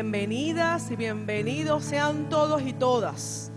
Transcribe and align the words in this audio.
Bienvenidas 0.00 0.90
y 0.90 0.96
bienvenidos 0.96 1.84
sean 1.84 2.30
todos 2.30 2.62
y 2.62 2.72
todas 2.72 3.52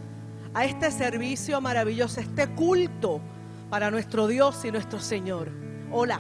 a 0.54 0.66
este 0.66 0.92
servicio 0.92 1.62
maravilloso, 1.62 2.20
este 2.20 2.50
culto 2.50 3.22
para 3.70 3.90
nuestro 3.90 4.28
Dios 4.28 4.66
y 4.66 4.72
nuestro 4.74 5.00
Señor. 5.00 5.50
Hola, 5.90 6.20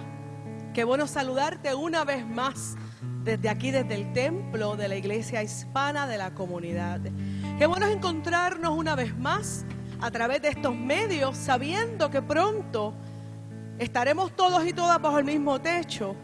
qué 0.73 0.85
bueno 0.85 1.07
saludarte 1.07 1.75
una 1.75 2.05
vez 2.05 2.25
más 2.25 2.77
desde 3.25 3.49
aquí, 3.49 3.71
desde 3.71 3.95
el 3.95 4.13
templo 4.13 4.77
de 4.77 4.87
la 4.87 4.95
iglesia 4.95 5.43
hispana 5.43 6.07
de 6.07 6.17
la 6.17 6.33
comunidad. 6.33 7.01
Qué 7.59 7.65
bueno 7.65 7.87
encontrarnos 7.87 8.77
una 8.77 8.95
vez 8.95 9.13
más 9.17 9.65
a 9.99 10.09
través 10.09 10.41
de 10.41 10.47
estos 10.47 10.73
medios, 10.73 11.35
sabiendo 11.35 12.09
que 12.09 12.21
pronto 12.21 12.93
estaremos 13.77 14.33
todos 14.37 14.65
y 14.65 14.71
todas 14.71 15.01
bajo 15.01 15.19
el 15.19 15.25
mismo 15.25 15.59
techo. 15.59 16.15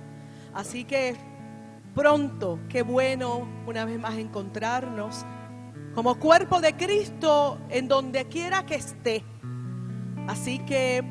Así 0.54 0.86
que 0.86 1.18
pronto, 2.00 2.62
qué 2.70 2.82
bueno 2.82 3.46
una 3.68 3.84
vez 3.84 4.00
más 4.00 4.18
encontrarnos 4.18 5.26
como 5.94 6.18
cuerpo 6.18 6.62
de 6.62 6.72
Cristo 6.78 7.58
en 7.68 7.90
donde 7.90 8.24
quiera 8.30 8.66
que 8.66 8.76
esté. 8.76 9.22
Así 10.26 10.60
que 10.60 11.04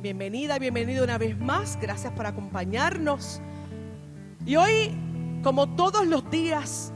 bienvenida, 0.00 0.58
bienvenido 0.58 1.04
una 1.04 1.16
vez 1.16 1.38
más. 1.38 1.78
Gracias 1.80 2.12
por 2.12 2.26
acompañarnos. 2.26 3.40
Y 4.44 4.56
hoy, 4.56 4.94
como 5.42 5.74
todos 5.74 6.06
los 6.06 6.30
días, 6.30 6.92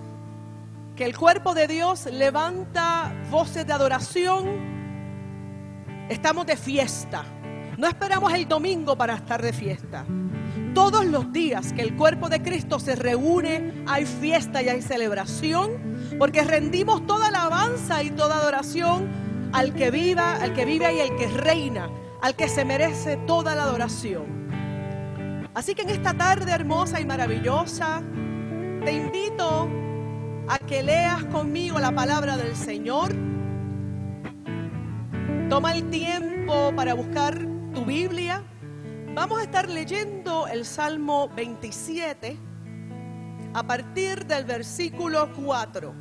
que 0.94 1.06
el 1.06 1.16
cuerpo 1.16 1.54
de 1.54 1.66
Dios 1.66 2.04
levanta 2.04 3.10
voces 3.30 3.66
de 3.66 3.72
adoración, 3.72 4.44
estamos 6.10 6.44
de 6.44 6.58
fiesta. 6.58 7.24
No 7.78 7.86
esperamos 7.88 8.34
el 8.34 8.46
domingo 8.46 8.94
para 8.98 9.14
estar 9.14 9.40
de 9.40 9.54
fiesta. 9.54 10.04
Todos 10.74 11.06
los 11.06 11.32
días 11.32 11.72
que 11.72 11.82
el 11.82 11.94
cuerpo 11.94 12.28
de 12.28 12.42
Cristo 12.42 12.80
se 12.80 12.96
reúne, 12.96 13.84
hay 13.86 14.04
fiesta 14.06 14.60
y 14.60 14.68
hay 14.68 14.82
celebración, 14.82 15.70
porque 16.18 16.42
rendimos 16.42 17.06
toda 17.06 17.28
alabanza 17.28 18.02
y 18.02 18.10
toda 18.10 18.38
adoración 18.38 19.08
al 19.52 19.72
que 19.72 19.92
viva, 19.92 20.34
al 20.34 20.52
que 20.52 20.64
vive 20.64 20.92
y 20.92 21.00
al 21.00 21.16
que 21.16 21.28
reina, 21.28 21.88
al 22.20 22.34
que 22.34 22.48
se 22.48 22.64
merece 22.64 23.16
toda 23.18 23.54
la 23.54 23.62
adoración. 23.62 24.24
Así 25.54 25.76
que 25.76 25.82
en 25.82 25.90
esta 25.90 26.12
tarde 26.12 26.50
hermosa 26.50 27.00
y 27.00 27.06
maravillosa, 27.06 28.02
te 28.84 28.92
invito 28.92 29.68
a 30.48 30.58
que 30.58 30.82
leas 30.82 31.22
conmigo 31.26 31.78
la 31.78 31.92
palabra 31.92 32.36
del 32.36 32.56
Señor. 32.56 33.14
Toma 35.48 35.76
el 35.76 35.88
tiempo 35.88 36.72
para 36.74 36.94
buscar 36.94 37.38
tu 37.72 37.84
Biblia 37.84 38.42
Vamos 39.14 39.38
a 39.38 39.44
estar 39.44 39.70
leyendo 39.70 40.48
el 40.48 40.64
Salmo 40.64 41.28
27 41.36 42.36
a 43.54 43.62
partir 43.62 44.26
del 44.26 44.44
versículo 44.44 45.32
4. 45.32 45.94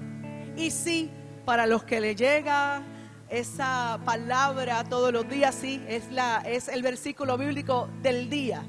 Y 0.58 0.72
sí, 0.72 1.12
para 1.46 1.68
los 1.68 1.84
que 1.84 2.02
le 2.02 2.16
llega 2.16 2.82
esa 3.30 4.00
palabra 4.04 4.84
todos 4.86 5.14
los 5.14 5.30
días, 5.30 5.54
sí, 5.54 5.80
es, 5.88 6.12
la, 6.12 6.42
es 6.44 6.68
el 6.68 6.82
versículo 6.82 7.38
bíblico 7.38 7.88
del 8.02 8.32
día. 8.32 8.64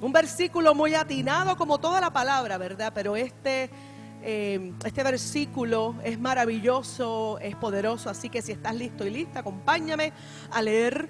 Un 0.00 0.12
versículo 0.12 0.74
muy 0.74 0.96
atinado 0.96 1.56
como 1.56 1.78
toda 1.78 2.00
la 2.00 2.12
palabra, 2.12 2.58
¿verdad? 2.58 2.90
Pero 2.92 3.14
este, 3.14 3.70
eh, 4.24 4.72
este 4.84 5.04
versículo 5.04 5.94
es 6.02 6.18
maravilloso, 6.18 7.38
es 7.38 7.54
poderoso, 7.54 8.10
así 8.10 8.28
que 8.28 8.42
si 8.42 8.50
estás 8.50 8.74
listo 8.74 9.06
y 9.06 9.10
lista, 9.10 9.40
acompáñame 9.40 10.12
a 10.50 10.60
leer 10.60 11.08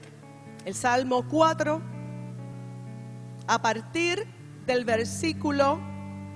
el 0.66 0.74
Salmo 0.74 1.24
4, 1.28 1.80
a 3.46 3.60
partir 3.62 4.26
del 4.66 4.84
versículo, 4.84 5.80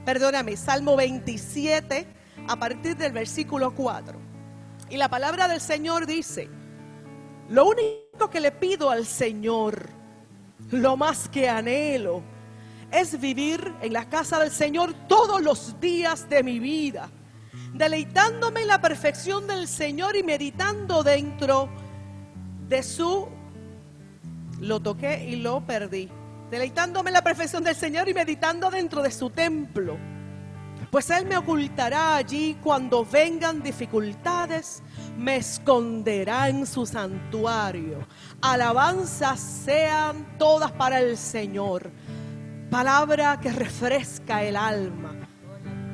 perdóname, 0.05 0.57
Salmo 0.57 0.97
27, 0.97 2.07
a 2.49 2.57
partir 2.57 2.97
del 2.97 3.13
versículo 3.13 3.75
4. 3.75 4.19
Y 4.91 4.97
la 4.97 5.09
palabra 5.09 5.49
del 5.49 5.61
Señor 5.61 6.07
dice, 6.07 6.49
lo 7.49 7.67
único 7.67 8.31
que 8.31 8.41
le 8.41 8.53
pido 8.53 8.91
al 8.91 9.07
Señor, 9.07 9.89
lo 10.71 10.97
más 10.97 11.29
que 11.29 11.49
anhelo, 11.49 12.23
es 12.91 13.21
vivir 13.21 13.75
en 13.83 13.93
la 13.93 14.09
casa 14.09 14.39
del 14.39 14.51
Señor 14.51 14.95
todos 15.07 15.41
los 15.43 15.81
días 15.81 16.29
de 16.29 16.43
mi 16.43 16.59
vida, 16.59 17.09
deleitándome 17.75 18.63
en 18.63 18.69
la 18.69 18.81
perfección 18.81 19.47
del 19.47 19.69
Señor 19.69 20.17
y 20.17 20.23
meditando 20.23 21.03
dentro 21.03 21.69
de 22.69 22.83
su 22.83 23.29
lo 24.61 24.81
toqué 24.81 25.25
y 25.29 25.37
lo 25.37 25.65
perdí. 25.67 26.09
Deleitándome 26.51 27.11
en 27.11 27.15
la 27.15 27.23
perfección 27.23 27.63
del 27.63 27.77
Señor 27.77 28.09
y 28.09 28.15
meditando 28.15 28.71
dentro 28.71 29.03
de 29.03 29.11
su 29.11 29.31
templo. 29.31 29.97
Pues 30.91 31.09
Él 31.11 31.27
me 31.27 31.37
ocultará 31.37 32.17
allí 32.17 32.59
cuando 32.61 33.05
vengan 33.05 33.63
dificultades, 33.63 34.83
me 35.17 35.37
esconderá 35.37 36.49
en 36.49 36.67
su 36.67 36.85
santuario. 36.85 38.05
Alabanzas 38.41 39.39
sean 39.39 40.37
todas 40.37 40.73
para 40.73 40.99
el 40.99 41.17
Señor. 41.17 41.93
Palabra 42.71 43.39
que 43.41 43.53
refresca 43.53 44.43
el 44.43 44.57
alma. 44.57 45.15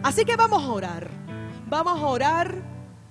Así 0.02 0.24
que 0.24 0.36
vamos 0.36 0.62
a 0.62 0.68
orar. 0.68 1.10
Vamos 1.66 2.02
a 2.02 2.06
orar. 2.06 2.54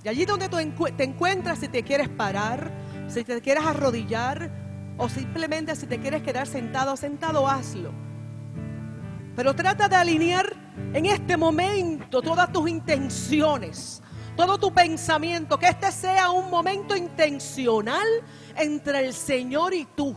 Y 0.03 0.07
allí 0.07 0.25
donde 0.25 0.49
tú 0.49 0.57
te 0.97 1.03
encuentras, 1.03 1.59
si 1.59 1.67
te 1.67 1.83
quieres 1.83 2.09
parar, 2.09 2.71
si 3.07 3.23
te 3.23 3.41
quieres 3.41 3.63
arrodillar, 3.63 4.64
o 4.97 5.09
simplemente 5.09 5.75
si 5.75 5.87
te 5.87 5.99
quieres 5.99 6.21
quedar 6.23 6.47
sentado 6.47 6.95
sentado, 6.95 7.47
hazlo. 7.47 7.91
Pero 9.35 9.53
trata 9.53 9.89
de 9.89 9.95
alinear 9.95 10.53
en 10.93 11.05
este 11.05 11.35
momento 11.35 12.21
todas 12.21 12.51
tus 12.51 12.69
intenciones, 12.69 14.01
todo 14.37 14.57
tu 14.57 14.73
pensamiento, 14.73 15.57
que 15.57 15.67
este 15.67 15.91
sea 15.91 16.29
un 16.29 16.49
momento 16.49 16.95
intencional 16.95 18.07
entre 18.55 19.05
el 19.05 19.13
Señor 19.13 19.73
y 19.73 19.85
tú. 19.85 20.15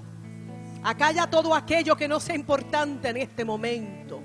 Acalla 0.85 1.29
todo 1.29 1.55
aquello 1.55 1.97
que 1.97 2.07
no 2.07 2.21
sea 2.21 2.37
importante 2.37 3.09
en 3.09 3.17
este 3.17 3.45
momento. 3.45 4.21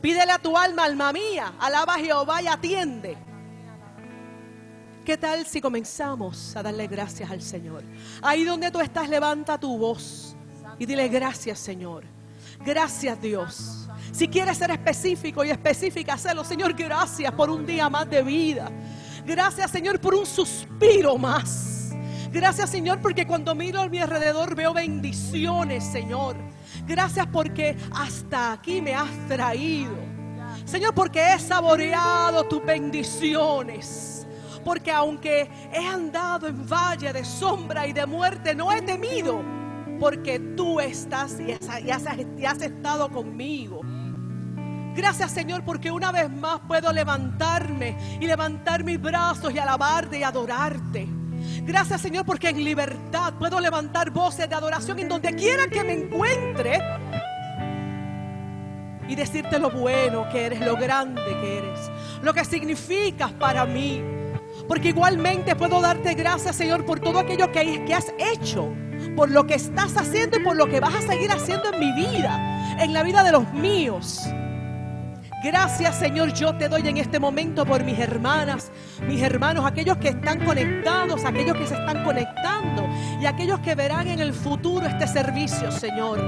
Pídele 0.00 0.32
a 0.32 0.38
tu 0.38 0.56
alma, 0.56 0.84
alma 0.84 1.12
mía, 1.12 1.52
alaba 1.58 1.94
a 1.94 1.98
Jehová 1.98 2.40
y 2.40 2.46
atiende. 2.46 3.18
¿Qué 5.04 5.16
tal 5.16 5.46
si 5.46 5.60
comenzamos 5.60 6.54
a 6.56 6.62
darle 6.62 6.86
gracias 6.86 7.30
al 7.30 7.40
Señor? 7.40 7.82
Ahí 8.22 8.44
donde 8.44 8.70
tú 8.70 8.80
estás, 8.80 9.08
levanta 9.08 9.58
tu 9.58 9.78
voz 9.78 10.36
y 10.78 10.84
dile 10.84 11.08
gracias, 11.08 11.58
Señor. 11.58 12.04
Gracias, 12.64 13.20
Dios. 13.20 13.88
Si 14.12 14.28
quieres 14.28 14.58
ser 14.58 14.70
específico 14.70 15.42
y 15.44 15.50
específica, 15.50 16.14
hazlo, 16.14 16.44
Señor. 16.44 16.74
Gracias 16.74 17.32
por 17.32 17.48
un 17.48 17.64
día 17.64 17.88
más 17.88 18.08
de 18.10 18.22
vida. 18.22 18.70
Gracias, 19.24 19.70
Señor, 19.70 20.00
por 20.00 20.14
un 20.14 20.26
suspiro 20.26 21.16
más. 21.16 21.92
Gracias, 22.30 22.70
Señor, 22.70 23.00
porque 23.00 23.26
cuando 23.26 23.54
miro 23.54 23.80
a 23.80 23.88
mi 23.88 23.98
alrededor 23.98 24.54
veo 24.54 24.74
bendiciones, 24.74 25.84
Señor. 25.84 26.36
Gracias 26.86 27.26
porque 27.26 27.76
hasta 27.92 28.52
aquí 28.52 28.80
me 28.82 28.94
has 28.94 29.10
traído. 29.28 29.96
Señor, 30.64 30.94
porque 30.94 31.32
he 31.32 31.38
saboreado 31.38 32.44
tus 32.44 32.64
bendiciones. 32.64 34.19
Porque 34.64 34.90
aunque 34.90 35.48
he 35.72 35.86
andado 35.86 36.46
en 36.46 36.66
valle 36.66 37.12
de 37.12 37.24
sombra 37.24 37.86
y 37.86 37.92
de 37.92 38.06
muerte, 38.06 38.54
no 38.54 38.72
he 38.72 38.82
temido. 38.82 39.42
Porque 39.98 40.38
tú 40.56 40.80
estás 40.80 41.38
y 41.40 41.52
has, 41.52 42.62
estado 42.62 43.10
conmigo. 43.10 43.80
Gracias 44.94 45.30
Señor 45.30 45.62
porque 45.64 45.90
una 45.90 46.10
vez 46.10 46.30
más 46.30 46.60
puedo 46.66 46.92
levantarme 46.92 47.96
y 48.20 48.26
levantar 48.26 48.82
mis 48.82 49.00
brazos 49.00 49.54
y 49.54 49.58
alabarte 49.58 50.18
y 50.18 50.22
adorarte. 50.22 51.06
Gracias 51.62 52.00
Señor 52.00 52.24
porque 52.24 52.48
en 52.48 52.64
libertad 52.64 53.34
puedo 53.38 53.60
levantar 53.60 54.10
voces 54.10 54.48
de 54.48 54.54
adoración 54.54 54.98
en 54.98 55.08
donde 55.08 55.34
quiera 55.34 55.68
que 55.68 55.84
me 55.84 55.92
encuentre 55.92 56.80
y 59.10 59.16
decirte 59.16 59.58
lo 59.58 59.70
bueno 59.70 60.28
que 60.30 60.46
eres, 60.46 60.60
lo 60.60 60.76
grande 60.76 61.20
que 61.40 61.58
eres, 61.58 61.90
lo 62.22 62.32
que 62.32 62.44
significas 62.44 63.32
para 63.32 63.66
mí. 63.66 64.00
Porque 64.70 64.90
igualmente 64.90 65.56
puedo 65.56 65.80
darte 65.80 66.14
gracias, 66.14 66.54
Señor, 66.54 66.86
por 66.86 67.00
todo 67.00 67.18
aquello 67.18 67.50
que, 67.50 67.92
has 67.92 68.14
hecho, 68.18 68.72
por 69.16 69.28
lo 69.28 69.44
que 69.44 69.54
estás 69.54 69.96
haciendo 69.96 70.36
y 70.38 70.44
por 70.44 70.54
lo 70.54 70.68
que 70.68 70.78
vas 70.78 70.94
a 70.94 71.02
seguir 71.02 71.32
haciendo 71.32 71.72
en 71.72 71.80
mi 71.80 71.92
vida, 71.92 72.78
en 72.78 72.92
la 72.92 73.02
vida 73.02 73.24
de 73.24 73.32
los 73.32 73.52
míos. 73.52 74.20
Gracias 75.42 75.98
Señor, 75.98 76.32
yo 76.34 76.56
te 76.56 76.68
doy 76.68 76.86
en 76.86 76.98
este 76.98 77.18
momento 77.18 77.66
por 77.66 77.82
mis 77.82 77.98
hermanas, 77.98 78.70
mis 79.08 79.20
hermanos, 79.20 79.66
aquellos 79.66 79.96
que 79.96 80.10
están 80.10 80.44
conectados, 80.44 81.24
aquellos 81.24 81.56
que 81.56 81.66
se 81.66 81.74
están 81.74 82.04
conectando 82.04 82.88
y 83.20 83.26
aquellos 83.26 83.58
que 83.58 83.74
verán 83.74 84.06
en 84.06 84.20
el 84.20 84.32
futuro 84.32 84.86
este 84.86 85.08
servicio, 85.08 85.72
Señor. 85.72 86.20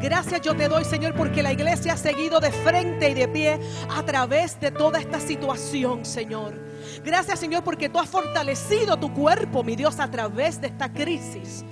Gracias 0.00 0.42
yo 0.42 0.54
te 0.54 0.68
doy, 0.68 0.84
Señor, 0.84 1.12
porque 1.14 1.42
la 1.42 1.52
iglesia 1.52 1.94
ha 1.94 1.96
seguido 1.96 2.38
de 2.38 2.52
frente 2.52 3.10
y 3.10 3.14
de 3.14 3.26
pie 3.26 3.58
a 3.90 4.04
través 4.04 4.60
de 4.60 4.70
toda 4.70 5.00
esta 5.00 5.18
situación, 5.18 6.04
Señor. 6.04 6.67
Gracias 7.04 7.40
Señor 7.40 7.64
porque 7.64 7.88
tú 7.88 7.98
has 7.98 8.08
fortalecido 8.08 8.96
tu 8.96 9.12
cuerpo, 9.12 9.62
mi 9.62 9.76
Dios, 9.76 9.98
a 10.00 10.10
través 10.10 10.60
de 10.60 10.68
esta 10.68 10.92
crisis. 10.92 11.64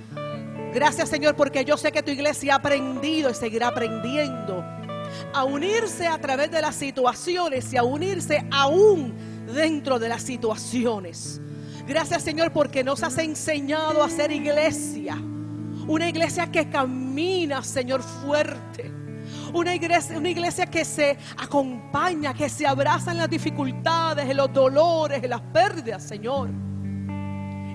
Gracias 0.73 1.09
Señor 1.09 1.35
porque 1.35 1.65
yo 1.65 1.77
sé 1.77 1.91
que 1.91 2.03
tu 2.03 2.11
iglesia 2.11 2.53
ha 2.53 2.57
aprendido 2.57 3.29
y 3.29 3.33
seguirá 3.33 3.69
aprendiendo 3.69 4.63
a 5.33 5.43
unirse 5.43 6.07
a 6.07 6.19
través 6.19 6.51
de 6.51 6.61
las 6.61 6.75
situaciones 6.75 7.71
y 7.73 7.77
a 7.77 7.83
unirse 7.83 8.45
aún 8.51 9.13
dentro 9.53 9.99
de 9.99 10.09
las 10.09 10.21
situaciones. 10.21 11.41
Gracias 11.87 12.23
Señor 12.23 12.51
porque 12.51 12.83
nos 12.83 13.03
has 13.03 13.17
enseñado 13.17 14.03
a 14.03 14.09
ser 14.09 14.31
iglesia. 14.31 15.17
Una 15.87 16.09
iglesia 16.09 16.51
que 16.51 16.69
camina, 16.69 17.63
Señor, 17.63 18.03
fuerte. 18.03 18.96
Una 19.53 19.75
iglesia, 19.75 20.17
una 20.17 20.29
iglesia 20.29 20.65
que 20.65 20.83
se 20.83 21.17
acompaña, 21.37 22.33
que 22.33 22.49
se 22.49 22.65
abraza 22.67 23.11
en 23.11 23.17
las 23.17 23.29
dificultades, 23.29 24.29
en 24.29 24.37
los 24.37 24.51
dolores, 24.51 25.23
en 25.23 25.29
las 25.29 25.41
pérdidas, 25.41 26.03
Señor. 26.03 26.49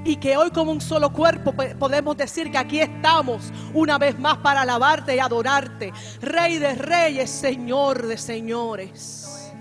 Y 0.05 0.17
que 0.17 0.37
hoy 0.37 0.51
como 0.51 0.73
un 0.73 0.81
solo 0.81 1.13
cuerpo 1.13 1.53
podemos 1.53 2.17
decir 2.17 2.51
que 2.51 2.59
aquí 2.59 2.81
estamos 2.81 3.53
una 3.73 3.99
vez 3.99 4.19
más 4.19 4.39
para 4.39 4.63
alabarte 4.63 5.15
y 5.15 5.21
adorarte. 5.21 5.93
Rey 6.21 6.59
de 6.59 6.75
reyes, 6.75 7.31
Señor 7.31 8.07
de 8.07 8.19
señores. 8.19 9.53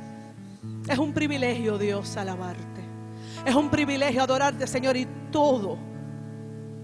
Es 0.87 0.97
un 0.97 1.13
privilegio, 1.13 1.77
Dios, 1.77 2.17
alabarte. 2.17 2.81
Es 3.45 3.55
un 3.55 3.69
privilegio 3.69 4.23
adorarte, 4.23 4.65
Señor, 4.65 4.97
y 4.97 5.07
todo 5.31 5.91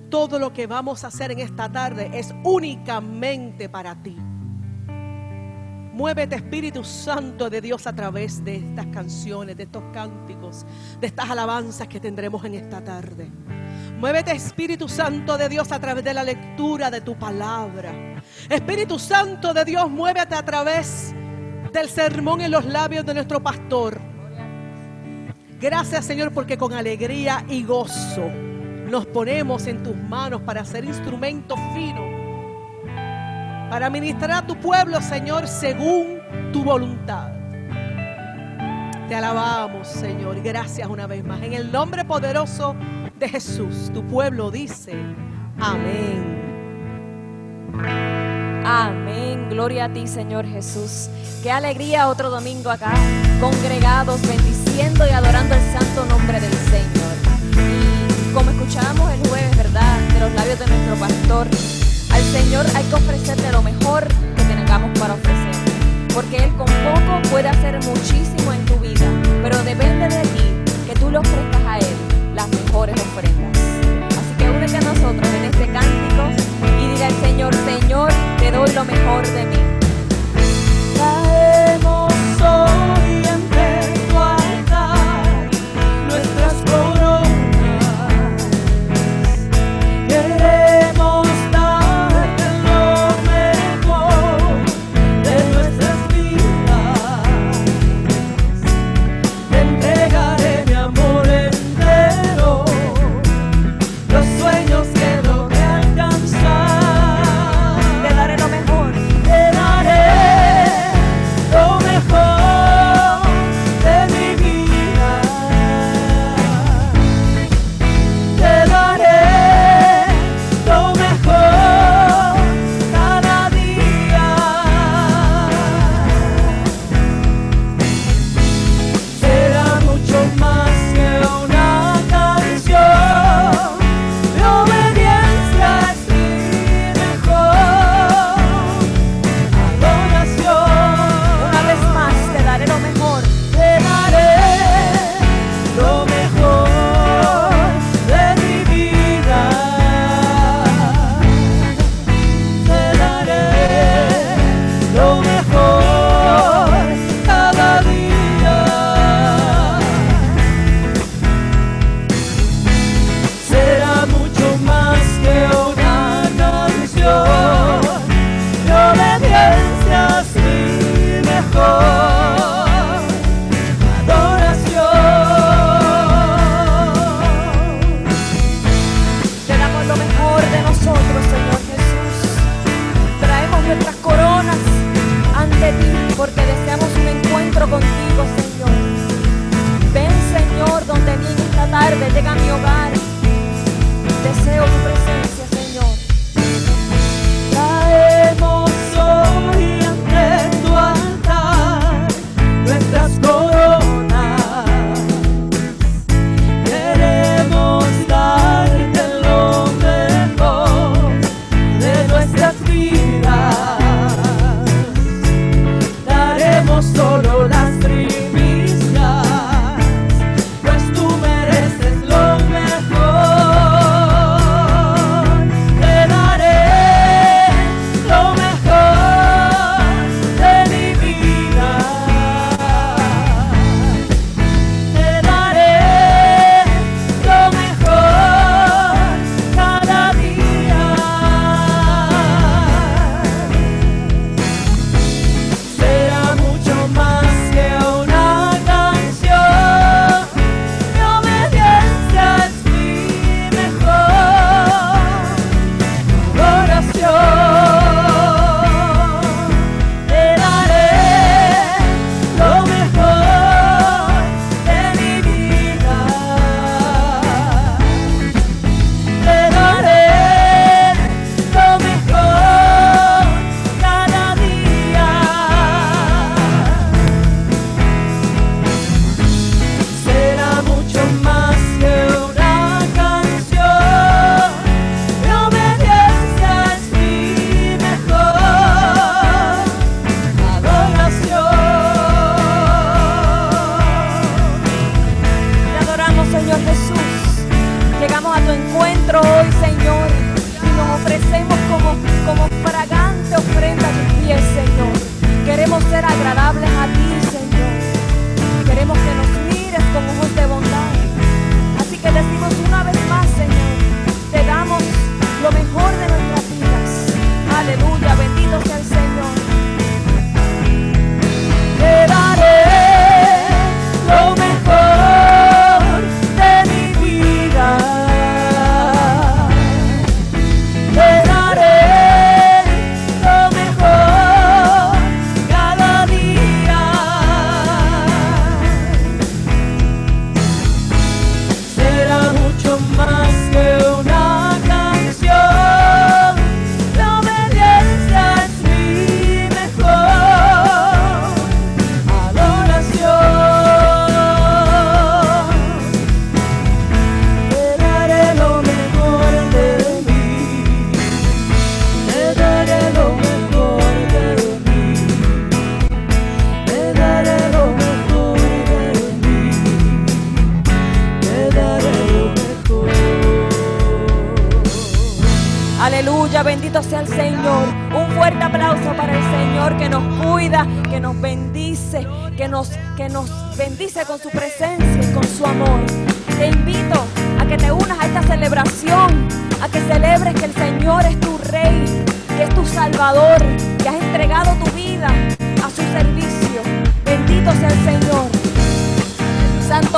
todo 0.09 0.39
lo 0.39 0.53
que 0.53 0.67
vamos 0.67 1.03
a 1.03 1.07
hacer 1.07 1.31
en 1.31 1.39
esta 1.39 1.71
tarde 1.71 2.09
es 2.13 2.33
únicamente 2.43 3.69
para 3.69 3.95
ti. 4.01 4.15
Muévete 5.97 6.35
Espíritu 6.35 6.83
Santo 6.83 7.49
de 7.49 7.59
Dios 7.59 7.87
a 7.87 7.91
través 7.91 8.45
de 8.45 8.57
estas 8.57 8.85
canciones, 8.85 9.57
de 9.57 9.63
estos 9.63 9.81
cánticos, 9.91 10.63
de 11.01 11.07
estas 11.07 11.27
alabanzas 11.27 11.87
que 11.87 11.99
tendremos 11.99 12.45
en 12.45 12.53
esta 12.53 12.83
tarde. 12.83 13.27
Muévete 13.97 14.31
Espíritu 14.31 14.87
Santo 14.87 15.39
de 15.39 15.49
Dios 15.49 15.71
a 15.71 15.79
través 15.79 16.03
de 16.03 16.13
la 16.13 16.23
lectura 16.23 16.91
de 16.91 17.01
tu 17.01 17.17
palabra. 17.17 18.21
Espíritu 18.47 18.99
Santo 18.99 19.55
de 19.55 19.65
Dios, 19.65 19.89
muévete 19.89 20.35
a 20.35 20.45
través 20.45 21.15
del 21.73 21.89
sermón 21.89 22.41
en 22.41 22.51
los 22.51 22.65
labios 22.65 23.03
de 23.03 23.15
nuestro 23.15 23.41
pastor. 23.41 23.99
Gracias 25.59 26.05
Señor 26.05 26.31
porque 26.31 26.59
con 26.59 26.73
alegría 26.73 27.43
y 27.49 27.63
gozo 27.63 28.29
nos 28.87 29.07
ponemos 29.07 29.65
en 29.65 29.81
tus 29.81 29.95
manos 29.95 30.43
para 30.43 30.63
ser 30.63 30.85
instrumento 30.85 31.55
fino, 31.73 32.16
para 33.69 33.89
ministrar 33.89 34.31
a 34.31 34.47
tu 34.47 34.55
pueblo, 34.59 35.01
Señor, 35.01 35.47
según 35.47 36.19
tu 36.53 36.63
voluntad. 36.63 37.31
Te 39.07 39.15
alabamos, 39.15 39.87
Señor. 39.87 40.41
Gracias 40.41 40.87
una 40.87 41.07
vez 41.07 41.23
más. 41.23 41.41
En 41.41 41.53
el 41.53 41.71
nombre 41.71 42.03
poderoso 42.05 42.75
de 43.17 43.29
Jesús, 43.29 43.91
tu 43.93 44.05
pueblo 44.05 44.51
dice, 44.51 44.93
amén. 45.59 46.37
Amén. 48.65 49.49
Gloria 49.49 49.85
a 49.85 49.93
ti, 49.93 50.07
Señor 50.07 50.45
Jesús. 50.45 51.09
Qué 51.41 51.51
alegría 51.51 52.09
otro 52.09 52.29
domingo 52.29 52.69
acá, 52.69 52.93
congregados, 53.39 54.21
bendiciendo 54.27 55.07
y 55.07 55.11
adorando 55.11 55.55
el 55.55 55.61
santo 55.71 56.05
nombre 56.05 56.39
del 56.39 56.53
Señor 56.53 57.07
como 58.37 58.51
escuchábamos 58.51 59.11
el 59.13 59.29
jueves, 59.29 59.57
¿verdad? 59.57 59.99
De 60.13 60.19
los 60.19 60.31
labios 60.33 60.59
de 60.59 60.67
nuestro 60.67 60.95
pastor, 60.95 61.47
al 62.09 62.23
Señor 62.23 62.65
hay 62.75 62.83
que 62.85 62.95
ofrecerle 62.95 63.51
lo 63.51 63.61
mejor 63.61 64.07
que 64.35 64.43
tengamos 64.43 64.97
para 64.99 65.13
ofrecer. 65.13 65.55
Porque 66.13 66.37
Él 66.37 66.49
con 66.57 66.65
poco 66.65 67.21
puede 67.29 67.47
hacer 67.47 67.79
muchísimo 67.83 68.53
en 68.53 68.65
tu 68.65 68.75
vida, 68.79 69.05
pero 69.43 69.63
depende 69.63 70.07
de 70.07 70.21
ti 70.21 70.73
que 70.87 70.99
tú 70.99 71.11
le 71.11 71.19
ofrezcas 71.19 71.61
a 71.67 71.77
Él 71.79 71.95
las 72.35 72.47
mejores 72.49 72.95
ofrendas. 72.99 73.57
Así 74.17 74.33
que 74.37 74.49
únete 74.49 74.77
a 74.77 74.81
nosotros 74.81 75.27
en 75.33 75.45
este 75.45 75.67
cántico 75.71 76.23
y 76.79 76.91
dile 76.91 77.05
al 77.05 77.21
Señor, 77.21 77.53
Señor, 77.65 78.11
te 78.39 78.51
doy 78.51 78.71
lo 78.73 78.85
mejor 78.85 79.27
de 79.27 79.45
mí. 79.45 79.76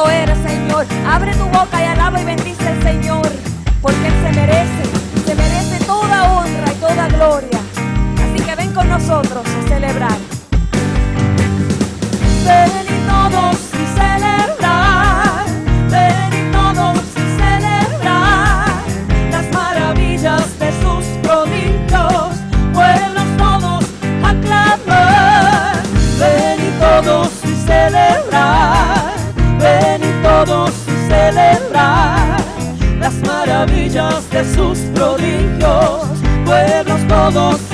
santo 0.05 0.47
Señor. 0.47 0.85
Abre 1.07 1.33
tu 1.35 1.45
boca 1.45 1.81
y 1.81 1.85
alaba 1.85 2.21
y 2.21 2.25
bendice 2.25 2.67
al 2.67 2.81
Señor, 2.83 3.29
porque 3.81 4.07
Él 4.07 4.13
se 4.23 4.39
merece, 4.39 4.83
se 5.25 5.35
merece 5.35 5.85
toda 5.85 6.31
honra 6.31 6.71
y 6.71 6.75
toda 6.75 7.07
gloria. 7.07 7.59
Así 8.17 8.43
que 8.43 8.55
ven 8.55 8.73
con 8.73 8.87
nosotros 8.89 9.43
a 9.45 9.67
celebrar. 9.67 10.17
Ven 12.45 12.85
y 12.87 13.07
todos 13.07 13.68
todos 30.45 30.71
y 30.87 31.11
celebrar 31.11 32.39
las 32.99 33.13
maravillas 33.27 34.29
de 34.29 34.43
sus 34.55 34.77
prodigios, 34.93 36.07
pueblos 36.45 37.07
todos 37.07 37.68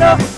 battle 0.00 0.29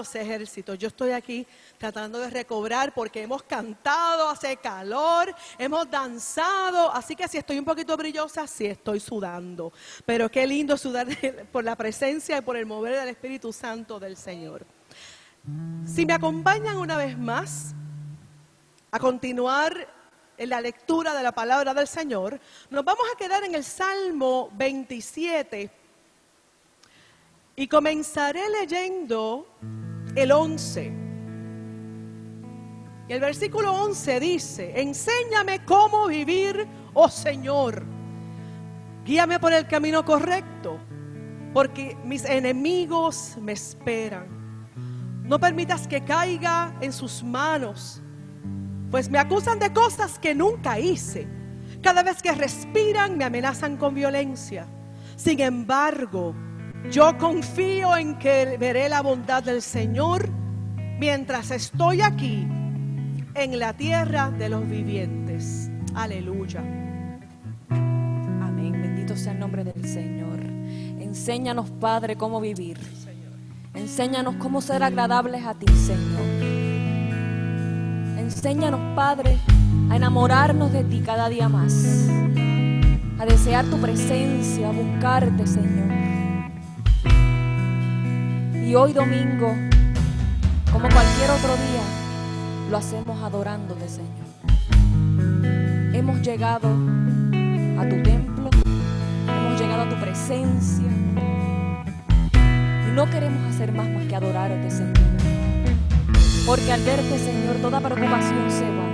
los 0.00 0.14
ejércitos. 0.14 0.78
Yo 0.78 0.88
estoy 0.88 1.10
aquí 1.10 1.46
tratando 1.76 2.18
de 2.18 2.30
recobrar 2.30 2.94
porque 2.94 3.22
hemos 3.22 3.42
cantado, 3.42 4.30
hace 4.30 4.56
calor, 4.56 5.34
hemos 5.58 5.90
danzado, 5.90 6.90
así 6.92 7.14
que 7.14 7.28
si 7.28 7.36
estoy 7.36 7.58
un 7.58 7.66
poquito 7.66 7.94
brillosa, 7.98 8.46
sí 8.46 8.64
estoy 8.64 8.98
sudando. 8.98 9.72
Pero 10.06 10.30
qué 10.30 10.46
lindo 10.46 10.76
sudar 10.78 11.06
por 11.52 11.64
la 11.64 11.76
presencia 11.76 12.38
y 12.38 12.40
por 12.40 12.56
el 12.56 12.64
mover 12.64 12.98
del 12.98 13.08
Espíritu 13.08 13.52
Santo 13.52 14.00
del 14.00 14.16
Señor. 14.16 14.64
Si 15.86 16.06
me 16.06 16.14
acompañan 16.14 16.78
una 16.78 16.96
vez 16.96 17.18
más 17.18 17.74
a 18.90 18.98
continuar 18.98 19.86
en 20.38 20.48
la 20.48 20.62
lectura 20.62 21.12
de 21.12 21.22
la 21.22 21.32
palabra 21.32 21.74
del 21.74 21.86
Señor, 21.86 22.40
nos 22.70 22.84
vamos 22.84 23.04
a 23.12 23.18
quedar 23.18 23.44
en 23.44 23.54
el 23.54 23.64
Salmo 23.64 24.48
27 24.54 25.70
y 27.56 27.68
comenzaré 27.68 28.48
leyendo 28.48 29.46
el 30.14 30.32
11. 30.32 30.92
Y 33.08 33.12
el 33.12 33.20
versículo 33.20 33.72
11 33.72 34.20
dice, 34.20 34.80
enséñame 34.80 35.64
cómo 35.64 36.06
vivir, 36.06 36.66
oh 36.94 37.08
Señor. 37.08 37.82
Guíame 39.04 39.40
por 39.40 39.52
el 39.52 39.66
camino 39.66 40.04
correcto, 40.04 40.78
porque 41.52 41.96
mis 42.04 42.24
enemigos 42.24 43.36
me 43.40 43.52
esperan. 43.52 44.28
No 45.24 45.40
permitas 45.40 45.88
que 45.88 46.04
caiga 46.04 46.76
en 46.80 46.92
sus 46.92 47.22
manos, 47.24 48.00
pues 48.90 49.08
me 49.10 49.18
acusan 49.18 49.58
de 49.58 49.72
cosas 49.72 50.18
que 50.18 50.34
nunca 50.34 50.78
hice. 50.78 51.26
Cada 51.82 52.02
vez 52.02 52.22
que 52.22 52.32
respiran 52.32 53.16
me 53.16 53.24
amenazan 53.24 53.76
con 53.76 53.94
violencia. 53.94 54.66
Sin 55.16 55.40
embargo, 55.40 56.34
yo 56.88 57.16
confío 57.18 57.96
en 57.96 58.18
que 58.18 58.56
veré 58.58 58.88
la 58.88 59.02
bondad 59.02 59.42
del 59.42 59.62
Señor 59.62 60.28
mientras 60.98 61.50
estoy 61.50 62.00
aquí 62.00 62.46
en 63.34 63.58
la 63.58 63.72
tierra 63.74 64.30
de 64.30 64.48
los 64.48 64.68
vivientes. 64.68 65.70
Aleluya. 65.94 66.60
Amén. 67.70 68.72
Bendito 68.72 69.16
sea 69.16 69.32
el 69.32 69.38
nombre 69.38 69.64
del 69.64 69.84
Señor. 69.84 70.40
Enséñanos, 71.00 71.70
Padre, 71.70 72.16
cómo 72.16 72.40
vivir. 72.40 72.78
Enséñanos 73.74 74.36
cómo 74.36 74.60
ser 74.60 74.82
agradables 74.82 75.44
a 75.44 75.54
ti, 75.54 75.66
Señor. 75.72 76.20
Enséñanos, 78.18 78.80
Padre, 78.96 79.38
a 79.90 79.96
enamorarnos 79.96 80.72
de 80.72 80.84
ti 80.84 81.02
cada 81.04 81.28
día 81.28 81.48
más. 81.48 82.08
A 83.18 83.26
desear 83.26 83.64
tu 83.66 83.78
presencia, 83.78 84.68
a 84.68 84.72
buscarte, 84.72 85.46
Señor. 85.46 86.09
Y 88.70 88.74
hoy 88.76 88.92
domingo, 88.92 89.52
como 90.72 90.88
cualquier 90.88 91.30
otro 91.30 91.56
día, 91.56 91.82
lo 92.70 92.76
hacemos 92.76 93.20
adorándote, 93.20 93.88
Señor. 93.88 94.28
Hemos 95.92 96.22
llegado 96.22 96.68
a 96.68 97.88
tu 97.88 98.00
templo, 98.00 98.48
hemos 99.26 99.60
llegado 99.60 99.82
a 99.82 99.88
tu 99.88 99.96
presencia 99.96 100.86
y 102.86 102.92
no 102.94 103.10
queremos 103.10 103.42
hacer 103.52 103.72
más 103.72 103.88
más 103.88 104.06
que 104.06 104.14
adorarte, 104.14 104.70
Señor. 104.70 104.94
Porque 106.46 106.70
al 106.70 106.84
verte, 106.84 107.18
Señor, 107.18 107.56
toda 107.56 107.80
preocupación 107.80 108.52
se 108.52 108.70
va. 108.70 108.86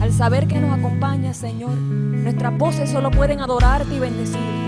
Al 0.00 0.12
saber 0.12 0.46
que 0.46 0.60
nos 0.60 0.78
acompaña, 0.78 1.34
Señor, 1.34 1.72
nuestras 1.72 2.56
voces 2.56 2.88
solo 2.88 3.10
pueden 3.10 3.40
adorarte 3.40 3.96
y 3.96 3.98
bendecirte, 3.98 4.63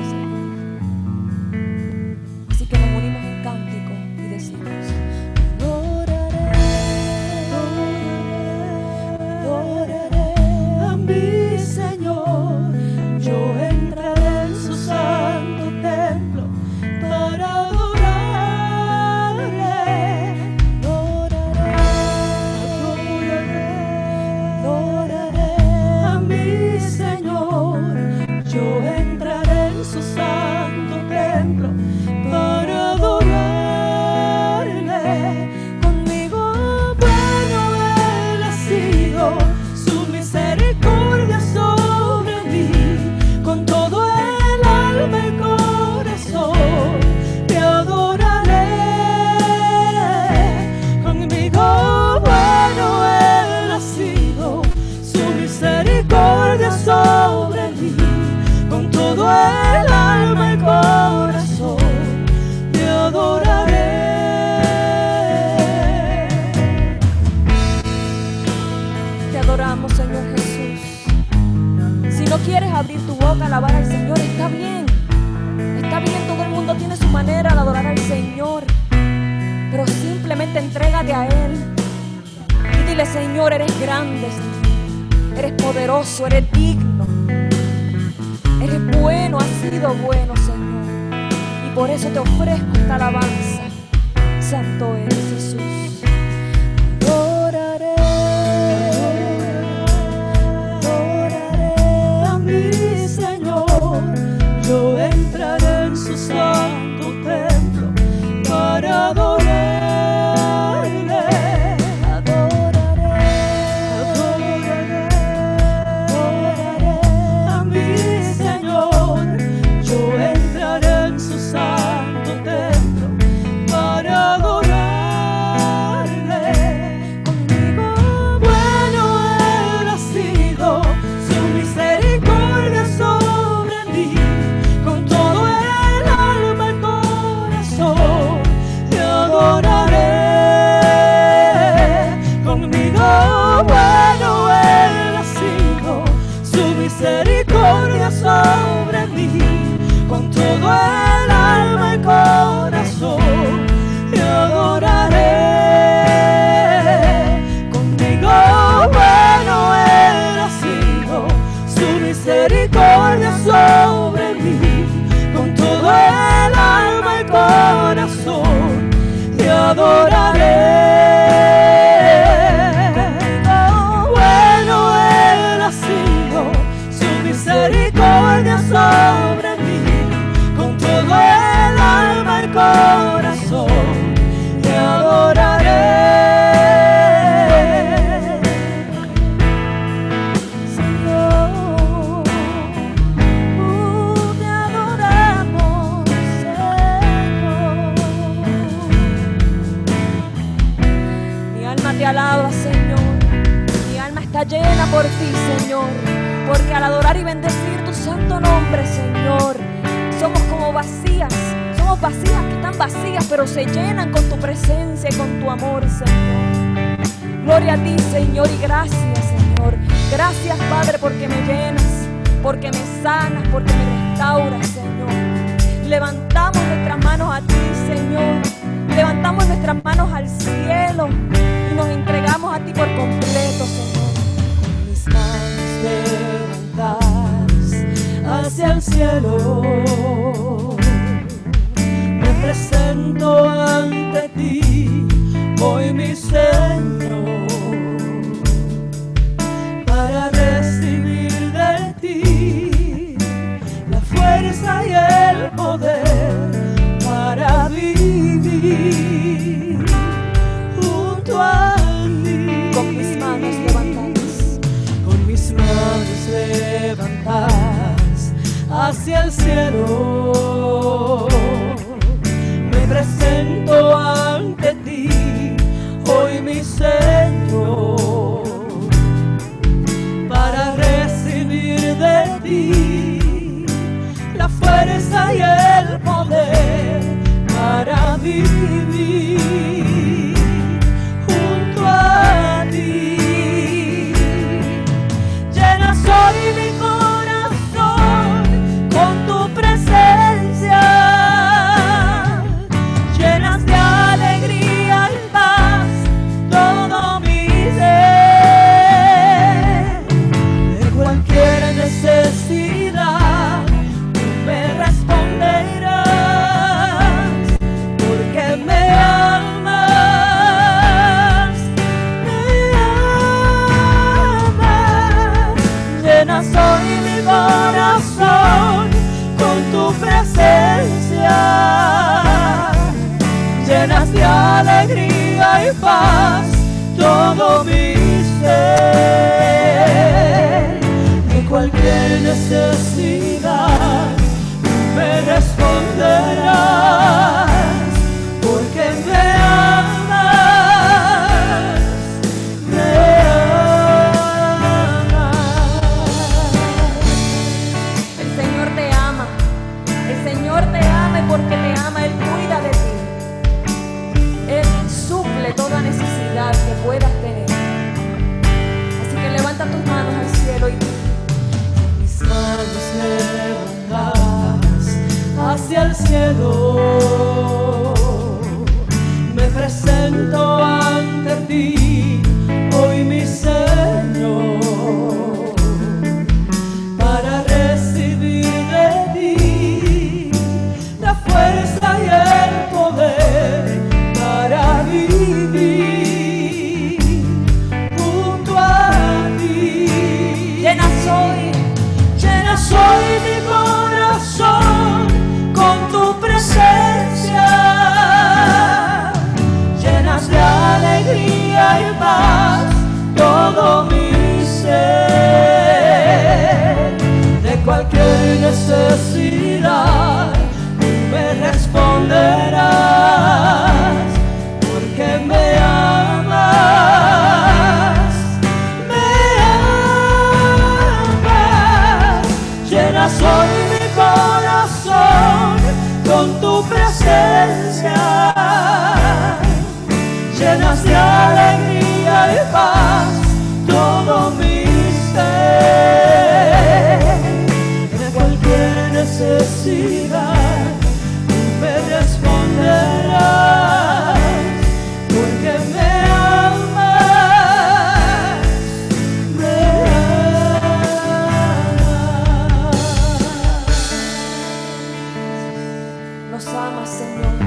amas. 466.57 466.57
Nos 466.57 466.65
amas, 466.65 466.89
Señor. 466.89 467.46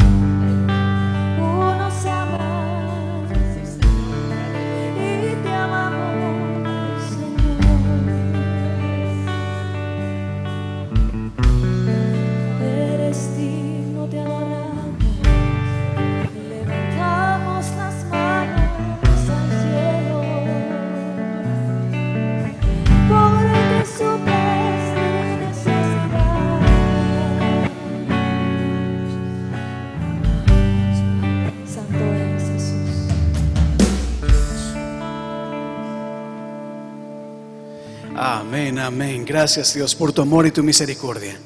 Amén. 38.89 39.23
Gracias 39.23 39.75
Dios 39.75 39.93
por 39.93 40.12
tu 40.13 40.23
amor 40.23 40.47
y 40.47 40.52
tu 40.52 40.63
misericordia. 40.63 41.38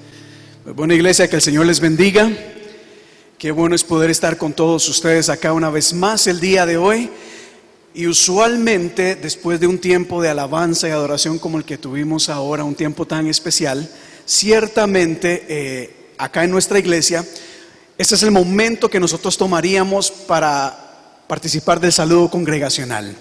Buena 0.63 0.95
iglesia, 0.95 1.29
que 1.29 1.35
el 1.35 1.41
Señor 1.41 1.65
les 1.65 1.81
bendiga. 1.81 2.31
Qué 3.37 3.51
bueno 3.51 3.75
es 3.75 3.83
poder 3.83 4.09
estar 4.09 4.37
con 4.37 4.53
todos 4.53 4.87
ustedes 4.87 5.27
acá 5.27 5.51
una 5.51 5.69
vez 5.69 5.91
más 5.93 6.25
el 6.27 6.39
día 6.39 6.65
de 6.65 6.77
hoy. 6.77 7.09
Y 7.93 8.07
usualmente 8.07 9.17
después 9.17 9.59
de 9.59 9.67
un 9.67 9.77
tiempo 9.77 10.21
de 10.21 10.29
alabanza 10.29 10.87
y 10.87 10.91
adoración 10.91 11.37
como 11.37 11.57
el 11.57 11.65
que 11.65 11.77
tuvimos 11.77 12.29
ahora, 12.29 12.63
un 12.63 12.75
tiempo 12.75 13.05
tan 13.05 13.27
especial, 13.27 13.89
ciertamente 14.25 15.43
eh, 15.49 15.95
acá 16.17 16.45
en 16.45 16.51
nuestra 16.51 16.79
iglesia, 16.79 17.25
este 17.97 18.15
es 18.15 18.23
el 18.23 18.31
momento 18.31 18.89
que 18.89 19.01
nosotros 19.01 19.37
tomaríamos 19.37 20.11
para 20.11 21.25
participar 21.27 21.81
del 21.81 21.91
saludo 21.91 22.29
congregacional. 22.29 23.13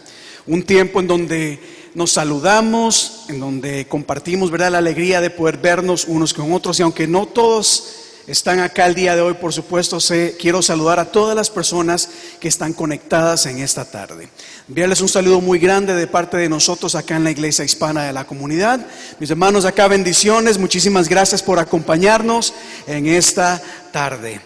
Un 0.47 0.63
tiempo 0.63 1.01
en 1.01 1.09
donde 1.09 1.82
nos 1.95 2.13
saludamos, 2.13 3.25
en 3.29 3.41
donde 3.41 3.87
compartimos 3.87 4.51
¿verdad? 4.51 4.73
la 4.73 4.79
alegría 4.79 5.21
de 5.21 5.31
poder 5.31 5.59
vernos 5.59 6.05
unos 6.07 6.33
con 6.35 6.53
otros. 6.53 6.79
Y 6.79 6.83
aunque 6.83 7.07
no 7.07 7.27
todos 7.27 7.85
están 8.27 8.61
acá 8.61 8.87
el 8.87 8.95
día 8.95 9.15
de 9.17 9.21
hoy, 9.21 9.35
por 9.35 9.53
supuesto, 9.53 9.99
sé- 10.01 10.37
quiero 10.41 10.63
saludar 10.63 10.99
a 11.01 11.11
todas 11.11 11.35
las 11.37 11.51
personas 11.51 12.09
que 12.41 12.49
están 12.49 12.73
conectadas 12.73 13.47
en 13.47 13.59
esta 13.59 13.85
tarde. 13.85 14.29
Enviarles 14.69 15.01
un 15.01 15.09
saludo 15.09 15.41
muy 15.41 15.59
grande 15.59 15.93
de 15.95 16.07
parte 16.07 16.37
de 16.37 16.49
nosotros 16.49 16.95
acá 16.95 17.17
en 17.17 17.25
la 17.25 17.31
iglesia 17.33 17.65
hispana 17.65 18.05
de 18.05 18.13
la 18.13 18.25
comunidad. 18.27 18.87
Mis 19.19 19.31
hermanos 19.31 19.65
acá, 19.65 19.89
bendiciones. 19.89 20.57
Muchísimas 20.59 21.09
gracias 21.09 21.43
por 21.43 21.59
acompañarnos 21.59 22.55
en 22.87 23.07
esta 23.07 23.61
tarde. 23.93 24.41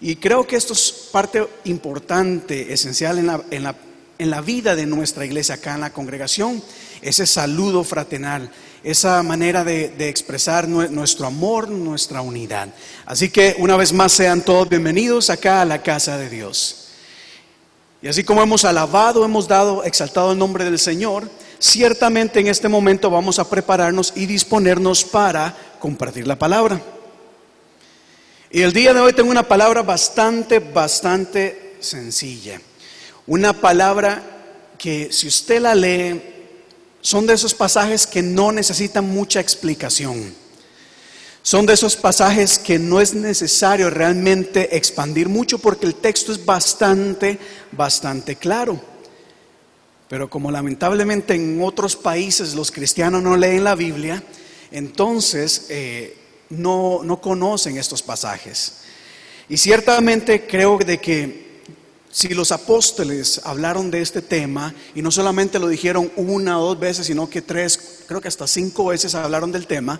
Y 0.00 0.16
creo 0.16 0.44
que 0.46 0.56
esto 0.56 0.72
es 0.72 0.92
parte 1.12 1.46
importante, 1.64 2.72
esencial 2.72 3.18
en 3.18 3.28
la, 3.28 3.40
en 3.50 3.62
la- 3.62 3.76
en 4.22 4.30
la 4.30 4.40
vida 4.40 4.76
de 4.76 4.86
nuestra 4.86 5.24
iglesia 5.24 5.56
acá 5.56 5.74
en 5.74 5.80
la 5.80 5.92
congregación, 5.92 6.62
ese 7.00 7.26
saludo 7.26 7.82
fraternal, 7.82 8.50
esa 8.84 9.20
manera 9.24 9.64
de, 9.64 10.08
expresar 10.08 10.68
nue- 10.68 10.88
nuestro 10.88 11.26
amor, 11.26 11.68
nuestra 11.68 12.20
unidad. 12.20 12.68
Así 13.04 13.30
que 13.30 13.56
una 13.58 13.76
vez 13.76 13.92
más 13.92 14.12
sean 14.12 14.40
todos 14.40 14.68
bienvenidos 14.68 15.28
acá 15.28 15.60
a 15.62 15.64
la 15.64 15.82
casa 15.82 16.16
de 16.18 16.30
Dios. 16.30 16.88
Y 18.00 18.06
así 18.06 18.22
como 18.22 18.42
hemos 18.42 18.64
alabado, 18.64 19.24
hemos 19.24 19.48
dado, 19.48 19.82
exaltado 19.82 20.32
el 20.32 20.38
nombre 20.38 20.64
del 20.64 20.78
Señor, 20.78 21.28
ciertamente 21.58 22.38
en 22.38 22.46
este 22.46 22.68
momento 22.68 23.10
vamos 23.10 23.40
a 23.40 23.50
prepararnos 23.50 24.12
y 24.14 24.26
disponernos 24.26 25.04
para 25.04 25.56
compartir 25.80 26.28
la 26.28 26.38
palabra. 26.38 26.80
Y 28.52 28.62
el 28.62 28.72
día 28.72 28.94
de 28.94 29.00
hoy 29.00 29.12
tengo 29.14 29.30
una 29.30 29.48
palabra 29.48 29.82
bastante, 29.82 30.60
bastante 30.60 31.76
sencilla. 31.80 32.60
Una 33.26 33.52
palabra 33.52 34.22
que 34.78 35.12
si 35.12 35.28
usted 35.28 35.60
la 35.60 35.74
lee, 35.74 36.20
son 37.00 37.26
de 37.26 37.34
esos 37.34 37.54
pasajes 37.54 38.06
que 38.06 38.22
no 38.22 38.52
necesitan 38.52 39.04
mucha 39.04 39.40
explicación. 39.40 40.34
Son 41.42 41.66
de 41.66 41.74
esos 41.74 41.96
pasajes 41.96 42.58
que 42.58 42.78
no 42.78 43.00
es 43.00 43.14
necesario 43.14 43.90
realmente 43.90 44.76
expandir 44.76 45.28
mucho 45.28 45.58
porque 45.58 45.86
el 45.86 45.96
texto 45.96 46.30
es 46.32 46.44
bastante, 46.44 47.38
bastante 47.72 48.36
claro. 48.36 48.80
Pero 50.08 50.30
como 50.30 50.50
lamentablemente 50.52 51.34
en 51.34 51.60
otros 51.62 51.96
países 51.96 52.54
los 52.54 52.70
cristianos 52.70 53.22
no 53.22 53.36
leen 53.36 53.64
la 53.64 53.74
Biblia, 53.74 54.22
entonces 54.70 55.66
eh, 55.68 56.16
no, 56.50 57.00
no 57.02 57.20
conocen 57.20 57.76
estos 57.76 58.02
pasajes. 58.02 58.78
Y 59.48 59.56
ciertamente 59.56 60.46
creo 60.46 60.78
de 60.78 60.98
que 60.98 61.51
si 62.12 62.28
los 62.28 62.52
apóstoles 62.52 63.40
hablaron 63.42 63.90
de 63.90 64.02
este 64.02 64.20
tema 64.20 64.74
y 64.94 65.00
no 65.00 65.10
solamente 65.10 65.58
lo 65.58 65.66
dijeron 65.66 66.12
una 66.16 66.60
o 66.60 66.66
dos 66.66 66.78
veces, 66.78 67.06
sino 67.06 67.28
que 67.28 67.40
tres, 67.40 68.04
creo 68.06 68.20
que 68.20 68.28
hasta 68.28 68.46
cinco 68.46 68.84
veces 68.84 69.14
hablaron 69.14 69.50
del 69.50 69.66
tema, 69.66 69.98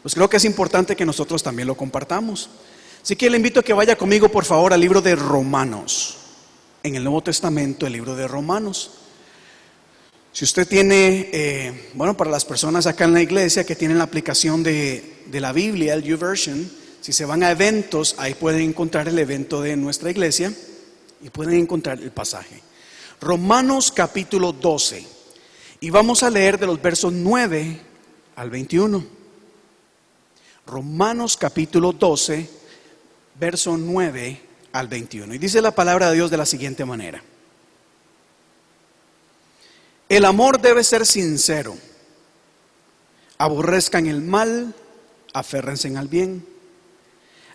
pues 0.00 0.14
creo 0.14 0.30
que 0.30 0.36
es 0.36 0.44
importante 0.44 0.94
que 0.94 1.04
nosotros 1.04 1.42
también 1.42 1.66
lo 1.66 1.76
compartamos. 1.76 2.48
Así 3.02 3.16
que 3.16 3.28
le 3.28 3.38
invito 3.38 3.58
a 3.58 3.64
que 3.64 3.72
vaya 3.72 3.98
conmigo, 3.98 4.28
por 4.28 4.44
favor, 4.44 4.72
al 4.72 4.80
libro 4.80 5.02
de 5.02 5.16
Romanos. 5.16 6.16
En 6.84 6.94
el 6.94 7.02
Nuevo 7.02 7.24
Testamento, 7.24 7.88
el 7.88 7.92
libro 7.94 8.14
de 8.14 8.28
Romanos. 8.28 8.92
Si 10.32 10.44
usted 10.44 10.68
tiene, 10.68 11.28
eh, 11.32 11.90
bueno, 11.94 12.16
para 12.16 12.30
las 12.30 12.44
personas 12.44 12.86
acá 12.86 13.04
en 13.04 13.14
la 13.14 13.22
iglesia 13.22 13.66
que 13.66 13.74
tienen 13.74 13.98
la 13.98 14.04
aplicación 14.04 14.62
de, 14.62 15.24
la 15.32 15.52
Biblia, 15.52 15.94
el 15.94 16.04
YouVersion, 16.04 16.70
si 17.00 17.12
se 17.12 17.24
van 17.24 17.42
a 17.42 17.50
eventos, 17.50 18.14
ahí 18.18 18.34
pueden 18.34 18.60
encontrar 18.60 19.08
el 19.08 19.18
evento 19.18 19.60
de 19.60 19.76
nuestra 19.76 20.12
iglesia 20.12 20.52
y 21.20 21.30
pueden 21.30 21.54
encontrar 21.54 22.00
el 22.00 22.10
pasaje. 22.10 22.62
Romanos 23.20 23.90
capítulo 23.92 24.52
12. 24.52 25.06
Y 25.80 25.90
vamos 25.90 26.22
a 26.22 26.30
leer 26.30 26.58
de 26.58 26.66
los 26.66 26.80
versos 26.80 27.12
9 27.12 27.80
al 28.36 28.50
21. 28.50 29.04
Romanos 30.66 31.36
capítulo 31.36 31.92
12, 31.92 32.48
verso 33.38 33.76
9 33.76 34.40
al 34.72 34.88
21. 34.88 35.34
Y 35.34 35.38
dice 35.38 35.62
la 35.62 35.70
palabra 35.70 36.10
de 36.10 36.16
Dios 36.16 36.30
de 36.30 36.36
la 36.36 36.46
siguiente 36.46 36.84
manera. 36.84 37.22
El 40.08 40.24
amor 40.24 40.60
debe 40.60 40.84
ser 40.84 41.06
sincero. 41.06 41.76
Aborrezcan 43.38 44.06
el 44.06 44.20
mal, 44.20 44.74
aférrense 45.32 45.96
al 45.96 46.08
bien. 46.08 46.44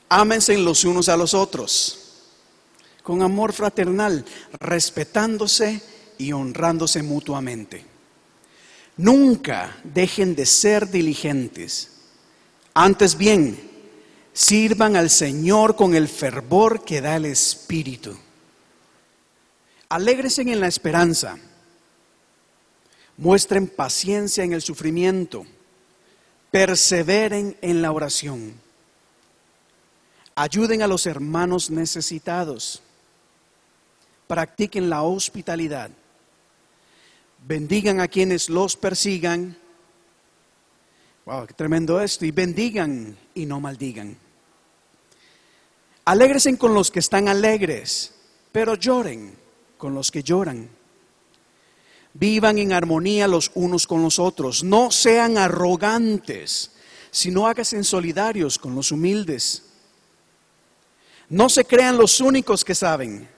Ámense 0.10 0.58
los 0.58 0.86
unos 0.86 1.10
a 1.10 1.18
los 1.18 1.34
otros 1.34 2.03
con 3.04 3.22
amor 3.22 3.54
fraternal, 3.54 4.26
respetándose 4.60 5.82
y 6.18 6.32
honrándose 6.32 7.04
mutuamente. 7.04 7.86
Nunca 8.98 9.76
dejen 9.84 10.36
de 10.36 10.46
ser 10.46 10.90
diligentes. 10.90 11.90
Antes 12.74 13.18
bien, 13.18 13.60
sirvan 14.32 14.96
al 14.96 15.10
Señor 15.10 15.76
con 15.76 15.96
el 15.96 16.08
fervor 16.08 16.84
que 16.84 17.02
da 17.02 17.16
el 17.18 17.26
Espíritu. 17.26 18.16
Alégresen 19.90 20.50
en 20.50 20.60
la 20.60 20.68
esperanza. 20.68 21.38
Muestren 23.18 23.68
paciencia 23.68 24.44
en 24.44 24.54
el 24.54 24.62
sufrimiento. 24.62 25.46
Perseveren 26.52 27.58
en 27.62 27.82
la 27.82 27.92
oración. 27.92 28.54
Ayuden 30.36 30.82
a 30.82 30.88
los 30.88 31.06
hermanos 31.06 31.70
necesitados. 31.70 32.83
Practiquen 34.34 34.90
la 34.90 35.04
hospitalidad. 35.04 35.92
Bendigan 37.46 38.00
a 38.00 38.08
quienes 38.08 38.50
los 38.50 38.76
persigan. 38.76 39.56
Wow, 41.24 41.46
qué 41.46 41.54
tremendo 41.54 42.02
esto. 42.02 42.26
Y 42.26 42.32
bendigan 42.32 43.16
y 43.36 43.46
no 43.46 43.60
maldigan. 43.60 44.18
Alégresen 46.06 46.58
con 46.58 46.74
los 46.74 46.90
que 46.90 46.98
están 46.98 47.28
alegres, 47.28 48.16
pero 48.52 48.74
lloren 48.74 49.38
con 49.78 49.94
los 49.94 50.10
que 50.10 50.24
lloran. 50.24 50.68
Vivan 52.16 52.58
en 52.58 52.74
armonía 52.74 53.28
los 53.28 53.52
unos 53.54 53.86
con 53.86 54.02
los 54.02 54.18
otros. 54.18 54.64
No 54.64 54.90
sean 54.90 55.38
arrogantes, 55.38 56.72
sino 57.12 57.46
háganse 57.46 57.84
solidarios 57.84 58.58
con 58.58 58.74
los 58.74 58.92
humildes. 58.92 59.62
No 61.30 61.50
se 61.50 61.66
crean 61.66 62.00
los 62.00 62.20
únicos 62.20 62.66
que 62.66 62.74
saben. 62.74 63.32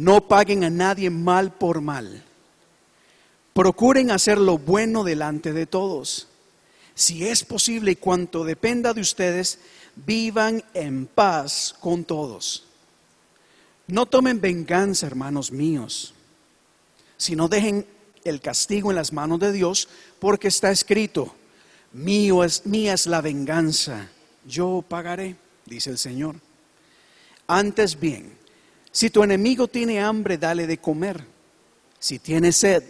No 0.00 0.26
paguen 0.26 0.64
a 0.64 0.70
nadie 0.70 1.10
mal 1.10 1.52
por 1.52 1.82
mal. 1.82 2.24
Procuren 3.52 4.10
hacer 4.10 4.38
lo 4.38 4.56
bueno 4.56 5.04
delante 5.04 5.52
de 5.52 5.66
todos. 5.66 6.26
Si 6.94 7.28
es 7.28 7.44
posible 7.44 7.90
y 7.90 7.96
cuanto 7.96 8.44
dependa 8.44 8.94
de 8.94 9.02
ustedes, 9.02 9.58
vivan 9.96 10.64
en 10.72 11.04
paz 11.04 11.76
con 11.80 12.04
todos. 12.04 12.64
No 13.88 14.06
tomen 14.06 14.40
venganza, 14.40 15.06
hermanos 15.06 15.52
míos, 15.52 16.14
sino 17.18 17.48
dejen 17.48 17.86
el 18.24 18.40
castigo 18.40 18.90
en 18.90 18.96
las 18.96 19.12
manos 19.12 19.38
de 19.38 19.52
Dios, 19.52 19.86
porque 20.18 20.48
está 20.48 20.70
escrito, 20.70 21.34
mío 21.92 22.42
es, 22.42 22.64
mía 22.64 22.94
es 22.94 23.04
la 23.04 23.20
venganza, 23.20 24.08
yo 24.46 24.82
pagaré, 24.88 25.36
dice 25.66 25.90
el 25.90 25.98
Señor. 25.98 26.36
Antes 27.46 28.00
bien, 28.00 28.39
si 28.92 29.10
tu 29.10 29.22
enemigo 29.22 29.68
tiene 29.68 30.00
hambre, 30.00 30.38
dale 30.38 30.66
de 30.66 30.78
comer. 30.78 31.24
Si 31.98 32.18
tiene 32.18 32.52
sed, 32.52 32.82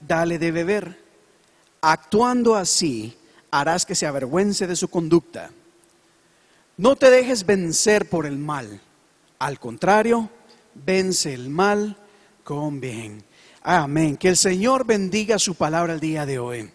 dale 0.00 0.38
de 0.38 0.50
beber. 0.50 0.98
Actuando 1.80 2.54
así, 2.54 3.16
harás 3.50 3.84
que 3.84 3.94
se 3.94 4.06
avergüence 4.06 4.66
de 4.66 4.76
su 4.76 4.88
conducta. 4.88 5.50
No 6.76 6.96
te 6.96 7.10
dejes 7.10 7.44
vencer 7.44 8.08
por 8.08 8.24
el 8.24 8.38
mal. 8.38 8.80
Al 9.38 9.58
contrario, 9.58 10.30
vence 10.74 11.34
el 11.34 11.48
mal 11.48 11.96
con 12.44 12.80
bien. 12.80 13.22
Amén. 13.62 14.16
Que 14.16 14.28
el 14.28 14.36
Señor 14.36 14.86
bendiga 14.86 15.38
su 15.38 15.54
palabra 15.54 15.92
el 15.92 16.00
día 16.00 16.24
de 16.24 16.38
hoy. 16.38 16.70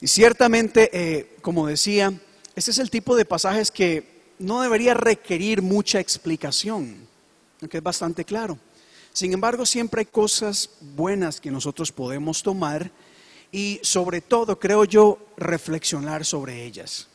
Y 0.00 0.06
ciertamente, 0.08 0.90
eh, 0.92 1.36
como 1.42 1.66
decía, 1.66 2.12
este 2.56 2.70
es 2.70 2.78
el 2.78 2.90
tipo 2.90 3.14
de 3.16 3.24
pasajes 3.24 3.70
que 3.70 4.34
no 4.38 4.62
debería 4.62 4.94
requerir 4.94 5.62
mucha 5.62 6.00
explicación, 6.00 7.06
aunque 7.62 7.78
es 7.78 7.82
bastante 7.82 8.24
claro. 8.24 8.58
Sin 9.12 9.32
embargo, 9.32 9.64
siempre 9.64 10.00
hay 10.00 10.06
cosas 10.06 10.70
buenas 10.80 11.40
que 11.40 11.50
nosotros 11.50 11.92
podemos 11.92 12.42
tomar 12.42 12.90
y 13.52 13.78
sobre 13.82 14.20
todo, 14.20 14.58
creo 14.58 14.84
yo, 14.84 15.18
reflexionar 15.36 16.24
sobre 16.24 16.64
ellas. 16.64 17.08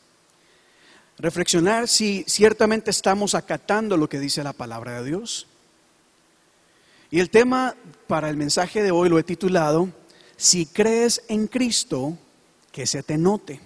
Reflexionar 1.18 1.88
si 1.88 2.24
ciertamente 2.26 2.90
estamos 2.90 3.34
acatando 3.34 3.96
lo 3.96 4.08
que 4.08 4.20
dice 4.20 4.42
la 4.42 4.52
palabra 4.52 5.02
de 5.02 5.08
Dios. 5.08 5.48
Y 7.10 7.20
el 7.20 7.28
tema 7.28 7.74
para 8.06 8.30
el 8.30 8.36
mensaje 8.36 8.82
de 8.82 8.90
hoy 8.90 9.08
lo 9.08 9.18
he 9.18 9.24
titulado, 9.24 9.88
Si 10.36 10.66
crees 10.66 11.22
en 11.28 11.46
Cristo, 11.48 12.16
que 12.70 12.86
se 12.86 13.02
te 13.02 13.18
note. 13.18 13.60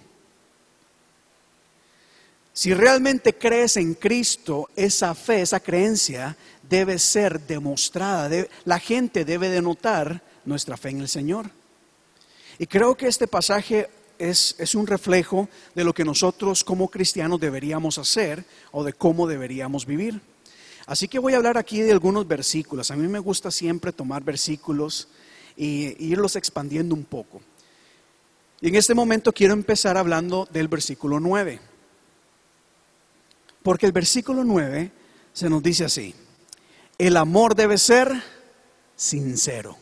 Si 2.53 2.71
realmente 2.75 3.33
crees 3.33 3.77
en 3.77 3.95
Cristo, 3.95 4.69
esa 4.75 5.15
fe, 5.15 5.41
esa 5.41 5.59
creencia 5.59 6.37
debe 6.61 6.99
ser 6.99 7.41
demostrada. 7.41 8.29
la 8.65 8.79
gente 8.79 9.25
debe 9.25 9.49
denotar 9.49 10.21
nuestra 10.45 10.77
fe 10.77 10.89
en 10.89 11.01
el 11.01 11.09
Señor. 11.09 11.49
Y 12.59 12.67
creo 12.67 12.95
que 12.95 13.07
este 13.07 13.27
pasaje 13.27 13.89
es, 14.19 14.75
un 14.75 14.85
reflejo 14.85 15.49
de 15.73 15.83
lo 15.83 15.93
que 15.93 16.05
nosotros 16.05 16.63
como 16.63 16.89
cristianos 16.89 17.39
deberíamos 17.39 17.97
hacer 17.97 18.45
o 18.71 18.83
de 18.83 18.93
cómo 18.93 19.27
deberíamos 19.27 19.87
vivir. 19.87 20.21
Así 20.85 21.07
que 21.07 21.17
voy 21.17 21.33
a 21.33 21.37
hablar 21.37 21.57
aquí 21.57 21.81
de 21.81 21.91
algunos 21.91 22.27
versículos. 22.27 22.91
A 22.91 22.95
mí 22.95 23.07
me 23.07 23.19
gusta 23.19 23.49
siempre 23.49 23.91
tomar 23.91 24.23
versículos 24.23 25.07
e 25.57 25.95
irlos 25.97 26.35
expandiendo 26.35 26.93
un 26.93 27.03
poco. 27.03 27.41
Y 28.61 28.67
en 28.67 28.75
este 28.75 28.93
momento 28.93 29.33
quiero 29.33 29.53
empezar 29.53 29.97
hablando 29.97 30.47
del 30.51 30.67
versículo 30.67 31.19
9. 31.19 31.72
Porque 33.63 33.85
el 33.85 33.91
versículo 33.93 34.43
9 34.43 34.91
se 35.31 35.49
nos 35.49 35.63
dice 35.63 35.85
así, 35.85 36.13
el 36.97 37.17
amor 37.17 37.55
debe 37.55 37.77
ser 37.77 38.11
sincero. 38.95 39.77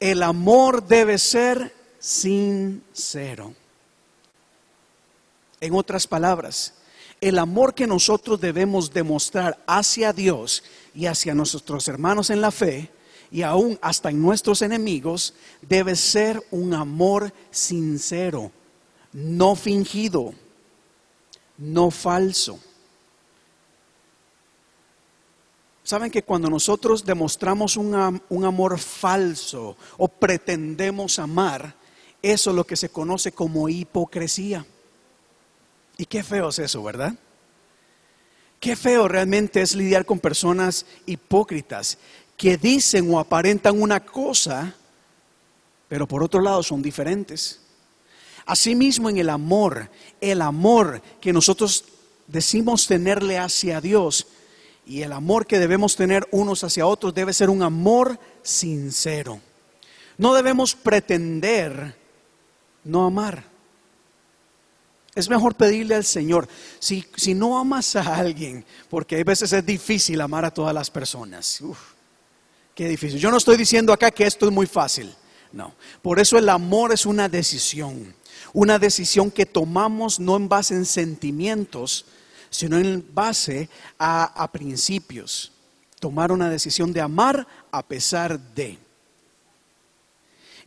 El 0.00 0.22
amor 0.22 0.82
debe 0.86 1.18
ser 1.18 1.74
sincero. 1.98 3.54
En 5.60 5.74
otras 5.74 6.06
palabras, 6.06 6.74
el 7.20 7.38
amor 7.38 7.74
que 7.74 7.86
nosotros 7.86 8.40
debemos 8.40 8.92
demostrar 8.92 9.62
hacia 9.66 10.14
Dios 10.14 10.64
y 10.94 11.04
hacia 11.04 11.34
nuestros 11.34 11.86
hermanos 11.86 12.30
en 12.30 12.40
la 12.40 12.50
fe 12.50 12.90
y 13.30 13.42
aún 13.42 13.78
hasta 13.82 14.08
en 14.08 14.20
nuestros 14.20 14.62
enemigos 14.62 15.34
debe 15.60 15.94
ser 15.96 16.42
un 16.50 16.72
amor 16.72 17.32
sincero, 17.50 18.50
no 19.12 19.54
fingido, 19.54 20.34
no 21.60 21.90
falso. 21.90 22.58
Saben 25.84 26.10
que 26.10 26.22
cuando 26.22 26.48
nosotros 26.48 27.04
demostramos 27.04 27.76
un, 27.76 28.20
un, 28.28 28.44
amor 28.44 28.78
falso 28.78 29.76
o 29.96 30.08
pretendemos 30.08 31.18
amar, 31.18 31.74
eso 32.22 32.50
es 32.50 32.56
lo 32.56 32.66
que 32.66 32.76
se 32.76 32.90
conoce 32.90 33.32
como 33.32 33.68
hipocresía. 33.68 34.64
Y 35.96 36.06
qué 36.06 36.22
feo 36.22 36.48
es 36.48 36.58
eso, 36.58 36.82
¿verdad? 36.82 37.14
Qué 38.58 38.76
feo 38.76 39.08
realmente 39.08 39.62
es 39.62 39.74
lidiar 39.74 40.04
con 40.04 40.18
personas 40.18 40.86
hipócritas 41.06 41.98
que 42.36 42.56
dicen 42.56 43.12
o 43.12 43.18
aparentan 43.18 43.80
una 43.80 44.00
cosa, 44.00 44.74
pero 45.88 46.06
por 46.06 46.22
otro 46.22 46.40
lado 46.40 46.62
son 46.62 46.80
diferentes. 46.82 47.60
Asimismo 48.46 49.08
en 49.08 49.18
el 49.18 49.30
amor, 49.30 49.90
el 50.20 50.42
amor 50.42 51.02
que 51.20 51.32
nosotros 51.32 51.84
decimos 52.26 52.86
tenerle 52.86 53.38
hacia 53.38 53.80
Dios 53.80 54.26
y 54.86 55.02
el 55.02 55.12
amor 55.12 55.46
que 55.46 55.58
debemos 55.58 55.96
tener 55.96 56.26
unos 56.30 56.64
hacia 56.64 56.86
otros 56.86 57.14
debe 57.14 57.32
ser 57.32 57.50
un 57.50 57.62
amor 57.62 58.18
sincero. 58.42 59.40
No 60.18 60.34
debemos 60.34 60.74
pretender 60.74 61.96
no 62.84 63.06
amar. 63.06 63.44
Es 65.14 65.28
mejor 65.28 65.54
pedirle 65.54 65.96
al 65.96 66.04
Señor, 66.04 66.48
si, 66.78 67.04
si 67.16 67.34
no 67.34 67.58
amas 67.58 67.96
a 67.96 68.16
alguien, 68.16 68.64
porque 68.88 69.20
a 69.20 69.24
veces 69.24 69.52
es 69.52 69.66
difícil 69.66 70.20
amar 70.20 70.44
a 70.44 70.50
todas 70.52 70.74
las 70.74 70.90
personas. 70.90 71.60
Uf, 71.60 71.78
qué 72.74 72.88
difícil. 72.88 73.18
Yo 73.18 73.30
no 73.30 73.36
estoy 73.36 73.56
diciendo 73.56 73.92
acá 73.92 74.10
que 74.10 74.24
esto 74.26 74.46
es 74.46 74.52
muy 74.52 74.66
fácil. 74.66 75.12
No. 75.52 75.74
Por 76.00 76.20
eso 76.20 76.38
el 76.38 76.48
amor 76.48 76.92
es 76.92 77.06
una 77.06 77.28
decisión. 77.28 78.14
Una 78.52 78.78
decisión 78.78 79.30
que 79.30 79.46
tomamos 79.46 80.18
no 80.18 80.36
en 80.36 80.48
base 80.48 80.74
en 80.74 80.84
sentimientos, 80.84 82.06
sino 82.50 82.78
en 82.78 83.04
base 83.14 83.68
a, 83.98 84.50
principios. 84.52 85.52
Tomar 86.00 86.32
una 86.32 86.50
decisión 86.50 86.92
de 86.92 87.00
amar 87.00 87.46
a 87.70 87.86
pesar 87.86 88.38
de. 88.38 88.78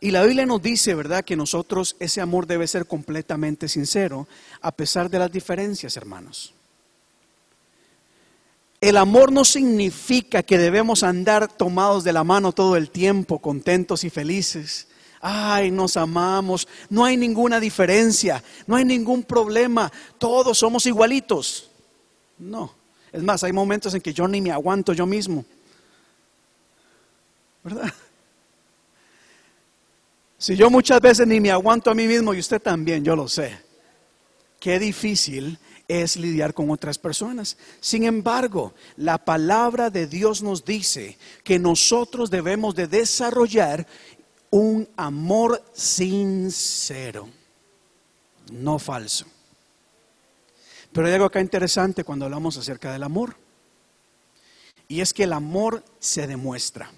Y 0.00 0.10
la 0.10 0.22
Biblia 0.24 0.46
nos 0.46 0.62
dice, 0.62 0.94
¿verdad?, 0.94 1.24
que 1.24 1.36
nosotros 1.36 1.96
ese 1.98 2.20
amor 2.20 2.46
debe 2.46 2.66
ser 2.66 2.86
completamente 2.86 3.68
sincero, 3.68 4.28
a 4.60 4.72
pesar 4.72 5.08
de 5.10 5.18
las 5.18 5.30
diferencias, 5.30 5.96
hermanos. 5.96 6.54
El 8.80 8.98
amor 8.98 9.32
no 9.32 9.46
significa 9.46 10.42
que 10.42 10.58
debemos 10.58 11.02
andar 11.02 11.48
tomados 11.48 12.04
de 12.04 12.12
la 12.12 12.22
mano 12.22 12.52
todo 12.52 12.76
el 12.76 12.90
tiempo, 12.90 13.38
contentos 13.38 14.04
y 14.04 14.10
felices. 14.10 14.88
Ay, 15.26 15.70
nos 15.70 15.96
amamos, 15.96 16.68
no 16.90 17.02
hay 17.02 17.16
ninguna 17.16 17.58
diferencia, 17.58 18.44
no 18.66 18.76
hay 18.76 18.84
ningún 18.84 19.22
problema, 19.22 19.90
todos 20.18 20.58
somos 20.58 20.84
igualitos. 20.84 21.70
No, 22.36 22.74
es 23.10 23.22
más, 23.22 23.42
hay 23.42 23.50
momentos 23.50 23.94
en 23.94 24.02
que 24.02 24.12
yo 24.12 24.28
ni 24.28 24.42
me 24.42 24.52
aguanto 24.52 24.92
yo 24.92 25.06
mismo. 25.06 25.46
¿Verdad? 27.62 27.90
Si 30.36 30.56
yo 30.56 30.68
muchas 30.68 31.00
veces 31.00 31.26
ni 31.26 31.40
me 31.40 31.50
aguanto 31.50 31.90
a 31.90 31.94
mí 31.94 32.06
mismo 32.06 32.34
y 32.34 32.40
usted 32.40 32.60
también, 32.60 33.02
yo 33.02 33.16
lo 33.16 33.26
sé. 33.26 33.58
Qué 34.60 34.78
difícil 34.78 35.58
es 35.88 36.16
lidiar 36.16 36.54
con 36.54 36.70
otras 36.70 36.98
personas. 36.98 37.56
Sin 37.80 38.04
embargo, 38.04 38.74
la 38.96 39.18
palabra 39.18 39.90
de 39.90 40.06
Dios 40.06 40.42
nos 40.42 40.64
dice 40.64 41.18
que 41.42 41.58
nosotros 41.58 42.30
debemos 42.30 42.74
de 42.74 42.86
desarrollar 42.86 43.86
un 44.54 44.88
amor 44.96 45.64
sincero, 45.72 47.28
no 48.52 48.78
falso. 48.78 49.26
Pero 50.92 51.08
hay 51.08 51.14
algo 51.14 51.26
acá 51.26 51.40
interesante 51.40 52.04
cuando 52.04 52.26
hablamos 52.26 52.56
acerca 52.56 52.92
del 52.92 53.02
amor. 53.02 53.34
Y 54.86 55.00
es 55.00 55.12
que 55.12 55.24
el 55.24 55.32
amor 55.32 55.82
se 55.98 56.28
demuestra. 56.28 56.88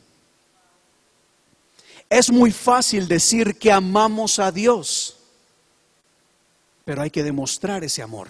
Es 2.11 2.31
muy 2.31 2.53
fácil 2.53 3.09
decir 3.09 3.59
que 3.59 3.73
amamos 3.73 4.39
a 4.39 4.53
Dios, 4.53 5.17
pero 6.85 7.01
hay 7.01 7.11
que 7.11 7.25
demostrar 7.25 7.85
ese 7.85 8.03
amor. 8.03 8.29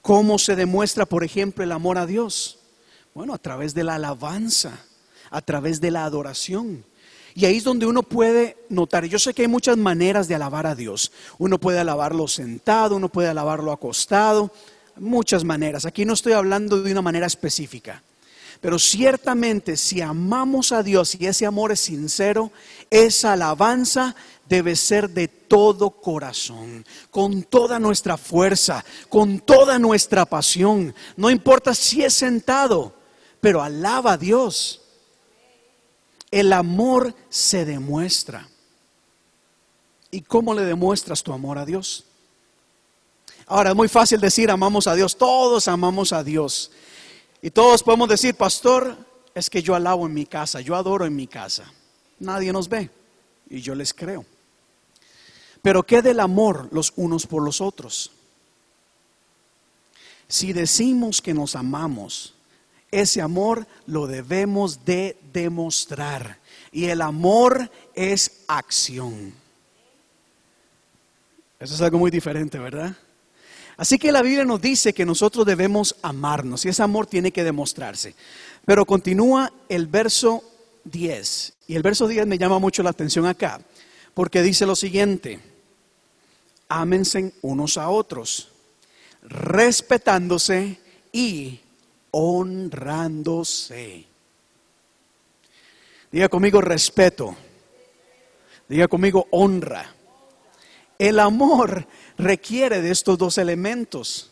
¿Cómo 0.00 0.38
se 0.38 0.56
demuestra, 0.56 1.04
por 1.04 1.22
ejemplo, 1.22 1.62
el 1.62 1.72
amor 1.72 1.98
a 1.98 2.06
Dios? 2.06 2.60
Bueno, 3.12 3.34
a 3.34 3.38
través 3.38 3.74
de 3.74 3.84
la 3.84 3.96
alabanza, 3.96 4.86
a 5.30 5.42
través 5.42 5.82
de 5.82 5.90
la 5.90 6.06
adoración. 6.06 6.86
Y 7.34 7.46
ahí 7.46 7.56
es 7.56 7.64
donde 7.64 7.86
uno 7.86 8.02
puede 8.02 8.56
notar, 8.68 9.04
yo 9.06 9.18
sé 9.18 9.32
que 9.32 9.42
hay 9.42 9.48
muchas 9.48 9.76
maneras 9.76 10.28
de 10.28 10.34
alabar 10.34 10.66
a 10.66 10.74
Dios. 10.74 11.12
Uno 11.38 11.58
puede 11.58 11.78
alabarlo 11.78 12.28
sentado, 12.28 12.96
uno 12.96 13.08
puede 13.08 13.28
alabarlo 13.28 13.72
acostado, 13.72 14.52
muchas 14.96 15.44
maneras. 15.44 15.86
Aquí 15.86 16.04
no 16.04 16.12
estoy 16.12 16.34
hablando 16.34 16.82
de 16.82 16.92
una 16.92 17.02
manera 17.02 17.26
específica. 17.26 18.02
Pero 18.60 18.78
ciertamente 18.78 19.76
si 19.76 20.00
amamos 20.00 20.70
a 20.70 20.82
Dios 20.82 21.16
y 21.18 21.26
ese 21.26 21.46
amor 21.46 21.72
es 21.72 21.80
sincero, 21.80 22.52
esa 22.90 23.32
alabanza 23.32 24.14
debe 24.48 24.76
ser 24.76 25.10
de 25.10 25.26
todo 25.26 25.90
corazón, 25.90 26.84
con 27.10 27.42
toda 27.42 27.78
nuestra 27.78 28.16
fuerza, 28.16 28.84
con 29.08 29.40
toda 29.40 29.78
nuestra 29.78 30.26
pasión. 30.26 30.94
No 31.16 31.30
importa 31.30 31.74
si 31.74 32.04
es 32.04 32.14
sentado, 32.14 32.94
pero 33.40 33.62
alaba 33.62 34.12
a 34.12 34.18
Dios. 34.18 34.81
El 36.32 36.52
amor 36.52 37.14
se 37.28 37.64
demuestra. 37.64 38.48
¿Y 40.10 40.22
cómo 40.22 40.54
le 40.54 40.62
demuestras 40.62 41.22
tu 41.22 41.32
amor 41.32 41.58
a 41.58 41.64
Dios? 41.64 42.04
Ahora, 43.46 43.70
es 43.70 43.76
muy 43.76 43.88
fácil 43.88 44.20
decir 44.20 44.50
amamos 44.50 44.86
a 44.86 44.94
Dios. 44.94 45.16
Todos 45.16 45.68
amamos 45.68 46.12
a 46.12 46.24
Dios. 46.24 46.72
Y 47.40 47.50
todos 47.50 47.82
podemos 47.82 48.08
decir, 48.08 48.34
pastor, 48.34 48.96
es 49.34 49.50
que 49.50 49.62
yo 49.62 49.74
alabo 49.74 50.06
en 50.06 50.14
mi 50.14 50.26
casa, 50.26 50.60
yo 50.60 50.74
adoro 50.74 51.06
en 51.06 51.14
mi 51.14 51.26
casa. 51.26 51.72
Nadie 52.18 52.52
nos 52.52 52.68
ve 52.68 52.90
y 53.50 53.60
yo 53.60 53.74
les 53.74 53.92
creo. 53.92 54.24
Pero 55.60 55.82
¿qué 55.84 56.02
del 56.02 56.20
amor 56.20 56.68
los 56.72 56.92
unos 56.96 57.26
por 57.26 57.42
los 57.42 57.60
otros? 57.60 58.10
Si 60.28 60.52
decimos 60.52 61.20
que 61.20 61.34
nos 61.34 61.56
amamos, 61.56 62.34
ese 62.92 63.20
amor 63.20 63.66
lo 63.86 64.06
debemos 64.06 64.84
de 64.84 65.16
demostrar. 65.32 66.38
Y 66.70 66.84
el 66.84 67.00
amor 67.00 67.70
es 67.94 68.42
acción. 68.46 69.34
Eso 71.58 71.74
es 71.74 71.80
algo 71.80 71.98
muy 71.98 72.10
diferente, 72.10 72.58
¿verdad? 72.58 72.94
Así 73.76 73.98
que 73.98 74.12
la 74.12 74.22
Biblia 74.22 74.44
nos 74.44 74.60
dice 74.60 74.92
que 74.92 75.06
nosotros 75.06 75.46
debemos 75.46 75.96
amarnos 76.02 76.64
y 76.64 76.68
ese 76.68 76.82
amor 76.82 77.06
tiene 77.06 77.32
que 77.32 77.42
demostrarse. 77.42 78.14
Pero 78.64 78.84
continúa 78.84 79.52
el 79.68 79.86
verso 79.86 80.44
10. 80.84 81.54
Y 81.68 81.74
el 81.74 81.82
verso 81.82 82.06
10 82.06 82.26
me 82.26 82.38
llama 82.38 82.58
mucho 82.58 82.82
la 82.82 82.90
atención 82.90 83.26
acá, 83.26 83.60
porque 84.14 84.42
dice 84.42 84.66
lo 84.66 84.76
siguiente, 84.76 85.40
ámense 86.68 87.32
unos 87.40 87.78
a 87.78 87.88
otros, 87.88 88.48
respetándose 89.22 90.78
y 91.12 91.60
honrándose. 92.12 94.06
Diga 96.10 96.28
conmigo 96.28 96.60
respeto. 96.60 97.34
Diga 98.68 98.86
conmigo 98.86 99.26
honra. 99.30 99.94
El 100.98 101.18
amor 101.18 101.86
requiere 102.16 102.80
de 102.80 102.90
estos 102.90 103.18
dos 103.18 103.38
elementos. 103.38 104.30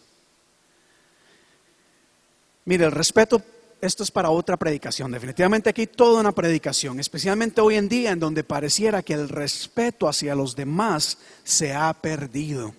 Mire, 2.66 2.85
el 2.85 2.93
respeto, 2.93 3.43
esto 3.81 4.03
es 4.03 4.11
para 4.11 4.31
otra 4.31 4.57
predicación. 4.57 5.11
Definitivamente 5.11 5.70
aquí 5.70 5.87
toda 5.87 6.20
una 6.20 6.33
predicación, 6.33 7.01
especialmente 7.01 7.61
hoy 7.61 7.76
en 7.76 7.89
día 7.89 8.12
en 8.12 8.20
donde 8.20 8.45
pareciera 8.45 9.03
que 9.03 9.14
el 9.14 9.28
respeto 9.28 10.07
hacia 10.07 10.35
los 10.35 10.55
demás 10.55 11.18
se 11.43 11.74
ha 11.74 11.93
perdido. 11.95 12.74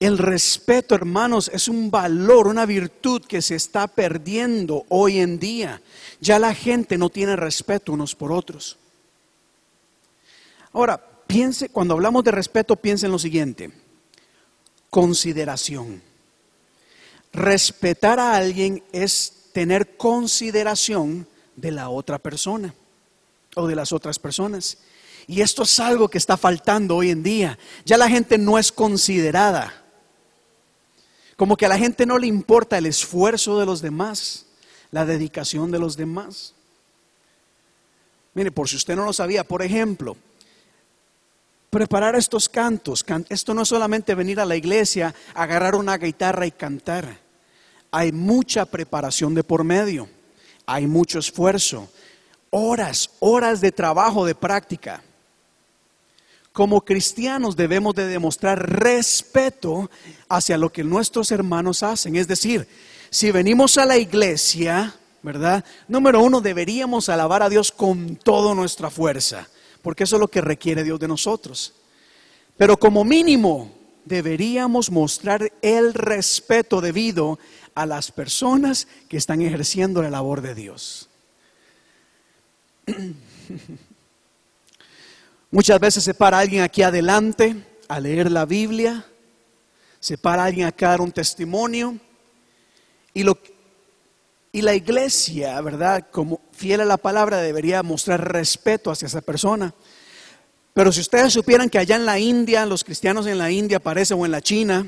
El 0.00 0.18
respeto, 0.18 0.94
hermanos, 0.94 1.50
es 1.52 1.68
un 1.68 1.90
valor, 1.90 2.48
una 2.48 2.66
virtud 2.66 3.22
que 3.22 3.40
se 3.40 3.54
está 3.54 3.86
perdiendo 3.86 4.84
hoy 4.88 5.20
en 5.20 5.38
día. 5.38 5.80
Ya 6.20 6.38
la 6.38 6.54
gente 6.54 6.98
no 6.98 7.10
tiene 7.10 7.36
respeto 7.36 7.92
unos 7.92 8.14
por 8.14 8.32
otros. 8.32 8.76
Ahora, 10.72 11.00
piense, 11.26 11.68
cuando 11.68 11.94
hablamos 11.94 12.24
de 12.24 12.32
respeto, 12.32 12.76
piense 12.76 13.06
en 13.06 13.12
lo 13.12 13.18
siguiente. 13.18 13.70
Consideración. 14.90 16.02
Respetar 17.32 18.18
a 18.18 18.34
alguien 18.36 18.82
es 18.92 19.50
tener 19.52 19.96
consideración 19.96 21.26
de 21.54 21.70
la 21.70 21.88
otra 21.88 22.18
persona 22.18 22.74
o 23.54 23.66
de 23.68 23.76
las 23.76 23.92
otras 23.92 24.18
personas. 24.18 24.78
Y 25.26 25.40
esto 25.40 25.62
es 25.62 25.78
algo 25.78 26.08
que 26.08 26.18
está 26.18 26.36
faltando 26.36 26.96
hoy 26.96 27.10
en 27.10 27.22
día. 27.22 27.58
Ya 27.84 27.96
la 27.96 28.08
gente 28.08 28.36
no 28.36 28.58
es 28.58 28.72
considerada. 28.72 29.83
Como 31.36 31.56
que 31.56 31.66
a 31.66 31.68
la 31.68 31.78
gente 31.78 32.06
no 32.06 32.18
le 32.18 32.26
importa 32.26 32.78
el 32.78 32.86
esfuerzo 32.86 33.58
de 33.58 33.66
los 33.66 33.82
demás, 33.82 34.46
la 34.90 35.04
dedicación 35.04 35.70
de 35.70 35.78
los 35.78 35.96
demás. 35.96 36.54
Mire, 38.34 38.50
por 38.50 38.68
si 38.68 38.76
usted 38.76 38.96
no 38.96 39.04
lo 39.04 39.12
sabía, 39.12 39.44
por 39.44 39.62
ejemplo, 39.62 40.16
preparar 41.70 42.16
estos 42.16 42.48
cantos, 42.48 43.04
esto 43.28 43.54
no 43.54 43.62
es 43.62 43.68
solamente 43.68 44.14
venir 44.14 44.40
a 44.40 44.46
la 44.46 44.56
iglesia, 44.56 45.14
agarrar 45.34 45.74
una 45.74 45.98
guitarra 45.98 46.46
y 46.46 46.50
cantar. 46.50 47.20
Hay 47.90 48.10
mucha 48.10 48.64
preparación 48.64 49.34
de 49.34 49.44
por 49.44 49.62
medio, 49.62 50.08
hay 50.66 50.86
mucho 50.86 51.20
esfuerzo, 51.20 51.88
horas, 52.50 53.10
horas 53.20 53.60
de 53.60 53.70
trabajo, 53.70 54.24
de 54.24 54.34
práctica 54.34 55.03
como 56.54 56.82
cristianos 56.84 57.56
debemos 57.56 57.96
de 57.96 58.06
demostrar 58.06 58.70
respeto 58.78 59.90
hacia 60.28 60.56
lo 60.56 60.70
que 60.70 60.84
nuestros 60.84 61.32
hermanos 61.32 61.82
hacen. 61.82 62.14
Es 62.14 62.28
decir, 62.28 62.68
si 63.10 63.32
venimos 63.32 63.76
a 63.76 63.84
la 63.84 63.98
iglesia, 63.98 64.94
¿verdad? 65.20 65.64
Número 65.88 66.22
uno, 66.22 66.40
deberíamos 66.40 67.08
alabar 67.08 67.42
a 67.42 67.48
Dios 67.48 67.72
con 67.72 68.14
toda 68.14 68.54
nuestra 68.54 68.88
fuerza, 68.88 69.48
porque 69.82 70.04
eso 70.04 70.14
es 70.14 70.20
lo 70.20 70.28
que 70.28 70.40
requiere 70.40 70.84
Dios 70.84 71.00
de 71.00 71.08
nosotros. 71.08 71.74
Pero 72.56 72.76
como 72.76 73.04
mínimo, 73.04 73.72
deberíamos 74.04 74.92
mostrar 74.92 75.52
el 75.60 75.92
respeto 75.92 76.80
debido 76.80 77.40
a 77.74 77.84
las 77.84 78.12
personas 78.12 78.86
que 79.08 79.16
están 79.16 79.42
ejerciendo 79.42 80.02
la 80.02 80.10
labor 80.10 80.40
de 80.40 80.54
Dios. 80.54 81.08
Muchas 85.54 85.78
veces 85.78 86.02
se 86.02 86.14
para 86.14 86.40
alguien 86.40 86.62
aquí 86.64 86.82
adelante 86.82 87.54
a 87.86 88.00
leer 88.00 88.28
la 88.28 88.44
Biblia, 88.44 89.06
se 90.00 90.18
para 90.18 90.42
alguien 90.42 90.66
acá 90.66 90.88
a 90.88 90.90
dar 90.90 91.00
un 91.00 91.12
testimonio 91.12 91.96
y, 93.12 93.22
lo, 93.22 93.38
y 94.50 94.62
la 94.62 94.74
iglesia, 94.74 95.60
¿verdad? 95.60 96.08
Como 96.10 96.40
fiel 96.50 96.80
a 96.80 96.84
la 96.84 96.96
palabra 96.96 97.40
debería 97.40 97.84
mostrar 97.84 98.32
respeto 98.32 98.90
hacia 98.90 99.06
esa 99.06 99.20
persona. 99.20 99.72
Pero 100.72 100.90
si 100.90 101.02
ustedes 101.02 101.32
supieran 101.32 101.70
que 101.70 101.78
allá 101.78 101.94
en 101.94 102.06
la 102.06 102.18
India, 102.18 102.66
los 102.66 102.82
cristianos 102.82 103.28
en 103.28 103.38
la 103.38 103.52
India 103.52 103.76
aparecen 103.76 104.18
o 104.18 104.24
en 104.24 104.32
la 104.32 104.42
China, 104.42 104.84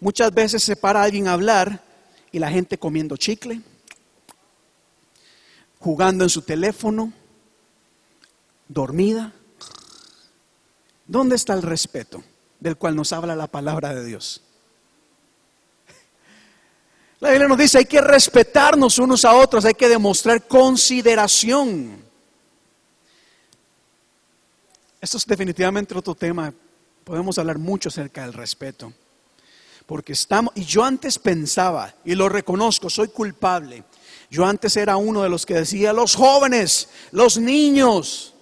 muchas 0.00 0.34
veces 0.34 0.62
se 0.62 0.76
para 0.76 1.02
alguien 1.02 1.28
a 1.28 1.32
hablar 1.32 1.82
y 2.30 2.38
la 2.38 2.50
gente 2.50 2.76
comiendo 2.76 3.16
chicle, 3.16 3.62
jugando 5.78 6.24
en 6.24 6.30
su 6.30 6.42
teléfono, 6.42 7.10
dormida. 8.68 9.32
¿Dónde 11.08 11.36
está 11.36 11.54
el 11.54 11.62
respeto 11.62 12.22
del 12.60 12.76
cual 12.76 12.94
nos 12.94 13.14
habla 13.14 13.34
la 13.34 13.46
palabra 13.46 13.94
de 13.94 14.04
Dios? 14.04 14.42
La 17.20 17.30
Biblia 17.30 17.48
nos 17.48 17.58
dice, 17.58 17.78
hay 17.78 17.86
que 17.86 18.00
respetarnos 18.00 18.98
unos 18.98 19.24
a 19.24 19.32
otros, 19.34 19.64
hay 19.64 19.74
que 19.74 19.88
demostrar 19.88 20.46
consideración. 20.46 22.04
Esto 25.00 25.16
es 25.16 25.26
definitivamente 25.26 25.96
otro 25.96 26.14
tema. 26.14 26.52
Podemos 27.02 27.38
hablar 27.38 27.58
mucho 27.58 27.88
acerca 27.88 28.22
del 28.22 28.34
respeto. 28.34 28.92
Porque 29.86 30.12
estamos, 30.12 30.52
y 30.54 30.64
yo 30.64 30.84
antes 30.84 31.18
pensaba, 31.18 31.94
y 32.04 32.14
lo 32.14 32.28
reconozco, 32.28 32.90
soy 32.90 33.08
culpable. 33.08 33.82
Yo 34.30 34.44
antes 34.44 34.76
era 34.76 34.98
uno 34.98 35.22
de 35.22 35.30
los 35.30 35.46
que 35.46 35.54
decía, 35.54 35.94
los 35.94 36.14
jóvenes, 36.14 36.90
los 37.12 37.38
niños 37.38 38.34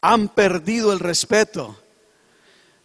han 0.00 0.28
perdido 0.28 0.92
el 0.92 0.98
respeto. 0.98 1.81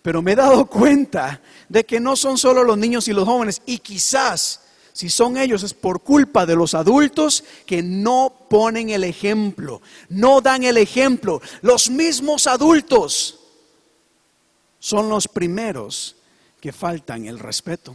Pero 0.07 0.21
me 0.21 0.31
he 0.31 0.35
dado 0.37 0.67
cuenta 0.67 1.41
de 1.67 1.85
que 1.85 1.99
no 1.99 2.15
son 2.15 2.37
solo 2.37 2.63
los 2.63 2.77
niños 2.77 3.09
y 3.09 3.11
los 3.11 3.27
jóvenes, 3.27 3.61
y 3.65 3.79
quizás 3.79 4.61
si 4.93 5.09
son 5.09 5.35
ellos 5.35 5.63
es 5.63 5.73
por 5.73 5.99
culpa 6.01 6.45
de 6.45 6.55
los 6.55 6.73
adultos 6.75 7.43
que 7.65 7.83
no 7.83 8.33
ponen 8.49 8.89
el 8.89 9.03
ejemplo, 9.03 9.81
no 10.07 10.39
dan 10.39 10.63
el 10.63 10.77
ejemplo. 10.77 11.41
Los 11.61 11.89
mismos 11.89 12.47
adultos 12.47 13.37
son 14.79 15.09
los 15.09 15.27
primeros 15.27 16.15
que 16.61 16.71
faltan 16.71 17.25
el 17.25 17.37
respeto. 17.37 17.93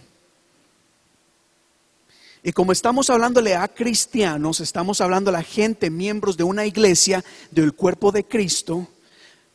Y 2.42 2.52
como 2.52 2.72
estamos 2.72 3.08
hablándole 3.08 3.54
a 3.54 3.68
cristianos, 3.68 4.60
estamos 4.60 5.00
hablando 5.00 5.30
a 5.30 5.32
la 5.32 5.42
gente, 5.42 5.88
miembros 5.88 6.36
de 6.36 6.44
una 6.44 6.66
iglesia, 6.66 7.24
del 7.50 7.72
cuerpo 7.72 8.12
de 8.12 8.24
Cristo, 8.24 8.86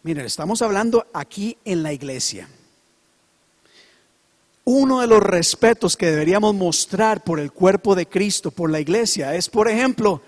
Miren, 0.03 0.25
estamos 0.25 0.61
hablando 0.61 1.07
aquí 1.13 1.57
en 1.65 1.83
la 1.83 1.91
iglesia. 1.91 2.47
Uno 4.63 5.01
de 5.01 5.07
los 5.07 5.23
respetos 5.23 5.95
que 5.95 6.11
deberíamos 6.11 6.53
mostrar 6.53 7.23
por 7.23 7.39
el 7.39 7.51
cuerpo 7.51 7.95
de 7.95 8.07
Cristo, 8.07 8.51
por 8.51 8.69
la 8.69 8.79
iglesia, 8.79 9.33
es, 9.35 9.49
por 9.49 9.69
ejemplo, 9.69 10.21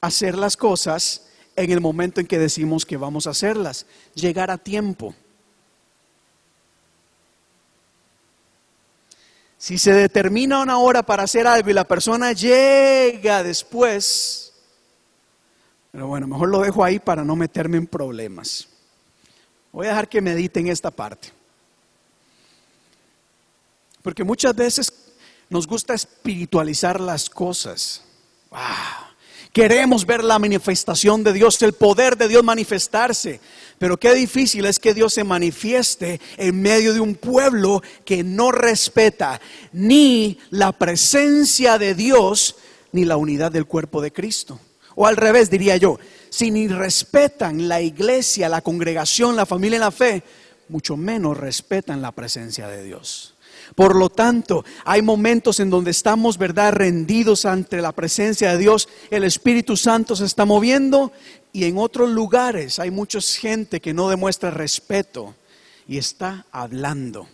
hacer 0.00 0.36
las 0.36 0.56
cosas 0.56 1.26
en 1.56 1.70
el 1.70 1.80
momento 1.80 2.20
en 2.20 2.26
que 2.26 2.38
decimos 2.38 2.86
que 2.86 2.96
vamos 2.96 3.26
a 3.26 3.30
hacerlas. 3.30 3.86
Llegar 4.14 4.50
a 4.50 4.58
tiempo. 4.58 5.14
Si 9.58 9.78
se 9.78 9.92
determina 9.92 10.60
una 10.60 10.78
hora 10.78 11.02
para 11.02 11.22
hacer 11.22 11.46
algo 11.46 11.70
y 11.70 11.74
la 11.74 11.88
persona 11.88 12.32
llega 12.32 13.42
después, 13.42 14.52
pero 15.90 16.08
bueno, 16.08 16.26
mejor 16.26 16.48
lo 16.48 16.60
dejo 16.60 16.84
ahí 16.84 16.98
para 16.98 17.24
no 17.24 17.36
meterme 17.36 17.78
en 17.78 17.86
problemas. 17.86 18.68
Voy 19.74 19.86
a 19.86 19.90
dejar 19.90 20.08
que 20.08 20.20
mediten 20.20 20.68
esta 20.68 20.92
parte. 20.92 21.32
Porque 24.02 24.22
muchas 24.22 24.54
veces 24.54 24.92
nos 25.50 25.66
gusta 25.66 25.94
espiritualizar 25.94 27.00
las 27.00 27.28
cosas. 27.28 28.04
Queremos 29.52 30.06
ver 30.06 30.22
la 30.22 30.38
manifestación 30.38 31.24
de 31.24 31.32
Dios, 31.32 31.60
el 31.62 31.72
poder 31.72 32.16
de 32.16 32.28
Dios 32.28 32.44
manifestarse. 32.44 33.40
Pero 33.76 33.98
qué 33.98 34.14
difícil 34.14 34.64
es 34.66 34.78
que 34.78 34.94
Dios 34.94 35.12
se 35.12 35.24
manifieste 35.24 36.20
en 36.36 36.62
medio 36.62 36.94
de 36.94 37.00
un 37.00 37.16
pueblo 37.16 37.82
que 38.04 38.22
no 38.22 38.52
respeta 38.52 39.40
ni 39.72 40.38
la 40.50 40.70
presencia 40.70 41.78
de 41.78 41.96
Dios 41.96 42.54
ni 42.92 43.04
la 43.04 43.16
unidad 43.16 43.50
del 43.50 43.66
cuerpo 43.66 44.00
de 44.00 44.12
Cristo. 44.12 44.60
O 44.94 45.08
al 45.08 45.16
revés, 45.16 45.50
diría 45.50 45.76
yo, 45.76 45.98
si 46.34 46.50
ni 46.50 46.66
respetan 46.66 47.68
la 47.68 47.80
iglesia, 47.80 48.48
la 48.48 48.60
congregación, 48.60 49.36
la 49.36 49.46
familia 49.46 49.76
en 49.76 49.82
la 49.82 49.92
fe, 49.92 50.24
mucho 50.68 50.96
menos 50.96 51.36
respetan 51.36 52.02
la 52.02 52.10
presencia 52.10 52.66
de 52.66 52.82
Dios. 52.82 53.36
Por 53.76 53.94
lo 53.94 54.10
tanto, 54.10 54.64
hay 54.84 55.00
momentos 55.00 55.60
en 55.60 55.70
donde 55.70 55.92
estamos, 55.92 56.36
¿verdad?, 56.36 56.72
rendidos 56.72 57.44
ante 57.44 57.80
la 57.80 57.92
presencia 57.92 58.50
de 58.50 58.58
Dios. 58.58 58.88
El 59.12 59.22
Espíritu 59.22 59.76
Santo 59.76 60.16
se 60.16 60.24
está 60.24 60.44
moviendo 60.44 61.12
y 61.52 61.66
en 61.66 61.78
otros 61.78 62.10
lugares 62.10 62.80
hay 62.80 62.90
mucha 62.90 63.20
gente 63.20 63.80
que 63.80 63.94
no 63.94 64.08
demuestra 64.08 64.50
respeto 64.50 65.36
y 65.86 65.98
está 65.98 66.46
hablando. 66.50 67.28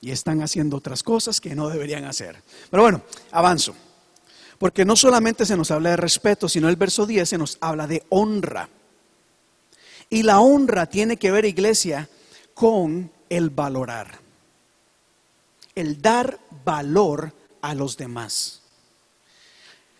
Y 0.00 0.10
están 0.10 0.40
haciendo 0.40 0.78
otras 0.78 1.02
cosas 1.02 1.38
que 1.38 1.54
no 1.54 1.68
deberían 1.68 2.06
hacer. 2.06 2.36
Pero 2.70 2.82
bueno, 2.82 3.02
avanzo. 3.30 3.74
Porque 4.64 4.86
no 4.86 4.96
solamente 4.96 5.44
se 5.44 5.58
nos 5.58 5.70
habla 5.70 5.90
de 5.90 5.98
respeto, 5.98 6.48
sino 6.48 6.70
el 6.70 6.76
verso 6.76 7.04
10 7.04 7.28
se 7.28 7.36
nos 7.36 7.58
habla 7.60 7.86
de 7.86 8.02
honra. 8.08 8.70
Y 10.08 10.22
la 10.22 10.40
honra 10.40 10.86
tiene 10.86 11.18
que 11.18 11.30
ver, 11.30 11.44
iglesia, 11.44 12.08
con 12.54 13.10
el 13.28 13.50
valorar. 13.50 14.20
El 15.74 16.00
dar 16.00 16.38
valor 16.64 17.30
a 17.60 17.74
los 17.74 17.98
demás. 17.98 18.62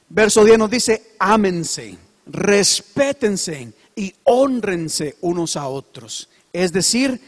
Verso 0.08 0.42
10 0.46 0.58
nos 0.58 0.70
dice, 0.70 1.12
ámense, 1.18 1.98
respétense 2.24 3.70
y 3.94 4.14
honrense 4.22 5.18
unos 5.20 5.56
a 5.56 5.68
otros. 5.68 6.30
Es 6.54 6.72
decir, 6.72 7.20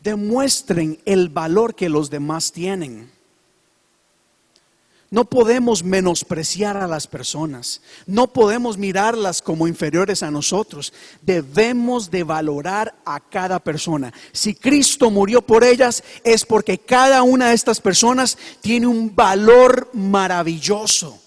demuestren 0.00 1.00
el 1.06 1.28
valor 1.28 1.74
que 1.74 1.88
los 1.88 2.08
demás 2.08 2.52
tienen. 2.52 3.17
No 5.10 5.24
podemos 5.24 5.82
menospreciar 5.82 6.76
a 6.76 6.86
las 6.86 7.06
personas, 7.06 7.80
no 8.06 8.26
podemos 8.26 8.76
mirarlas 8.76 9.40
como 9.40 9.66
inferiores 9.66 10.22
a 10.22 10.30
nosotros. 10.30 10.92
Debemos 11.22 12.10
de 12.10 12.24
valorar 12.24 12.94
a 13.06 13.18
cada 13.18 13.58
persona. 13.58 14.12
Si 14.32 14.54
Cristo 14.54 15.10
murió 15.10 15.40
por 15.40 15.64
ellas 15.64 16.04
es 16.24 16.44
porque 16.44 16.76
cada 16.76 17.22
una 17.22 17.48
de 17.48 17.54
estas 17.54 17.80
personas 17.80 18.36
tiene 18.60 18.86
un 18.86 19.16
valor 19.16 19.88
maravilloso. 19.94 21.18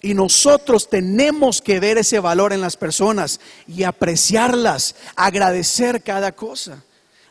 Y 0.00 0.14
nosotros 0.14 0.88
tenemos 0.88 1.60
que 1.60 1.78
ver 1.78 1.98
ese 1.98 2.20
valor 2.20 2.54
en 2.54 2.62
las 2.62 2.78
personas 2.78 3.40
y 3.66 3.82
apreciarlas, 3.82 4.94
agradecer 5.14 6.02
cada 6.02 6.32
cosa, 6.32 6.84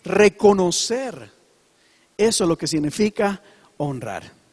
reconocer. 0.03 1.31
Eso 2.15 2.43
es 2.43 2.47
lo 2.47 2.57
que 2.57 2.67
significa 2.67 3.41
honrar. 3.77 4.44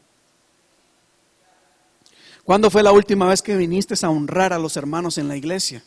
¿Cuándo 2.52 2.70
fue 2.70 2.82
la 2.82 2.92
última 2.92 3.24
vez 3.24 3.40
que 3.40 3.56
viniste 3.56 3.94
a 4.04 4.10
honrar 4.10 4.52
a 4.52 4.58
los 4.58 4.76
hermanos 4.76 5.16
en 5.16 5.26
la 5.26 5.38
iglesia? 5.38 5.82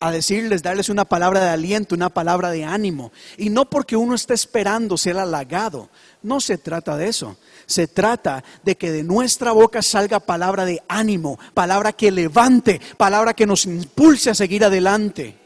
A 0.00 0.10
decirles, 0.10 0.60
darles 0.60 0.88
una 0.88 1.04
palabra 1.04 1.44
de 1.44 1.50
aliento, 1.50 1.94
una 1.94 2.08
palabra 2.08 2.50
de 2.50 2.64
ánimo. 2.64 3.12
Y 3.38 3.48
no 3.48 3.70
porque 3.70 3.94
uno 3.94 4.16
esté 4.16 4.34
esperando 4.34 4.98
ser 4.98 5.16
halagado. 5.18 5.88
No 6.20 6.40
se 6.40 6.58
trata 6.58 6.96
de 6.96 7.06
eso. 7.06 7.36
Se 7.66 7.86
trata 7.86 8.42
de 8.64 8.76
que 8.76 8.90
de 8.90 9.04
nuestra 9.04 9.52
boca 9.52 9.82
salga 9.82 10.18
palabra 10.18 10.64
de 10.64 10.82
ánimo, 10.88 11.38
palabra 11.54 11.92
que 11.92 12.10
levante, 12.10 12.80
palabra 12.96 13.32
que 13.32 13.46
nos 13.46 13.66
impulse 13.66 14.30
a 14.30 14.34
seguir 14.34 14.64
adelante. 14.64 15.36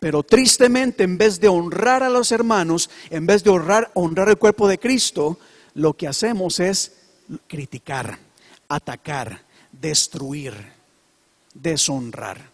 Pero 0.00 0.24
tristemente, 0.24 1.04
en 1.04 1.16
vez 1.16 1.38
de 1.38 1.46
honrar 1.46 2.02
a 2.02 2.10
los 2.10 2.32
hermanos, 2.32 2.90
en 3.08 3.24
vez 3.24 3.44
de 3.44 3.50
honrar, 3.50 3.92
honrar 3.94 4.30
el 4.30 4.36
cuerpo 4.36 4.66
de 4.66 4.80
Cristo, 4.80 5.38
lo 5.74 5.94
que 5.94 6.08
hacemos 6.08 6.58
es 6.58 6.90
criticar 7.46 8.26
atacar, 8.68 9.44
destruir, 9.72 10.54
deshonrar. 11.54 12.50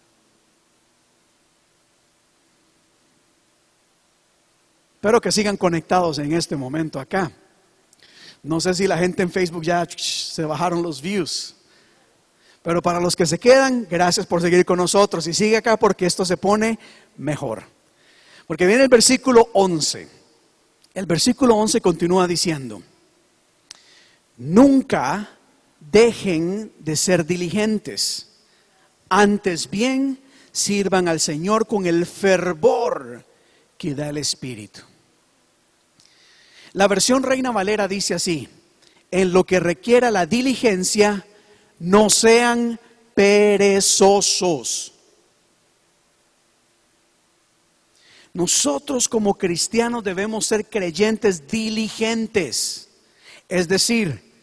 Espero 4.94 5.20
que 5.20 5.32
sigan 5.32 5.56
conectados 5.56 6.18
en 6.18 6.32
este 6.32 6.56
momento 6.56 6.98
acá. 6.98 7.30
No 8.42 8.60
sé 8.60 8.74
si 8.74 8.86
la 8.86 8.96
gente 8.96 9.22
en 9.22 9.30
Facebook 9.30 9.62
ya 9.62 9.86
se 9.96 10.44
bajaron 10.44 10.82
los 10.82 11.02
views. 11.02 11.56
Pero 12.62 12.80
para 12.80 13.00
los 13.00 13.14
que 13.14 13.26
se 13.26 13.38
quedan, 13.38 13.86
gracias 13.90 14.24
por 14.24 14.40
seguir 14.40 14.64
con 14.64 14.78
nosotros. 14.78 15.26
Y 15.26 15.34
sigue 15.34 15.58
acá 15.58 15.76
porque 15.76 16.06
esto 16.06 16.24
se 16.24 16.38
pone 16.38 16.78
mejor. 17.18 17.64
Porque 18.46 18.66
viene 18.66 18.84
el 18.84 18.88
versículo 18.88 19.50
11. 19.52 20.08
El 20.94 21.06
versículo 21.06 21.56
11 21.56 21.80
continúa 21.82 22.26
diciendo, 22.26 22.82
nunca 24.38 25.33
dejen 25.90 26.72
de 26.78 26.96
ser 26.96 27.26
diligentes. 27.26 28.28
Antes 29.08 29.70
bien, 29.70 30.18
sirvan 30.52 31.08
al 31.08 31.20
Señor 31.20 31.66
con 31.66 31.86
el 31.86 32.06
fervor 32.06 33.24
que 33.76 33.94
da 33.94 34.08
el 34.08 34.18
Espíritu. 34.18 34.80
La 36.72 36.88
versión 36.88 37.22
Reina 37.22 37.52
Valera 37.52 37.86
dice 37.86 38.14
así, 38.14 38.48
en 39.10 39.32
lo 39.32 39.44
que 39.44 39.60
requiera 39.60 40.10
la 40.10 40.26
diligencia, 40.26 41.24
no 41.78 42.10
sean 42.10 42.80
perezosos. 43.14 44.92
Nosotros 48.32 49.08
como 49.08 49.34
cristianos 49.34 50.02
debemos 50.02 50.46
ser 50.46 50.68
creyentes 50.68 51.46
diligentes, 51.46 52.88
es 53.48 53.68
decir, 53.68 54.33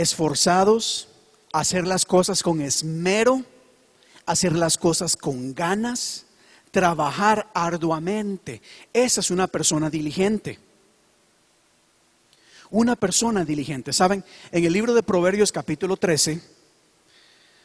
esforzados, 0.00 1.08
hacer 1.52 1.86
las 1.86 2.04
cosas 2.04 2.42
con 2.42 2.60
esmero, 2.60 3.44
hacer 4.26 4.52
las 4.52 4.78
cosas 4.78 5.16
con 5.16 5.54
ganas, 5.54 6.26
trabajar 6.70 7.50
arduamente. 7.54 8.60
Esa 8.92 9.20
es 9.20 9.30
una 9.30 9.46
persona 9.46 9.90
diligente. 9.90 10.58
Una 12.70 12.96
persona 12.96 13.44
diligente. 13.44 13.92
Saben, 13.92 14.24
en 14.52 14.64
el 14.64 14.72
libro 14.72 14.94
de 14.94 15.02
Proverbios 15.02 15.52
capítulo 15.52 15.96
13 15.96 16.40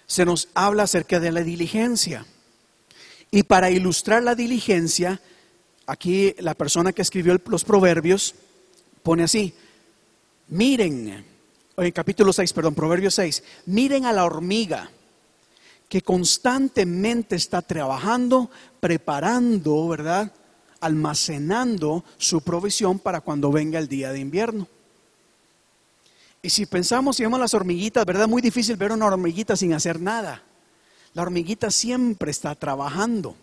se 0.05 0.25
nos 0.25 0.49
habla 0.53 0.83
acerca 0.83 1.19
de 1.19 1.31
la 1.31 1.41
diligencia. 1.41 2.25
Y 3.31 3.43
para 3.43 3.71
ilustrar 3.71 4.23
la 4.23 4.35
diligencia, 4.35 5.19
aquí 5.87 6.35
la 6.37 6.53
persona 6.53 6.93
que 6.93 7.01
escribió 7.01 7.37
los 7.45 7.63
proverbios 7.63 8.35
pone 9.01 9.23
así, 9.23 9.53
miren, 10.47 11.25
en 11.77 11.91
capítulo 11.91 12.31
6, 12.31 12.53
perdón, 12.53 12.75
Proverbio 12.75 13.09
6, 13.09 13.43
miren 13.65 14.05
a 14.05 14.13
la 14.13 14.25
hormiga 14.25 14.89
que 15.89 16.01
constantemente 16.01 17.35
está 17.35 17.61
trabajando, 17.61 18.49
preparando, 18.79 19.87
¿verdad? 19.87 20.31
Almacenando 20.79 22.03
su 22.17 22.41
provisión 22.41 22.99
para 22.99 23.21
cuando 23.21 23.51
venga 23.51 23.79
el 23.79 23.87
día 23.87 24.11
de 24.11 24.19
invierno. 24.19 24.67
Y 26.41 26.49
si 26.49 26.65
pensamos 26.65 27.19
y 27.19 27.23
vemos 27.23 27.39
las 27.39 27.53
hormiguitas, 27.53 28.05
¿verdad? 28.05 28.27
Muy 28.27 28.41
difícil 28.41 28.75
ver 28.75 28.91
una 28.91 29.05
hormiguita 29.05 29.55
sin 29.55 29.73
hacer 29.73 29.99
nada. 29.99 30.43
La 31.13 31.21
hormiguita 31.21 31.71
siempre 31.71 32.31
está 32.31 32.53
trabajando. 32.55 33.35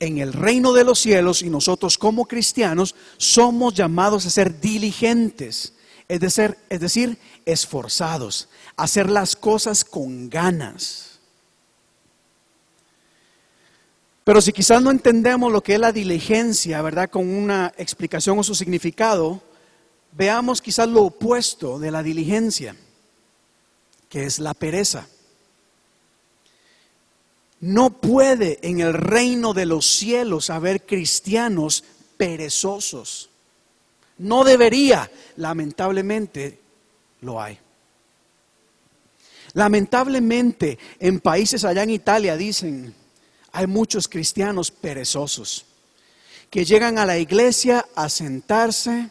En 0.00 0.18
el 0.18 0.32
reino 0.32 0.72
de 0.72 0.84
los 0.84 0.98
cielos 0.98 1.42
y 1.42 1.50
nosotros 1.50 1.96
como 1.96 2.26
cristianos 2.26 2.94
somos 3.16 3.74
llamados 3.74 4.26
a 4.26 4.30
ser 4.30 4.60
diligentes 4.60 5.73
es 6.08 6.20
decir, 6.20 6.56
es 6.68 6.80
decir, 6.80 7.18
esforzados, 7.44 8.48
hacer 8.76 9.08
las 9.10 9.36
cosas 9.36 9.84
con 9.84 10.28
ganas. 10.28 11.18
Pero 14.24 14.40
si 14.40 14.52
quizás 14.52 14.82
no 14.82 14.90
entendemos 14.90 15.52
lo 15.52 15.62
que 15.62 15.74
es 15.74 15.80
la 15.80 15.92
diligencia, 15.92 16.80
¿verdad? 16.80 17.10
Con 17.10 17.28
una 17.28 17.72
explicación 17.76 18.38
o 18.38 18.42
su 18.42 18.54
significado, 18.54 19.42
veamos 20.12 20.62
quizás 20.62 20.88
lo 20.88 21.02
opuesto 21.02 21.78
de 21.78 21.90
la 21.90 22.02
diligencia, 22.02 22.74
que 24.08 24.24
es 24.24 24.38
la 24.38 24.54
pereza. 24.54 25.06
No 27.60 27.90
puede 28.00 28.58
en 28.62 28.80
el 28.80 28.94
reino 28.94 29.52
de 29.52 29.66
los 29.66 29.86
cielos 29.86 30.50
haber 30.50 30.86
cristianos 30.86 31.84
perezosos. 32.16 33.30
No 34.18 34.44
debería, 34.44 35.10
lamentablemente 35.36 36.60
lo 37.20 37.40
hay. 37.40 37.58
Lamentablemente 39.54 40.78
en 40.98 41.20
países 41.20 41.64
allá 41.64 41.82
en 41.82 41.90
Italia 41.90 42.36
dicen, 42.36 42.94
hay 43.52 43.66
muchos 43.66 44.08
cristianos 44.08 44.70
perezosos 44.70 45.64
que 46.50 46.64
llegan 46.64 46.98
a 46.98 47.06
la 47.06 47.18
iglesia 47.18 47.86
a 47.94 48.08
sentarse, 48.08 49.10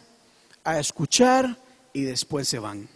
a 0.64 0.78
escuchar 0.78 1.58
y 1.92 2.02
después 2.02 2.48
se 2.48 2.58
van. 2.58 2.88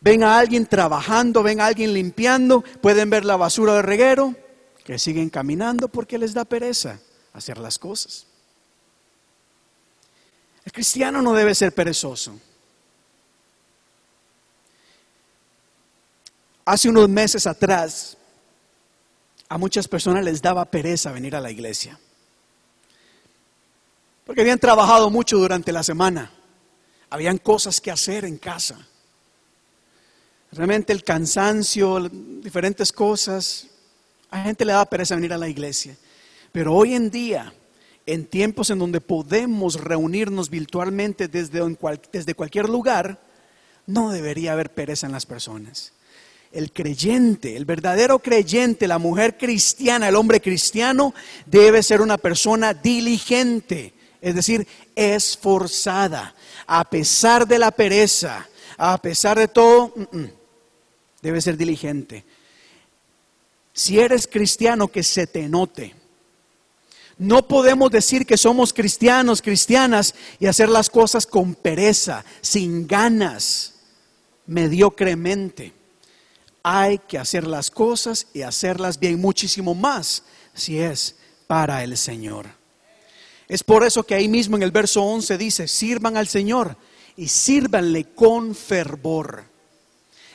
Ven 0.00 0.22
a 0.22 0.38
alguien 0.38 0.66
trabajando, 0.66 1.42
ven 1.42 1.60
a 1.60 1.66
alguien 1.66 1.92
limpiando, 1.92 2.62
pueden 2.80 3.10
ver 3.10 3.24
la 3.24 3.36
basura 3.36 3.74
del 3.74 3.82
reguero, 3.82 4.34
que 4.84 4.98
siguen 4.98 5.30
caminando 5.30 5.88
porque 5.88 6.18
les 6.18 6.32
da 6.32 6.44
pereza 6.44 7.00
hacer 7.32 7.58
las 7.58 7.78
cosas. 7.78 8.26
El 10.66 10.72
cristiano 10.72 11.22
no 11.22 11.32
debe 11.32 11.54
ser 11.54 11.72
perezoso. 11.72 12.38
Hace 16.64 16.88
unos 16.88 17.08
meses 17.08 17.46
atrás, 17.46 18.18
a 19.48 19.56
muchas 19.56 19.86
personas 19.86 20.24
les 20.24 20.42
daba 20.42 20.64
pereza 20.64 21.12
venir 21.12 21.36
a 21.36 21.40
la 21.40 21.52
iglesia. 21.52 21.98
Porque 24.24 24.40
habían 24.40 24.58
trabajado 24.58 25.08
mucho 25.08 25.38
durante 25.38 25.70
la 25.70 25.84
semana. 25.84 26.32
Habían 27.10 27.38
cosas 27.38 27.80
que 27.80 27.92
hacer 27.92 28.24
en 28.24 28.36
casa. 28.36 28.76
Realmente 30.50 30.92
el 30.92 31.04
cansancio, 31.04 32.08
diferentes 32.10 32.92
cosas. 32.92 33.68
A 34.30 34.42
gente 34.42 34.64
le 34.64 34.72
da 34.72 34.84
pereza 34.84 35.14
venir 35.14 35.32
a 35.32 35.38
la 35.38 35.48
iglesia. 35.48 35.96
Pero 36.50 36.74
hoy 36.74 36.94
en 36.94 37.08
día, 37.08 37.52
en 38.06 38.26
tiempos 38.26 38.70
en 38.70 38.78
donde 38.78 39.00
podemos 39.00 39.80
reunirnos 39.80 40.48
virtualmente 40.48 41.26
desde, 41.26 41.60
desde 42.12 42.34
cualquier 42.34 42.68
lugar, 42.68 43.20
no 43.86 44.10
debería 44.10 44.52
haber 44.52 44.72
pereza 44.72 45.06
en 45.06 45.12
las 45.12 45.26
personas. 45.26 45.92
El 46.52 46.72
creyente, 46.72 47.56
el 47.56 47.64
verdadero 47.64 48.20
creyente, 48.20 48.86
la 48.86 48.98
mujer 48.98 49.36
cristiana, 49.36 50.08
el 50.08 50.16
hombre 50.16 50.40
cristiano, 50.40 51.12
debe 51.44 51.82
ser 51.82 52.00
una 52.00 52.16
persona 52.16 52.72
diligente, 52.72 53.92
es 54.20 54.34
decir, 54.34 54.66
esforzada, 54.94 56.34
a 56.66 56.88
pesar 56.88 57.46
de 57.46 57.58
la 57.58 57.72
pereza, 57.72 58.48
a 58.78 58.96
pesar 59.02 59.38
de 59.38 59.48
todo, 59.48 59.92
mm, 59.94 60.16
mm, 60.18 60.30
debe 61.22 61.40
ser 61.40 61.56
diligente. 61.56 62.24
Si 63.72 63.98
eres 63.98 64.26
cristiano, 64.26 64.88
que 64.88 65.02
se 65.02 65.26
te 65.26 65.48
note. 65.48 65.94
No 67.18 67.48
podemos 67.48 67.90
decir 67.90 68.26
que 68.26 68.36
somos 68.36 68.72
cristianos, 68.72 69.40
cristianas 69.40 70.14
y 70.38 70.46
hacer 70.46 70.68
las 70.68 70.90
cosas 70.90 71.26
con 71.26 71.54
pereza, 71.54 72.24
sin 72.42 72.86
ganas, 72.86 73.74
mediocremente. 74.46 75.72
Hay 76.62 76.98
que 76.98 77.18
hacer 77.18 77.46
las 77.46 77.70
cosas 77.70 78.26
y 78.34 78.42
hacerlas 78.42 78.98
bien 78.98 79.20
muchísimo 79.20 79.74
más 79.74 80.24
si 80.52 80.78
es 80.78 81.16
para 81.46 81.82
el 81.82 81.96
Señor. 81.96 82.46
Es 83.48 83.62
por 83.62 83.84
eso 83.84 84.02
que 84.02 84.14
ahí 84.14 84.28
mismo 84.28 84.56
en 84.56 84.64
el 84.64 84.72
verso 84.72 85.02
11 85.02 85.38
dice, 85.38 85.68
sirvan 85.68 86.16
al 86.16 86.26
Señor 86.26 86.76
y 87.16 87.28
sírvanle 87.28 88.12
con 88.14 88.54
fervor. 88.54 89.44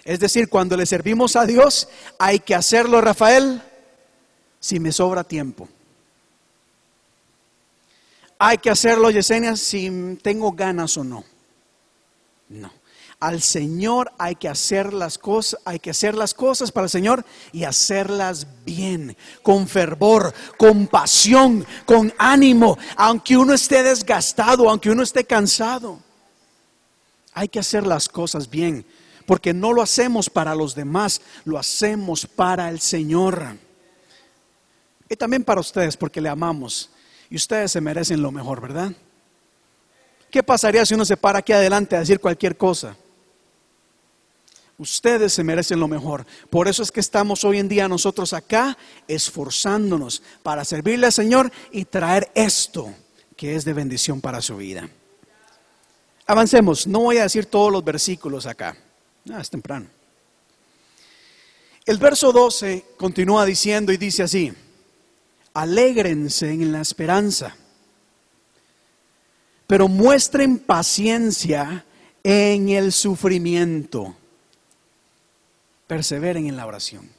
Es 0.03 0.19
decir, 0.19 0.49
cuando 0.49 0.75
le 0.77 0.85
servimos 0.87 1.35
a 1.35 1.45
Dios, 1.45 1.89
hay 2.17 2.39
que 2.39 2.55
hacerlo, 2.55 3.01
Rafael, 3.01 3.61
si 4.59 4.79
me 4.79 4.91
sobra 4.91 5.23
tiempo. 5.23 5.67
Hay 8.43 8.57
que 8.57 8.71
hacerlo, 8.71 9.11
Yesenia, 9.11 9.55
si 9.55 10.17
tengo 10.23 10.51
ganas 10.53 10.97
o 10.97 11.03
no. 11.03 11.23
No. 12.49 12.73
Al 13.19 13.39
Señor 13.39 14.11
hay 14.17 14.33
que 14.33 14.49
hacer 14.49 14.93
las 14.93 15.19
cosas, 15.19 15.61
hay 15.63 15.77
que 15.77 15.91
hacer 15.91 16.15
las 16.15 16.33
cosas 16.33 16.71
para 16.71 16.85
el 16.85 16.89
Señor 16.89 17.23
y 17.51 17.65
hacerlas 17.65 18.47
bien, 18.65 19.15
con 19.43 19.67
fervor, 19.67 20.33
con 20.57 20.87
pasión, 20.87 21.63
con 21.85 22.11
ánimo, 22.17 22.79
aunque 22.95 23.37
uno 23.37 23.53
esté 23.53 23.83
desgastado, 23.83 24.67
aunque 24.67 24.89
uno 24.89 25.03
esté 25.03 25.23
cansado. 25.23 25.99
Hay 27.33 27.47
que 27.47 27.59
hacer 27.59 27.85
las 27.85 28.09
cosas 28.09 28.49
bien, 28.49 28.87
porque 29.27 29.53
no 29.53 29.71
lo 29.71 29.83
hacemos 29.83 30.31
para 30.31 30.55
los 30.55 30.73
demás, 30.73 31.21
lo 31.45 31.59
hacemos 31.59 32.25
para 32.25 32.69
el 32.69 32.79
Señor. 32.79 33.55
Y 35.07 35.15
también 35.15 35.43
para 35.43 35.61
ustedes, 35.61 35.95
porque 35.95 36.19
le 36.19 36.29
amamos. 36.29 36.89
Y 37.31 37.37
ustedes 37.37 37.71
se 37.71 37.79
merecen 37.79 38.21
lo 38.21 38.29
mejor, 38.29 38.59
¿verdad? 38.59 38.91
¿Qué 40.29 40.43
pasaría 40.43 40.85
si 40.85 40.93
uno 40.93 41.05
se 41.05 41.15
para 41.15 41.39
aquí 41.39 41.53
adelante 41.53 41.95
a 41.95 41.99
decir 41.99 42.19
cualquier 42.19 42.57
cosa? 42.57 42.95
Ustedes 44.77 45.31
se 45.31 45.43
merecen 45.43 45.79
lo 45.79 45.87
mejor. 45.87 46.25
Por 46.49 46.67
eso 46.67 46.83
es 46.83 46.91
que 46.91 46.99
estamos 46.99 47.45
hoy 47.45 47.59
en 47.59 47.69
día 47.69 47.87
nosotros 47.87 48.33
acá 48.33 48.77
esforzándonos 49.07 50.21
para 50.43 50.65
servirle 50.65 51.05
al 51.05 51.13
Señor 51.13 51.49
y 51.71 51.85
traer 51.85 52.29
esto 52.35 52.93
que 53.37 53.55
es 53.55 53.63
de 53.63 53.73
bendición 53.73 54.19
para 54.19 54.41
su 54.41 54.57
vida. 54.57 54.89
Avancemos, 56.27 56.85
no 56.85 56.99
voy 56.99 57.17
a 57.17 57.23
decir 57.23 57.45
todos 57.45 57.71
los 57.71 57.83
versículos 57.83 58.45
acá. 58.45 58.75
Ah, 59.31 59.39
es 59.39 59.49
temprano. 59.49 59.87
El 61.85 61.97
verso 61.97 62.33
12 62.33 62.87
continúa 62.97 63.45
diciendo 63.45 63.93
y 63.93 63.97
dice 63.97 64.23
así, 64.23 64.53
alégrense 65.53 66.51
en 66.51 66.71
la 66.71 66.81
esperanza, 66.81 67.55
pero 69.67 69.87
muestren 69.87 70.59
paciencia 70.59 71.85
en 72.23 72.69
el 72.69 72.91
sufrimiento 72.91 74.15
perseveren 75.91 76.47
en 76.47 76.55
la 76.55 76.65
oración. 76.65 77.09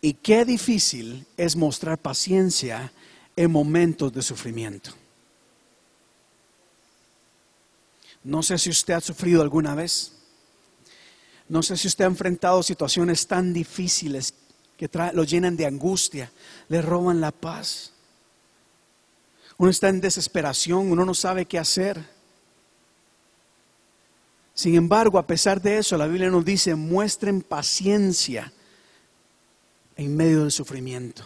Y 0.00 0.12
qué 0.14 0.44
difícil 0.44 1.26
es 1.36 1.56
mostrar 1.56 1.98
paciencia 1.98 2.92
en 3.34 3.50
momentos 3.50 4.12
de 4.12 4.22
sufrimiento. 4.22 4.92
No 8.22 8.44
sé 8.44 8.56
si 8.56 8.70
usted 8.70 8.94
ha 8.94 9.00
sufrido 9.00 9.42
alguna 9.42 9.74
vez. 9.74 10.12
No 11.48 11.60
sé 11.60 11.76
si 11.76 11.88
usted 11.88 12.04
ha 12.04 12.06
enfrentado 12.06 12.62
situaciones 12.62 13.26
tan 13.26 13.52
difíciles 13.52 14.32
que 14.78 14.88
lo 15.12 15.24
llenan 15.24 15.56
de 15.56 15.66
angustia, 15.66 16.30
le 16.68 16.80
roban 16.80 17.20
la 17.20 17.32
paz. 17.32 17.92
Uno 19.58 19.70
está 19.70 19.88
en 19.88 20.00
desesperación, 20.00 20.92
uno 20.92 21.04
no 21.04 21.14
sabe 21.14 21.46
qué 21.46 21.58
hacer. 21.58 22.00
Sin 24.54 24.76
embargo, 24.76 25.18
a 25.18 25.26
pesar 25.26 25.60
de 25.60 25.78
eso, 25.78 25.98
la 25.98 26.06
Biblia 26.06 26.30
nos 26.30 26.44
dice, 26.44 26.76
muestren 26.76 27.42
paciencia 27.42 28.52
en 29.96 30.16
medio 30.16 30.42
del 30.42 30.52
sufrimiento. 30.52 31.24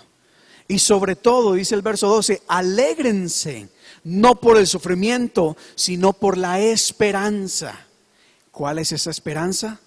Y 0.66 0.78
sobre 0.78 1.14
todo, 1.14 1.53
dice 1.53 1.74
el 1.74 1.82
verso 1.82 2.09
12, 2.09 2.42
alégrense, 2.48 3.68
no 4.05 4.34
por 4.40 4.57
el 4.57 4.66
sufrimiento, 4.66 5.59
sino 5.74 6.14
por 6.14 6.38
la 6.38 6.59
esperanza. 6.59 7.86
¿Cuál 8.50 8.78
es 8.78 8.92
esa 8.92 9.11
esperanza? 9.11 9.78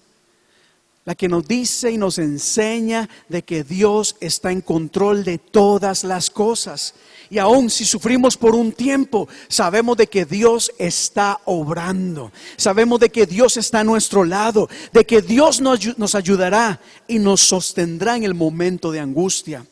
La 1.06 1.14
que 1.14 1.28
nos 1.28 1.46
dice 1.46 1.92
y 1.92 1.96
nos 1.96 2.18
enseña 2.18 3.08
de 3.28 3.44
que 3.44 3.62
Dios 3.62 4.16
está 4.20 4.50
en 4.50 4.60
control 4.60 5.22
de 5.22 5.38
todas 5.38 6.02
las 6.02 6.28
cosas. 6.30 6.94
Y 7.30 7.38
aun 7.38 7.70
si 7.70 7.84
sufrimos 7.84 8.36
por 8.36 8.56
un 8.56 8.72
tiempo, 8.72 9.28
sabemos 9.48 9.96
de 9.96 10.08
que 10.08 10.24
Dios 10.24 10.72
está 10.78 11.40
obrando. 11.44 12.32
Sabemos 12.56 12.98
de 12.98 13.10
que 13.10 13.24
Dios 13.24 13.56
está 13.56 13.80
a 13.80 13.84
nuestro 13.84 14.24
lado, 14.24 14.68
de 14.92 15.06
que 15.06 15.22
Dios 15.22 15.60
nos, 15.60 15.96
nos 15.96 16.16
ayudará 16.16 16.80
y 17.06 17.20
nos 17.20 17.40
sostendrá 17.40 18.16
en 18.16 18.24
el 18.24 18.34
momento 18.34 18.90
de 18.90 18.98
angustia. 18.98 19.64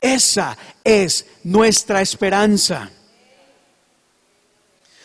Esa 0.00 0.56
es 0.84 1.26
nuestra 1.44 2.00
esperanza. 2.00 2.90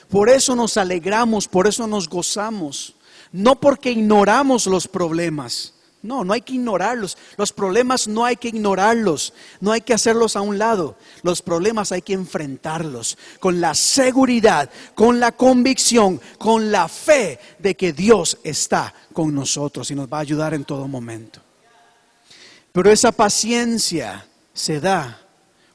Por 0.09 0.29
eso 0.29 0.55
nos 0.55 0.77
alegramos, 0.77 1.49
por 1.49 1.67
eso 1.67 1.87
nos 1.87 2.07
gozamos. 2.07 2.95
No 3.33 3.59
porque 3.59 3.91
ignoramos 3.91 4.65
los 4.67 4.87
problemas, 4.87 5.73
no, 6.03 6.25
no 6.25 6.33
hay 6.33 6.41
que 6.41 6.53
ignorarlos. 6.53 7.17
Los 7.37 7.53
problemas 7.53 8.09
no 8.09 8.25
hay 8.25 8.35
que 8.35 8.49
ignorarlos, 8.49 9.33
no 9.61 9.71
hay 9.71 9.79
que 9.79 9.93
hacerlos 9.93 10.35
a 10.35 10.41
un 10.41 10.57
lado. 10.59 10.97
Los 11.23 11.41
problemas 11.41 11.93
hay 11.93 12.01
que 12.01 12.11
enfrentarlos 12.11 13.17
con 13.39 13.61
la 13.61 13.73
seguridad, 13.73 14.69
con 14.95 15.21
la 15.21 15.31
convicción, 15.31 16.19
con 16.37 16.71
la 16.73 16.89
fe 16.89 17.39
de 17.57 17.75
que 17.75 17.93
Dios 17.93 18.37
está 18.43 18.93
con 19.13 19.33
nosotros 19.33 19.89
y 19.91 19.95
nos 19.95 20.11
va 20.11 20.17
a 20.17 20.21
ayudar 20.21 20.53
en 20.53 20.65
todo 20.65 20.89
momento. 20.89 21.39
Pero 22.73 22.91
esa 22.91 23.13
paciencia 23.13 24.27
se 24.53 24.81
da 24.81 25.21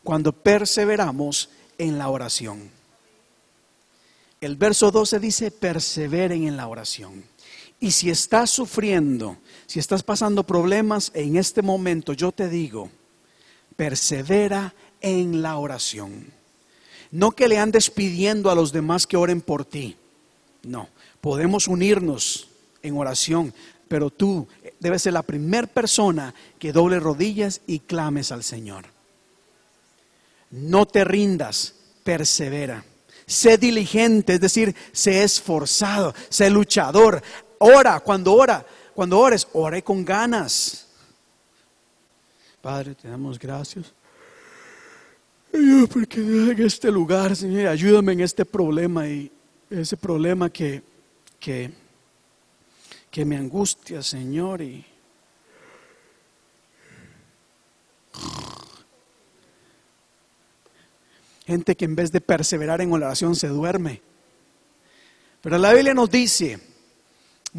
cuando 0.05 0.33
perseveramos 0.33 1.49
en 1.79 1.97
la 1.97 2.11
oración. 2.11 2.71
El 4.43 4.57
verso 4.57 4.91
12 4.91 5.19
dice, 5.21 5.51
perseveren 5.51 6.47
en 6.47 6.57
la 6.57 6.69
oración. 6.69 7.25
Y 7.81 7.93
si 7.93 8.11
estás 8.11 8.51
sufriendo, 8.51 9.37
si 9.67 9.79
estás 9.79 10.03
pasando 10.03 10.45
problemas 10.45 11.13
en 11.15 11.37
este 11.37 11.63
momento, 11.63 12.13
yo 12.13 12.33
te 12.33 12.49
digo, 12.49 12.91
persevera 13.77 14.75
en 15.01 15.43
la 15.43 15.59
oración. 15.59 16.27
No 17.11 17.31
que 17.31 17.49
le 17.49 17.59
andes 17.59 17.91
pidiendo 17.91 18.51
a 18.51 18.55
los 18.55 18.73
demás 18.73 19.07
que 19.07 19.17
oren 19.17 19.41
por 19.41 19.65
ti. 19.65 19.97
No, 20.65 20.89
podemos 21.21 21.69
unirnos 21.69 22.49
en 22.83 22.97
oración, 22.97 23.55
pero 23.89 24.11
tú 24.11 24.47
debes 24.81 25.03
ser 25.03 25.13
la 25.13 25.23
primera 25.23 25.67
persona 25.67 26.35
que 26.59 26.73
doble 26.73 27.01
rodillas 27.01 27.61
y 27.67 27.81
clames 27.81 28.33
al 28.33 28.43
Señor. 28.43 28.87
No 30.51 30.87
te 30.87 31.05
rindas, 31.05 31.75
persevera. 32.05 32.85
Sé 33.27 33.59
diligente, 33.59 34.35
es 34.35 34.41
decir, 34.41 34.75
sé 34.93 35.23
esforzado, 35.23 36.15
sé 36.31 36.49
luchador. 36.49 37.23
Ora, 37.59 38.01
cuando 38.01 38.35
ora, 38.35 38.65
cuando 38.95 39.19
ores, 39.19 39.47
ore 39.53 39.83
con 39.83 40.05
ganas. 40.05 40.87
Padre, 42.61 42.95
te 42.95 43.09
damos 43.09 43.39
gracias. 43.39 43.93
Porque 45.93 46.21
en 46.21 46.63
este 46.63 46.91
lugar, 46.91 47.35
Señor, 47.35 47.69
ayúdame 47.69 48.13
en 48.13 48.21
este 48.21 48.45
problema 48.45 49.09
y 49.09 49.31
ese 49.71 49.97
problema 49.97 50.51
que, 50.51 50.83
que, 51.41 51.71
que 53.11 53.25
me 53.25 53.37
angustia, 53.37 54.03
Señor. 54.03 54.61
Y 54.63 54.85
gente 61.47 61.77
que 61.77 61.87
en 61.87 61.97
vez 61.97 62.13
de 62.13 62.21
perseverar 62.21 62.83
en 62.83 62.93
oración 62.93 63.35
se 63.35 63.49
duerme. 63.49 64.03
Pero 65.41 65.57
la 65.57 65.73
Biblia 65.73 65.95
nos 65.95 66.11
dice, 66.11 66.61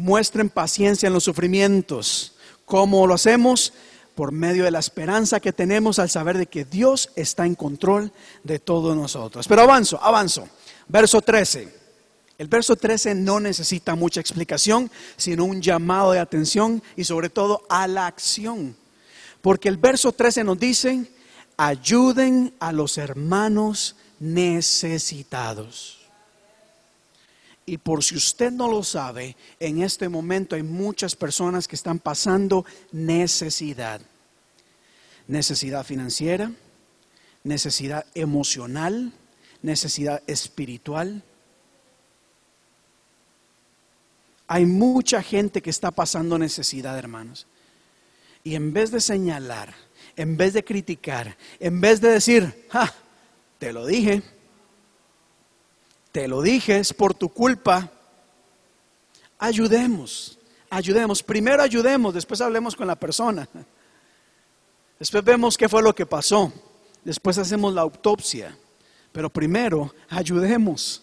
muestren 0.00 0.48
paciencia 0.48 1.06
en 1.06 1.12
los 1.12 1.24
sufrimientos. 1.24 2.34
¿Cómo 2.64 3.06
lo 3.06 3.14
hacemos? 3.14 3.72
Por 4.14 4.32
medio 4.32 4.64
de 4.64 4.70
la 4.70 4.78
esperanza 4.78 5.40
que 5.40 5.52
tenemos 5.52 5.98
al 5.98 6.10
saber 6.10 6.38
de 6.38 6.46
que 6.46 6.64
Dios 6.64 7.10
está 7.16 7.46
en 7.46 7.54
control 7.54 8.12
de 8.42 8.58
todos 8.58 8.96
nosotros. 8.96 9.46
Pero 9.46 9.62
avanzo, 9.62 10.02
avanzo. 10.02 10.48
Verso 10.88 11.20
13. 11.20 11.80
El 12.38 12.48
verso 12.48 12.74
13 12.74 13.14
no 13.14 13.38
necesita 13.38 13.94
mucha 13.94 14.20
explicación, 14.20 14.90
sino 15.16 15.44
un 15.44 15.60
llamado 15.60 16.12
de 16.12 16.18
atención 16.18 16.82
y 16.96 17.04
sobre 17.04 17.28
todo 17.28 17.62
a 17.68 17.86
la 17.86 18.06
acción. 18.06 18.74
Porque 19.42 19.68
el 19.68 19.76
verso 19.76 20.12
13 20.12 20.44
nos 20.44 20.58
dice, 20.58 21.10
ayuden 21.58 22.54
a 22.58 22.72
los 22.72 22.96
hermanos 22.96 23.96
necesitados. 24.18 25.99
Y 27.70 27.78
por 27.78 28.02
si 28.02 28.16
usted 28.16 28.50
no 28.50 28.68
lo 28.68 28.82
sabe, 28.82 29.36
en 29.60 29.80
este 29.80 30.08
momento 30.08 30.56
hay 30.56 30.64
muchas 30.64 31.14
personas 31.14 31.68
que 31.68 31.76
están 31.76 32.00
pasando 32.00 32.66
necesidad. 32.90 34.00
Necesidad 35.28 35.86
financiera, 35.86 36.50
necesidad 37.44 38.04
emocional, 38.16 39.12
necesidad 39.62 40.20
espiritual. 40.26 41.22
Hay 44.48 44.66
mucha 44.66 45.22
gente 45.22 45.62
que 45.62 45.70
está 45.70 45.92
pasando 45.92 46.40
necesidad, 46.40 46.98
hermanos. 46.98 47.46
Y 48.42 48.56
en 48.56 48.72
vez 48.72 48.90
de 48.90 49.00
señalar, 49.00 49.76
en 50.16 50.36
vez 50.36 50.54
de 50.54 50.64
criticar, 50.64 51.36
en 51.60 51.80
vez 51.80 52.00
de 52.00 52.08
decir, 52.08 52.66
ja, 52.68 52.92
te 53.60 53.72
lo 53.72 53.86
dije, 53.86 54.24
te 56.12 56.28
lo 56.28 56.42
dije, 56.42 56.78
es 56.78 56.92
por 56.92 57.14
tu 57.14 57.28
culpa. 57.28 57.90
Ayudemos, 59.38 60.38
ayudemos. 60.68 61.22
Primero 61.22 61.62
ayudemos, 61.62 62.12
después 62.14 62.40
hablemos 62.40 62.76
con 62.76 62.86
la 62.86 62.96
persona. 62.96 63.48
Después 64.98 65.24
vemos 65.24 65.56
qué 65.56 65.68
fue 65.68 65.82
lo 65.82 65.94
que 65.94 66.06
pasó. 66.06 66.52
Después 67.04 67.38
hacemos 67.38 67.72
la 67.72 67.80
autopsia. 67.82 68.56
Pero 69.12 69.30
primero 69.30 69.94
ayudemos. 70.08 71.02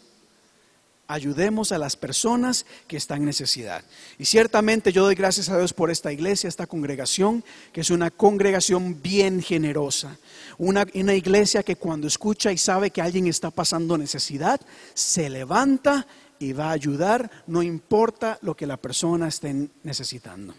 Ayudemos 1.10 1.72
a 1.72 1.78
las 1.78 1.95
personas 1.95 2.66
que 2.88 2.97
están 2.97 3.20
en 3.20 3.26
necesidad. 3.26 3.84
Y 4.20 4.26
ciertamente 4.26 4.91
yo 4.91 5.03
doy 5.03 5.16
gracias 5.16 5.47
a 5.47 5.58
Dios 5.58 5.72
por 5.72 5.89
esta 5.89 6.12
iglesia, 6.12 6.49
esta 6.49 6.68
congregación, 6.68 7.45
que 7.72 7.82
es 7.82 7.89
una 7.89 8.12
congregación 8.12 9.01
bien 9.01 9.41
generosa. 9.41 10.18
Una, 10.58 10.84
iglesia 11.16 11.64
que 11.64 11.78
cuando 11.78 12.08
escucha 12.08 12.51
y 12.51 12.58
sabe 12.58 12.91
que 12.91 13.01
alguien 13.01 13.28
está 13.28 13.51
pasando 13.51 13.97
necesidad, 13.97 14.60
se 14.93 15.30
levanta 15.30 16.05
y 16.39 16.51
va 16.51 16.70
a 16.70 16.74
ayudar, 16.74 17.32
no 17.47 17.64
importa 17.64 18.38
lo 18.41 18.55
que 18.55 18.68
la 18.68 18.78
persona 18.78 19.30
esté 19.30 19.70
necesitando. 19.84 20.53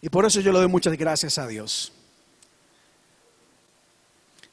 Y 0.00 0.08
por 0.08 0.24
eso 0.24 0.40
yo 0.40 0.52
le 0.52 0.60
doy 0.60 0.68
muchas 0.68 0.96
gracias 0.96 1.36
a 1.38 1.48
Dios. 1.48 1.92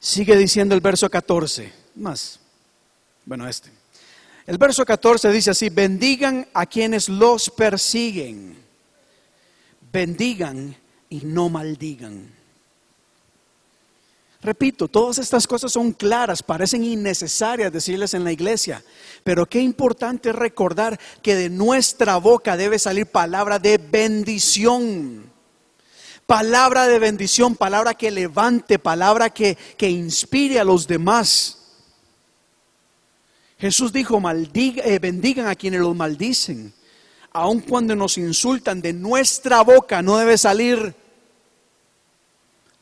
Sigue 0.00 0.36
diciendo 0.36 0.74
el 0.74 0.80
verso 0.80 1.08
14, 1.08 1.72
más, 1.94 2.40
bueno, 3.24 3.48
este. 3.48 3.83
El 4.46 4.58
verso 4.58 4.84
14 4.84 5.30
dice 5.30 5.50
así, 5.52 5.70
bendigan 5.70 6.46
a 6.52 6.66
quienes 6.66 7.08
los 7.08 7.48
persiguen, 7.48 8.56
bendigan 9.90 10.76
y 11.08 11.22
no 11.24 11.48
maldigan. 11.48 12.30
Repito, 14.42 14.88
todas 14.88 15.16
estas 15.16 15.46
cosas 15.46 15.72
son 15.72 15.92
claras, 15.92 16.42
parecen 16.42 16.84
innecesarias 16.84 17.72
decirles 17.72 18.12
en 18.12 18.24
la 18.24 18.32
iglesia, 18.32 18.84
pero 19.22 19.46
qué 19.46 19.60
importante 19.60 20.32
recordar 20.32 21.00
que 21.22 21.34
de 21.34 21.48
nuestra 21.48 22.18
boca 22.18 22.54
debe 22.58 22.78
salir 22.78 23.06
palabra 23.06 23.58
de 23.58 23.78
bendición. 23.78 25.32
Palabra 26.26 26.86
de 26.86 26.98
bendición, 26.98 27.56
palabra 27.56 27.94
que 27.94 28.10
levante, 28.10 28.78
palabra 28.78 29.30
que, 29.30 29.56
que 29.78 29.88
inspire 29.88 30.60
a 30.60 30.64
los 30.64 30.86
demás. 30.86 31.63
Jesús 33.64 33.94
dijo, 33.94 34.20
eh, 34.22 34.98
bendigan 34.98 35.46
a 35.46 35.54
quienes 35.54 35.80
los 35.80 35.96
maldicen. 35.96 36.70
Aun 37.32 37.60
cuando 37.60 37.96
nos 37.96 38.18
insultan, 38.18 38.82
de 38.82 38.92
nuestra 38.92 39.62
boca 39.62 40.02
no 40.02 40.18
debe 40.18 40.36
salir 40.36 40.94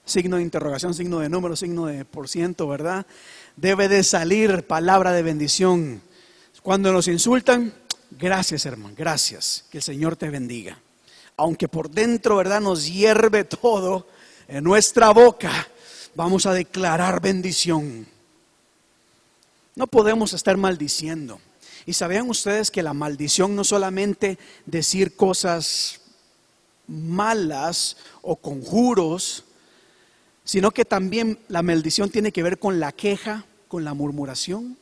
signo 0.04 0.38
de 0.38 0.42
interrogación, 0.42 0.92
signo 0.92 1.20
de 1.20 1.28
número, 1.28 1.54
signo 1.54 1.86
de 1.86 2.04
por 2.04 2.28
ciento, 2.28 2.66
¿verdad? 2.66 3.06
Debe 3.54 3.86
de 3.86 4.02
salir 4.02 4.66
palabra 4.66 5.12
de 5.12 5.22
bendición. 5.22 6.02
Cuando 6.64 6.92
nos 6.92 7.06
insultan, 7.06 7.72
gracias 8.10 8.66
hermano, 8.66 8.96
gracias, 8.98 9.66
que 9.70 9.78
el 9.78 9.84
Señor 9.84 10.16
te 10.16 10.30
bendiga. 10.30 10.80
Aunque 11.36 11.68
por 11.68 11.90
dentro, 11.90 12.34
¿verdad? 12.38 12.60
Nos 12.60 12.92
hierve 12.92 13.44
todo, 13.44 14.08
en 14.48 14.64
nuestra 14.64 15.10
boca 15.10 15.68
vamos 16.16 16.44
a 16.44 16.52
declarar 16.52 17.22
bendición. 17.22 18.04
No 19.74 19.86
podemos 19.86 20.32
estar 20.32 20.56
maldiciendo. 20.56 21.40
Y 21.86 21.94
sabían 21.94 22.28
ustedes 22.28 22.70
que 22.70 22.82
la 22.82 22.94
maldición 22.94 23.56
no 23.56 23.64
solamente 23.64 24.38
decir 24.66 25.16
cosas 25.16 26.00
malas 26.86 27.96
o 28.20 28.36
conjuros, 28.36 29.44
sino 30.44 30.70
que 30.70 30.84
también 30.84 31.38
la 31.48 31.62
maldición 31.62 32.10
tiene 32.10 32.32
que 32.32 32.42
ver 32.42 32.58
con 32.58 32.80
la 32.80 32.92
queja, 32.92 33.44
con 33.68 33.84
la 33.84 33.94
murmuración. 33.94 34.76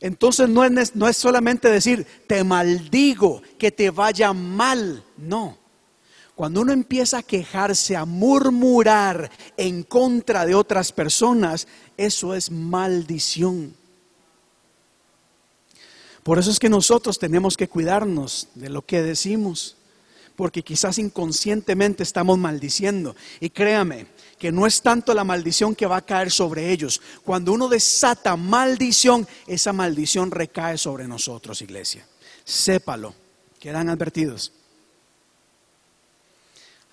Entonces 0.00 0.48
no 0.48 0.64
es, 0.64 0.94
no 0.94 1.08
es 1.08 1.16
solamente 1.16 1.68
decir, 1.68 2.06
te 2.26 2.44
maldigo, 2.44 3.42
que 3.58 3.70
te 3.70 3.90
vaya 3.90 4.32
mal, 4.32 5.02
no. 5.16 5.58
Cuando 6.36 6.60
uno 6.60 6.74
empieza 6.74 7.18
a 7.18 7.22
quejarse, 7.22 7.96
a 7.96 8.04
murmurar 8.04 9.30
en 9.56 9.82
contra 9.82 10.44
de 10.44 10.54
otras 10.54 10.92
personas, 10.92 11.66
eso 11.96 12.34
es 12.34 12.50
maldición. 12.50 13.74
Por 16.22 16.38
eso 16.38 16.50
es 16.50 16.58
que 16.58 16.68
nosotros 16.68 17.18
tenemos 17.18 17.56
que 17.56 17.68
cuidarnos 17.68 18.48
de 18.54 18.68
lo 18.68 18.84
que 18.84 19.00
decimos, 19.00 19.76
porque 20.36 20.62
quizás 20.62 20.98
inconscientemente 20.98 22.02
estamos 22.02 22.36
maldiciendo. 22.36 23.16
Y 23.40 23.48
créame 23.48 24.06
que 24.38 24.52
no 24.52 24.66
es 24.66 24.82
tanto 24.82 25.14
la 25.14 25.24
maldición 25.24 25.74
que 25.74 25.86
va 25.86 25.96
a 25.96 26.04
caer 26.04 26.30
sobre 26.30 26.70
ellos. 26.70 27.00
Cuando 27.24 27.54
uno 27.54 27.66
desata 27.66 28.36
maldición, 28.36 29.26
esa 29.46 29.72
maldición 29.72 30.30
recae 30.30 30.76
sobre 30.76 31.08
nosotros, 31.08 31.62
iglesia. 31.62 32.06
Sépalo, 32.44 33.14
quedan 33.58 33.88
advertidos. 33.88 34.52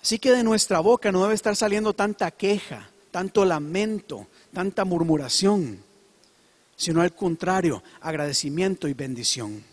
Así 0.04 0.18
que 0.18 0.32
de 0.32 0.44
nuestra 0.44 0.80
boca 0.80 1.10
no 1.10 1.22
debe 1.22 1.32
estar 1.32 1.56
saliendo 1.56 1.94
tanta 1.94 2.30
queja, 2.30 2.90
tanto 3.10 3.42
lamento, 3.46 4.26
tanta 4.52 4.84
murmuración, 4.84 5.82
sino 6.76 7.00
al 7.00 7.14
contrario, 7.14 7.82
agradecimiento 8.02 8.86
y 8.86 8.92
bendición. 8.92 9.64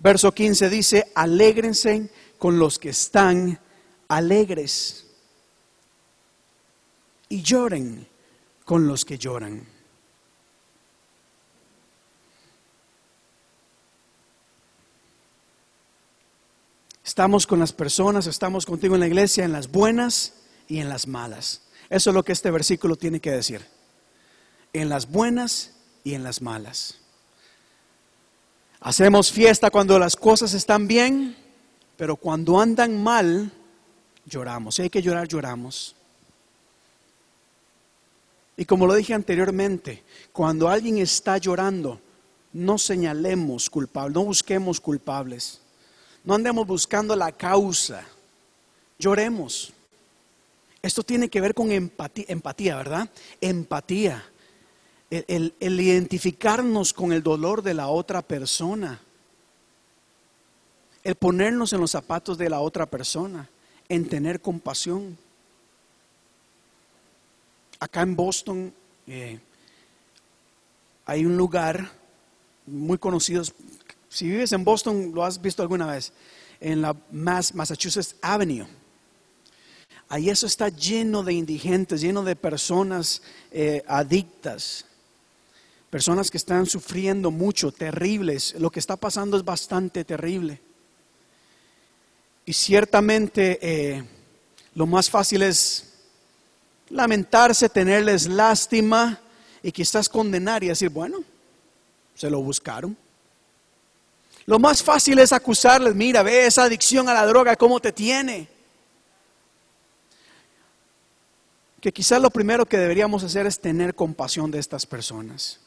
Verso 0.00 0.32
15 0.32 0.68
dice, 0.68 1.12
alégrense 1.14 2.10
con 2.36 2.58
los 2.58 2.80
que 2.80 2.88
están 2.88 3.60
alegres 4.08 5.06
y 7.28 7.42
lloren 7.42 8.08
con 8.64 8.88
los 8.88 9.04
que 9.04 9.18
lloran. 9.18 9.75
Estamos 17.06 17.46
con 17.46 17.60
las 17.60 17.72
personas, 17.72 18.26
estamos 18.26 18.66
contigo 18.66 18.96
en 18.96 19.00
la 19.00 19.06
iglesia, 19.06 19.44
en 19.44 19.52
las 19.52 19.70
buenas 19.70 20.32
y 20.66 20.80
en 20.80 20.88
las 20.88 21.06
malas. 21.06 21.62
Eso 21.88 22.10
es 22.10 22.14
lo 22.14 22.24
que 22.24 22.32
este 22.32 22.50
versículo 22.50 22.96
tiene 22.96 23.20
que 23.20 23.30
decir. 23.30 23.64
En 24.72 24.88
las 24.88 25.08
buenas 25.08 25.70
y 26.02 26.14
en 26.14 26.24
las 26.24 26.42
malas. 26.42 26.98
Hacemos 28.80 29.30
fiesta 29.30 29.70
cuando 29.70 30.00
las 30.00 30.16
cosas 30.16 30.52
están 30.52 30.88
bien, 30.88 31.36
pero 31.96 32.16
cuando 32.16 32.60
andan 32.60 33.00
mal, 33.00 33.52
lloramos. 34.24 34.74
Si 34.74 34.82
hay 34.82 34.90
que 34.90 35.00
llorar, 35.00 35.28
lloramos. 35.28 35.94
Y 38.56 38.64
como 38.64 38.84
lo 38.84 38.94
dije 38.94 39.14
anteriormente, 39.14 40.02
cuando 40.32 40.68
alguien 40.68 40.98
está 40.98 41.38
llorando, 41.38 42.00
no 42.52 42.78
señalemos 42.78 43.70
culpables, 43.70 44.12
no 44.12 44.24
busquemos 44.24 44.80
culpables, 44.80 45.60
no 46.26 46.34
andemos 46.34 46.66
buscando 46.66 47.14
la 47.14 47.30
causa, 47.30 48.04
lloremos. 48.98 49.72
Esto 50.82 51.04
tiene 51.04 51.28
que 51.28 51.40
ver 51.40 51.54
con 51.54 51.70
empatía, 51.70 52.76
¿verdad? 52.76 53.08
Empatía. 53.40 54.24
El, 55.08 55.54
el 55.60 55.80
identificarnos 55.80 56.92
con 56.92 57.12
el 57.12 57.22
dolor 57.22 57.62
de 57.62 57.74
la 57.74 57.88
otra 57.88 58.22
persona. 58.22 59.00
El 61.04 61.14
ponernos 61.14 61.72
en 61.72 61.80
los 61.80 61.92
zapatos 61.92 62.36
de 62.36 62.50
la 62.50 62.60
otra 62.60 62.86
persona. 62.86 63.48
En 63.88 64.08
tener 64.08 64.40
compasión. 64.40 65.16
Acá 67.78 68.02
en 68.02 68.16
Boston 68.16 68.74
eh, 69.06 69.38
hay 71.04 71.24
un 71.24 71.36
lugar 71.36 71.88
muy 72.66 72.98
conocido. 72.98 73.44
Si 74.16 74.26
vives 74.26 74.50
en 74.52 74.64
Boston, 74.64 75.12
lo 75.14 75.26
has 75.26 75.42
visto 75.42 75.60
alguna 75.60 75.88
vez, 75.88 76.10
en 76.58 76.80
la 76.80 76.96
Massachusetts 77.12 78.16
Avenue. 78.22 78.66
Ahí 80.08 80.30
eso 80.30 80.46
está 80.46 80.70
lleno 80.70 81.22
de 81.22 81.34
indigentes, 81.34 82.00
lleno 82.00 82.24
de 82.24 82.34
personas 82.34 83.20
eh, 83.50 83.84
adictas, 83.86 84.86
personas 85.90 86.30
que 86.30 86.38
están 86.38 86.64
sufriendo 86.64 87.30
mucho, 87.30 87.70
terribles. 87.70 88.54
Lo 88.58 88.70
que 88.70 88.80
está 88.80 88.96
pasando 88.96 89.36
es 89.36 89.44
bastante 89.44 90.02
terrible. 90.02 90.62
Y 92.46 92.54
ciertamente 92.54 93.58
eh, 93.60 94.02
lo 94.76 94.86
más 94.86 95.10
fácil 95.10 95.42
es 95.42 95.92
lamentarse, 96.88 97.68
tenerles 97.68 98.28
lástima 98.28 99.20
y 99.62 99.72
quizás 99.72 100.08
condenar 100.08 100.64
y 100.64 100.68
decir, 100.68 100.88
bueno, 100.88 101.18
se 102.14 102.30
lo 102.30 102.40
buscaron. 102.40 102.96
Lo 104.46 104.58
más 104.58 104.82
fácil 104.82 105.18
es 105.18 105.32
acusarles, 105.32 105.94
mira, 105.94 106.22
ve 106.22 106.46
esa 106.46 106.64
adicción 106.64 107.08
a 107.08 107.14
la 107.14 107.26
droga, 107.26 107.56
cómo 107.56 107.80
te 107.80 107.92
tiene. 107.92 108.48
Que 111.80 111.92
quizás 111.92 112.22
lo 112.22 112.30
primero 112.30 112.64
que 112.64 112.78
deberíamos 112.78 113.24
hacer 113.24 113.46
es 113.46 113.60
tener 113.60 113.94
compasión 113.94 114.50
de 114.50 114.58
estas 114.58 114.86
personas, 114.86 115.60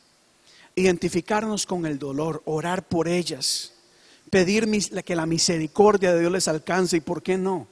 identificarnos 0.76 1.66
con 1.66 1.86
el 1.86 2.00
dolor, 2.00 2.42
orar 2.46 2.88
por 2.88 3.08
ellas, 3.08 3.74
pedir 4.30 4.68
que 5.04 5.16
la 5.16 5.26
misericordia 5.26 6.14
de 6.14 6.22
Dios 6.22 6.32
les 6.32 6.48
alcance 6.48 6.98
y, 6.98 7.02
¿por 7.02 7.22
qué 7.22 7.38
no? 7.38 7.68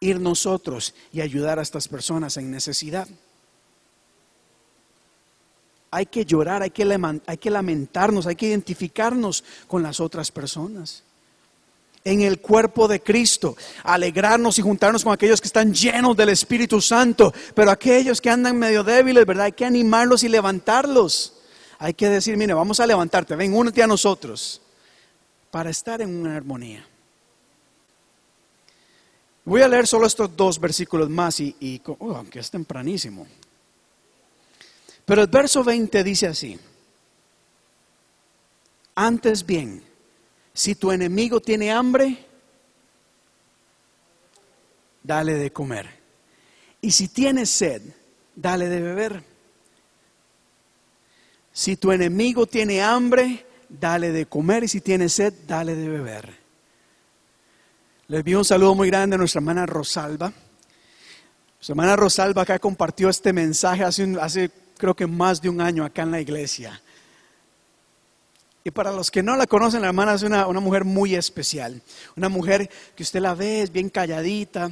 ir 0.00 0.20
nosotros 0.20 0.94
y 1.12 1.20
ayudar 1.20 1.58
a 1.58 1.62
estas 1.62 1.88
personas 1.88 2.36
en 2.36 2.50
necesidad. 2.50 3.08
Hay 5.90 6.06
que 6.06 6.24
llorar, 6.24 6.62
hay 6.62 6.70
que, 6.70 6.84
lamentarnos, 7.50 8.26
hay 8.26 8.36
que 8.36 8.46
identificarnos 8.46 9.42
con 9.66 9.82
las 9.82 10.00
otras 10.00 10.30
personas. 10.30 11.02
En 12.04 12.20
el 12.22 12.40
cuerpo 12.40 12.88
de 12.88 13.00
Cristo, 13.00 13.56
alegrarnos 13.82 14.58
y 14.58 14.62
juntarnos 14.62 15.04
con 15.04 15.12
aquellos 15.12 15.40
que 15.40 15.48
están 15.48 15.72
llenos 15.72 16.16
del 16.16 16.28
Espíritu 16.28 16.80
Santo, 16.80 17.32
pero 17.54 17.70
aquellos 17.70 18.20
que 18.20 18.30
andan 18.30 18.58
medio 18.58 18.84
débiles, 18.84 19.26
¿verdad? 19.26 19.46
Hay 19.46 19.52
que 19.52 19.64
animarlos 19.64 20.22
y 20.22 20.28
levantarlos. 20.28 21.34
Hay 21.78 21.94
que 21.94 22.08
decir, 22.08 22.36
mire, 22.36 22.54
vamos 22.54 22.80
a 22.80 22.86
levantarte, 22.86 23.36
ven, 23.36 23.54
únete 23.54 23.82
a 23.82 23.86
nosotros, 23.86 24.60
para 25.50 25.70
estar 25.70 26.00
en 26.02 26.14
una 26.14 26.36
armonía. 26.36 26.86
Voy 29.48 29.62
a 29.62 29.68
leer 29.68 29.86
solo 29.86 30.06
estos 30.06 30.36
dos 30.36 30.60
versículos 30.60 31.08
más 31.08 31.40
y, 31.40 31.80
oh, 31.86 32.16
aunque 32.16 32.40
es 32.40 32.50
tempranísimo. 32.50 33.26
Pero 35.08 35.22
el 35.22 35.28
verso 35.28 35.64
20 35.64 36.04
dice 36.04 36.26
así. 36.26 36.60
Antes 38.94 39.46
bien, 39.46 39.82
si 40.52 40.74
tu 40.74 40.92
enemigo 40.92 41.40
tiene 41.40 41.72
hambre, 41.72 42.26
dale 45.02 45.32
de 45.32 45.50
comer. 45.50 45.88
Y 46.82 46.90
si 46.90 47.08
tiene 47.08 47.46
sed, 47.46 47.80
dale 48.36 48.68
de 48.68 48.82
beber. 48.82 49.24
Si 51.54 51.76
tu 51.78 51.90
enemigo 51.90 52.46
tiene 52.46 52.82
hambre, 52.82 53.46
dale 53.66 54.12
de 54.12 54.26
comer. 54.26 54.64
Y 54.64 54.68
si 54.68 54.82
tiene 54.82 55.08
sed, 55.08 55.32
dale 55.46 55.74
de 55.74 55.88
beber. 55.88 56.34
Les 58.08 58.18
envío 58.18 58.40
un 58.40 58.44
saludo 58.44 58.74
muy 58.74 58.88
grande 58.88 59.14
a 59.14 59.18
nuestra 59.18 59.38
hermana 59.38 59.64
Rosalba. 59.64 60.26
Nuestra 60.26 61.72
hermana 61.72 61.96
Rosalba 61.96 62.42
acá 62.42 62.58
compartió 62.58 63.08
este 63.08 63.32
mensaje 63.32 63.84
hace, 63.84 64.14
hace 64.20 64.67
creo 64.78 64.94
que 64.94 65.06
más 65.06 65.42
de 65.42 65.48
un 65.48 65.60
año 65.60 65.84
acá 65.84 66.02
en 66.02 66.12
la 66.12 66.20
iglesia. 66.20 66.80
Y 68.64 68.70
para 68.70 68.92
los 68.92 69.10
que 69.10 69.22
no 69.22 69.36
la 69.36 69.46
conocen, 69.46 69.80
la 69.80 69.88
hermana 69.88 70.14
es 70.14 70.22
una, 70.22 70.46
mujer 70.46 70.84
muy 70.84 71.14
especial. 71.14 71.80
Una 72.16 72.28
mujer 72.28 72.68
que 72.94 73.02
usted 73.02 73.20
la 73.20 73.34
ve, 73.34 73.62
es 73.62 73.72
bien 73.72 73.88
calladita, 73.88 74.70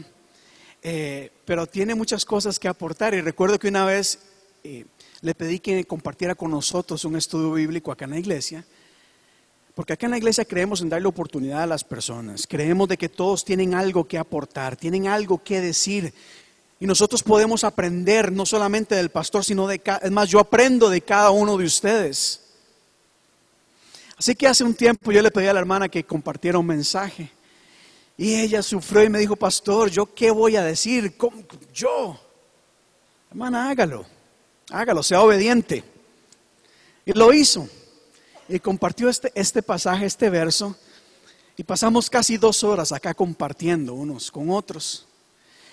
eh, 0.82 1.30
pero 1.44 1.66
tiene 1.66 1.94
muchas 1.94 2.24
cosas 2.24 2.58
que 2.58 2.68
aportar. 2.68 3.14
Y 3.14 3.20
recuerdo 3.20 3.58
que 3.58 3.68
una 3.68 3.84
vez 3.84 4.18
eh, 4.64 4.84
le 5.22 5.34
pedí 5.34 5.60
que 5.60 5.84
compartiera 5.84 6.34
con 6.34 6.50
nosotros 6.50 7.04
un 7.04 7.16
estudio 7.16 7.52
bíblico 7.52 7.90
acá 7.90 8.04
en 8.04 8.10
la 8.12 8.18
iglesia. 8.18 8.64
Porque 9.74 9.92
acá 9.92 10.06
en 10.06 10.12
la 10.12 10.18
iglesia 10.18 10.44
creemos 10.44 10.80
en 10.80 10.88
darle 10.88 11.08
oportunidad 11.08 11.62
a 11.62 11.66
las 11.66 11.84
personas. 11.84 12.46
Creemos 12.46 12.88
de 12.88 12.96
que 12.96 13.08
todos 13.08 13.44
tienen 13.44 13.74
algo 13.74 14.06
que 14.06 14.18
aportar, 14.18 14.76
tienen 14.76 15.06
algo 15.06 15.42
que 15.42 15.60
decir. 15.60 16.12
Y 16.78 16.86
nosotros 16.86 17.22
podemos 17.22 17.64
aprender 17.64 18.30
no 18.32 18.44
solamente 18.44 18.94
del 18.94 19.10
pastor, 19.10 19.44
sino 19.44 19.66
de 19.66 19.78
cada... 19.78 19.98
Es 19.98 20.10
más, 20.10 20.28
yo 20.28 20.38
aprendo 20.38 20.90
de 20.90 21.00
cada 21.00 21.30
uno 21.30 21.56
de 21.56 21.64
ustedes. 21.64 22.42
Así 24.18 24.34
que 24.34 24.46
hace 24.46 24.64
un 24.64 24.74
tiempo 24.74 25.12
yo 25.12 25.22
le 25.22 25.30
pedí 25.30 25.46
a 25.46 25.52
la 25.52 25.60
hermana 25.60 25.88
que 25.88 26.04
compartiera 26.04 26.58
un 26.58 26.66
mensaje. 26.66 27.30
Y 28.16 28.34
ella 28.34 28.62
sufrió 28.62 29.04
y 29.04 29.08
me 29.08 29.18
dijo, 29.18 29.36
pastor, 29.36 29.90
¿yo 29.90 30.14
qué 30.14 30.30
voy 30.30 30.56
a 30.56 30.64
decir? 30.64 31.14
Yo. 31.72 32.18
Hermana, 33.30 33.70
hágalo. 33.70 34.06
Hágalo, 34.70 35.02
sea 35.02 35.20
obediente. 35.20 35.84
Y 37.04 37.12
lo 37.12 37.32
hizo 37.32 37.68
y 38.48 38.58
compartió 38.58 39.08
este, 39.08 39.32
este 39.34 39.62
pasaje, 39.62 40.06
este 40.06 40.30
verso, 40.30 40.76
y 41.56 41.64
pasamos 41.64 42.10
casi 42.10 42.36
dos 42.36 42.62
horas 42.64 42.92
acá 42.92 43.14
compartiendo 43.14 43.94
unos 43.94 44.30
con 44.30 44.50
otros. 44.50 45.06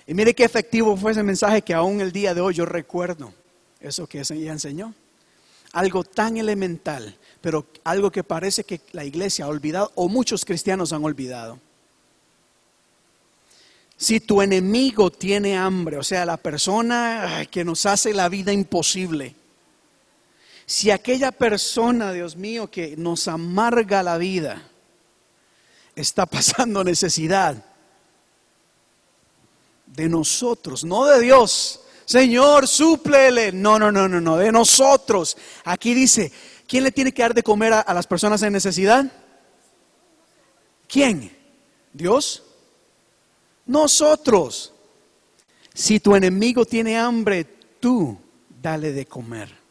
Y 0.06 0.14
mire 0.14 0.34
qué 0.34 0.44
efectivo 0.44 0.98
fue 0.98 1.12
ese 1.12 1.24
mensaje 1.24 1.62
que 1.62 1.74
aún 1.74 2.02
el 2.02 2.12
día 2.12 2.34
de 2.34 2.42
hoy 2.42 2.54
yo 2.54 2.66
recuerdo 2.66 3.34
eso 3.80 4.08
que 4.08 4.20
ella 4.20 4.52
enseñó. 4.52 4.94
Algo 5.72 6.04
tan 6.04 6.38
elemental, 6.38 7.18
pero 7.42 7.66
algo 7.84 8.12
que 8.12 8.24
parece 8.24 8.64
que 8.64 8.82
la 8.92 9.06
iglesia 9.06 9.46
ha 9.46 9.48
olvidado 9.48 9.92
o 9.96 10.08
muchos 10.08 10.46
cristianos 10.46 10.94
han 10.94 11.04
olvidado. 11.04 11.60
Si 13.98 14.20
tu 14.20 14.42
enemigo 14.42 15.12
tiene 15.12 15.58
hambre, 15.58 15.98
o 15.98 16.04
sea, 16.04 16.26
la 16.26 16.38
persona 16.38 17.46
que 17.50 17.64
nos 17.64 17.86
hace 17.86 18.14
la 18.14 18.28
vida 18.28 18.52
imposible, 18.52 19.36
si 20.66 20.92
aquella 20.92 21.32
persona, 21.32 22.12
Dios 22.12 22.36
mío, 22.36 22.70
que 22.70 22.96
nos 22.98 23.28
amarga 23.28 24.04
la 24.04 24.18
vida, 24.18 24.70
está 25.96 26.26
pasando 26.28 26.84
necesidad 26.84 27.64
de 29.96 30.10
nosotros, 30.10 30.84
no 30.84 31.06
de 31.06 31.22
Dios. 31.22 31.80
Señor, 32.06 32.68
súplele. 32.68 33.52
No, 33.52 33.80
no, 33.80 33.92
no, 33.92 34.08
no, 34.08 34.20
no, 34.20 34.38
de 34.38 34.52
nosotros. 34.52 35.38
Aquí 35.64 35.94
dice, 35.94 36.32
¿quién 36.68 36.84
le 36.84 36.92
tiene 36.92 37.14
que 37.14 37.22
dar 37.22 37.34
de 37.34 37.44
comer 37.44 37.74
a, 37.74 37.94
las 37.94 38.08
personas 38.08 38.42
en 38.44 38.54
necesidad? 38.54 39.06
¿Quién? 40.88 41.36
¿Dios? 41.94 42.44
Nosotros. 43.66 44.74
Si 45.74 46.00
tu 46.00 46.16
enemigo 46.16 46.66
tiene 46.66 46.98
hambre, 46.98 47.46
tú 47.80 48.18
dale 48.62 48.92
de 48.92 49.06
comer. 49.06 49.64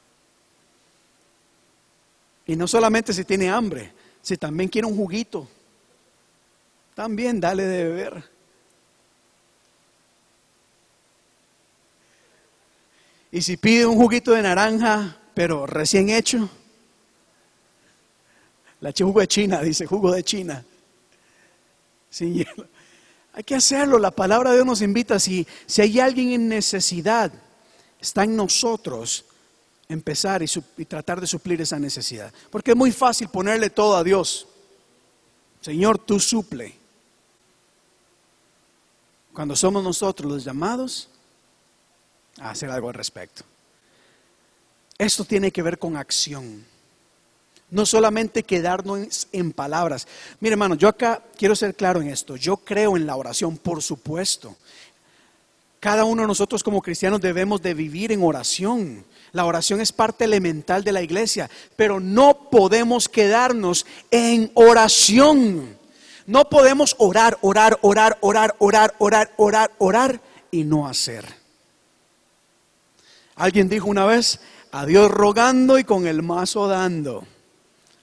Y 2.47 2.57
no 2.57 2.66
solamente 2.66 3.12
si 3.12 3.25
tiene 3.25 3.49
hambre, 3.49 3.93
si 4.20 4.37
también 4.37 4.68
quiere 4.68 4.89
un 4.89 4.97
juguito, 4.97 5.47
también 6.95 7.41
dale 7.41 7.64
de 7.64 7.85
beber. 7.85 8.32
Y 13.33 13.41
si 13.41 13.57
pide 13.57 13.87
un 13.87 13.97
juguito 13.97 14.33
de 14.33 14.43
naranja, 14.43 15.16
pero 15.33 15.66
recién 15.66 16.11
hecho, 16.11 16.51
la 18.83 18.93
jugo 18.97 19.20
de 19.20 19.26
China, 19.26 19.62
dice 19.62 19.87
jugo 19.87 20.12
de 20.12 20.22
China, 20.22 20.62
sin 22.11 22.35
hielo. 22.35 22.66
Hay 23.33 23.43
que 23.45 23.55
hacerlo. 23.55 23.99
La 23.99 24.11
palabra 24.11 24.51
de 24.51 24.57
Dios 24.57 24.66
nos 24.66 24.83
invita. 24.83 25.18
Si, 25.18 25.47
si 25.64 25.80
hay 25.80 25.99
alguien 25.99 26.33
en 26.33 26.49
necesidad, 26.49 27.33
está 27.99 28.24
en 28.24 28.37
nosotros 28.37 29.24
empezar 29.89 30.43
y, 30.43 30.47
y 30.76 30.85
tratar 30.85 31.18
de 31.18 31.26
suplir 31.26 31.59
esa 31.62 31.78
necesidad. 31.78 32.30
Porque 32.51 32.72
es 32.72 32.76
muy 32.76 32.93
fácil 32.93 33.28
ponerle 33.28 33.70
todo 33.70 33.97
a 33.97 34.05
Dios. 34.05 34.47
Señor, 35.62 35.99
tú 35.99 36.20
suple. 36.20 36.74
Cuando 39.33 39.57
somos 39.57 39.83
nosotros 39.83 40.30
los 40.30 40.45
llamados 40.45 41.09
a 42.41 42.51
hacer 42.51 42.70
algo 42.70 42.89
al 42.89 42.95
respecto. 42.95 43.45
Esto 44.99 45.24
tiene 45.24 45.51
que 45.51 45.62
ver 45.62 45.78
con 45.78 45.97
acción. 45.97 46.64
No 47.70 47.87
solamente 47.87 48.43
quedarnos 48.43 49.28
en 49.33 49.53
palabras. 49.53 50.07
Mire, 50.41 50.53
hermano, 50.53 50.74
yo 50.74 50.89
acá 50.89 51.22
quiero 51.37 51.57
ser 51.57 51.74
claro 51.74 52.03
en 52.03 52.09
esto. 52.09 52.37
Yo 52.37 52.59
creo 52.59 52.97
en 52.97 53.07
la 53.07 53.16
oración, 53.16 53.57
por 53.57 53.83
supuesto. 53.83 54.57
Cada 55.80 56.05
uno 56.05 56.22
de 56.22 56.28
nosotros 56.28 56.62
como 56.62 56.83
cristianos 56.83 57.20
debemos 57.20 57.61
de 57.62 57.74
vivir 57.74 58.12
en 58.12 58.22
oración. 58.22 59.05
La 59.33 59.47
oración 59.47 59.80
es 59.80 59.91
parte 59.91 60.24
elemental 60.24 60.85
de 60.85 60.93
la 60.93 61.03
iglesia, 61.03 61.51
pero 61.74 61.99
no 61.99 62.51
podemos 62.51 63.09
quedarnos 63.09 63.87
en 64.11 64.53
oración. 64.55 65.76
No 66.26 66.49
podemos 66.49 66.95
orar, 66.99 67.39
orar, 67.41 67.78
orar, 67.83 68.18
orar, 68.20 68.55
orar, 68.61 68.95
orar, 68.99 69.33
orar, 69.37 69.70
orar 69.78 70.20
y 70.51 70.62
no 70.62 70.87
hacer. 70.87 71.41
Alguien 73.37 73.68
dijo 73.68 73.89
una 73.89 74.05
vez, 74.05 74.41
a 74.72 74.87
Dios 74.87 75.11
rogando 75.11 75.78
y 75.78 75.85
con 75.85 76.07
el 76.07 76.22
mazo 76.22 76.66
dando. 76.68 77.26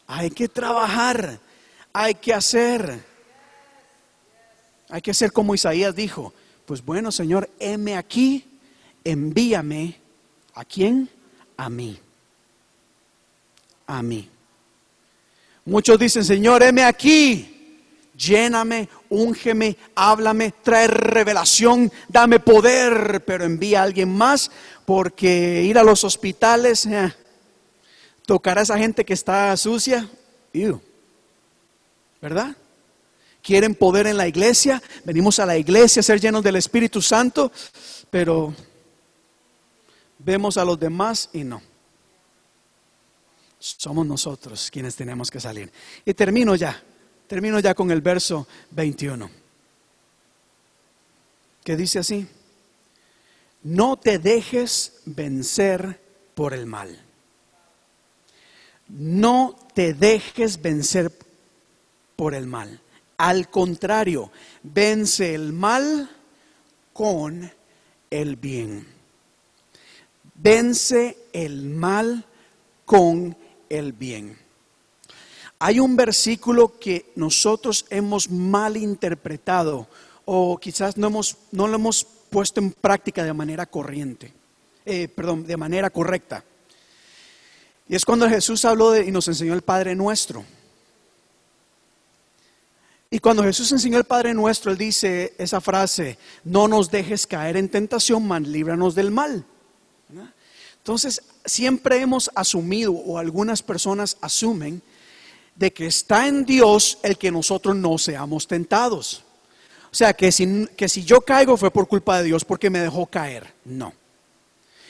Hay 0.07 0.29
que 0.31 0.47
trabajar, 0.47 1.39
hay 1.93 2.15
que 2.15 2.33
hacer. 2.33 3.03
Hay 4.89 5.01
que 5.01 5.11
hacer 5.11 5.31
como 5.31 5.53
Isaías 5.53 5.95
dijo, 5.95 6.33
pues 6.65 6.83
bueno, 6.83 7.11
Señor, 7.11 7.49
heme 7.59 7.95
aquí, 7.95 8.45
envíame. 9.03 9.99
¿A 10.55 10.65
quién? 10.65 11.09
A 11.57 11.69
mí. 11.69 11.99
A 13.87 14.01
mí. 14.01 14.29
Muchos 15.65 15.99
dicen, 15.99 16.25
Señor, 16.25 16.63
heme 16.63 16.83
aquí, 16.83 17.77
lléname, 18.15 18.89
úngeme, 19.09 19.77
háblame, 19.95 20.53
trae 20.63 20.87
revelación, 20.87 21.91
dame 22.07 22.39
poder, 22.39 23.23
pero 23.25 23.43
envía 23.43 23.81
a 23.81 23.83
alguien 23.83 24.15
más, 24.15 24.51
porque 24.85 25.63
ir 25.63 25.77
a 25.77 25.83
los 25.83 26.03
hospitales, 26.03 26.85
eh, 26.85 27.13
tocar 28.25 28.59
a 28.59 28.61
esa 28.61 28.77
gente 28.77 29.03
que 29.03 29.13
está 29.13 29.55
sucia. 29.57 30.07
¿verdad? 32.21 32.55
Quieren 33.41 33.75
poder 33.75 34.07
en 34.07 34.17
la 34.17 34.27
iglesia, 34.27 34.81
venimos 35.05 35.39
a 35.39 35.45
la 35.45 35.57
iglesia 35.57 36.01
a 36.01 36.03
ser 36.03 36.19
llenos 36.19 36.43
del 36.43 36.57
Espíritu 36.57 37.01
Santo, 37.01 37.51
pero 38.09 38.53
vemos 40.17 40.57
a 40.57 40.65
los 40.65 40.79
demás 40.79 41.29
y 41.33 41.43
no. 41.43 41.61
Somos 43.57 44.05
nosotros 44.05 44.69
quienes 44.71 44.95
tenemos 44.95 45.29
que 45.31 45.39
salir. 45.39 45.71
Y 46.05 46.13
termino 46.13 46.55
ya, 46.55 46.81
termino 47.29 47.59
ya 47.59 47.75
con 47.75 47.91
el 47.91 48.01
verso 48.01 48.47
21, 48.71 49.29
que 51.63 51.77
dice 51.77 51.99
así, 51.99 52.27
no 53.61 53.97
te 53.97 54.17
dejes 54.17 55.01
vencer 55.05 56.01
por 56.33 56.55
el 56.55 56.65
mal. 56.65 56.99
No 58.87 59.55
te 59.75 59.93
dejes 59.93 60.59
vencer 60.59 61.11
por 62.15 62.33
el 62.33 62.47
mal. 62.47 62.81
Al 63.17 63.51
contrario, 63.51 64.31
vence 64.63 65.35
el 65.35 65.53
mal 65.53 66.09
con 66.93 67.51
el 68.09 68.37
bien. 68.37 68.87
Vence 70.33 71.15
el 71.31 71.69
mal 71.69 72.25
con 72.85 73.37
el 73.69 73.93
bien. 73.93 74.48
Hay 75.59 75.79
un 75.79 75.97
versículo 75.97 76.79
que 76.79 77.11
nosotros 77.15 77.85
hemos 77.89 78.29
mal 78.29 78.77
interpretado 78.77 79.87
o 80.23 80.57
quizás 80.57 80.95
no, 80.95 81.07
hemos, 81.07 81.35
no 81.51 81.67
lo 81.67 81.75
hemos 81.75 82.05
puesto 82.29 82.61
en 82.61 82.71
práctica 82.71 83.23
de 83.25 83.33
manera 83.33 83.65
corriente, 83.65 84.31
eh, 84.85 85.09
perdón, 85.09 85.45
de 85.45 85.57
manera 85.57 85.89
correcta. 85.89 86.45
Y 87.89 87.95
es 87.95 88.05
cuando 88.05 88.29
Jesús 88.29 88.63
habló 88.63 88.91
de, 88.91 89.05
y 89.05 89.11
nos 89.11 89.27
enseñó 89.27 89.53
el 89.53 89.63
Padre 89.63 89.95
Nuestro. 89.95 90.45
Y 93.09 93.19
cuando 93.19 93.43
Jesús 93.43 93.71
enseñó 93.71 93.97
el 93.97 94.03
Padre 94.03 94.33
Nuestro, 94.35 94.71
Él 94.71 94.77
dice 94.77 95.33
esa 95.39 95.59
frase, 95.59 96.19
no 96.43 96.67
nos 96.67 96.91
dejes 96.91 97.25
caer 97.25 97.57
en 97.57 97.67
tentación, 97.67 98.27
man, 98.27 98.49
líbranos 98.49 98.93
del 98.93 99.09
mal. 99.09 99.43
Entonces, 100.77 101.21
siempre 101.43 101.99
hemos 101.99 102.29
asumido, 102.35 102.93
o 102.93 103.17
algunas 103.17 103.63
personas 103.63 104.17
asumen, 104.21 104.83
de 105.59 105.73
que 105.73 105.87
está 105.87 106.25
en 106.25 106.45
Dios 106.45 106.99
el 107.03 107.17
que 107.17 107.29
nosotros 107.29 107.75
no 107.75 107.97
seamos 107.97 108.47
tentados. 108.47 109.25
O 109.91 109.95
sea, 109.95 110.13
que 110.13 110.31
si, 110.31 110.67
que 110.77 110.87
si 110.87 111.03
yo 111.03 111.19
caigo 111.19 111.57
fue 111.57 111.69
por 111.69 111.87
culpa 111.87 112.17
de 112.19 112.23
Dios 112.23 112.45
porque 112.45 112.69
me 112.69 112.79
dejó 112.79 113.05
caer. 113.05 113.53
No. 113.65 113.93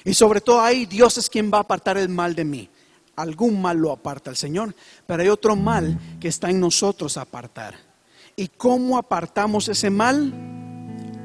Y 0.05 0.13
sobre 0.13 0.41
todo 0.41 0.61
ahí 0.61 0.85
Dios 0.85 1.17
es 1.17 1.27
quien 1.27 1.51
va 1.51 1.57
a 1.57 1.61
apartar 1.61 1.97
el 1.97 2.07
mal 2.07 2.35
de 2.35 2.45
mí. 2.45 2.69
Algún 3.15 3.59
mal 3.59 3.77
lo 3.77 3.91
aparta 3.91 4.29
el 4.29 4.37
Señor, 4.37 4.75
pero 5.07 5.23
hay 5.23 5.29
otro 5.29 5.55
mal 5.55 5.99
que 6.21 6.27
está 6.27 6.51
en 6.51 6.59
nosotros 6.59 7.17
apartar. 7.17 7.75
¿Y 8.35 8.47
cómo 8.49 8.97
apartamos 8.97 9.67
ese 9.69 9.89
mal? 9.89 10.31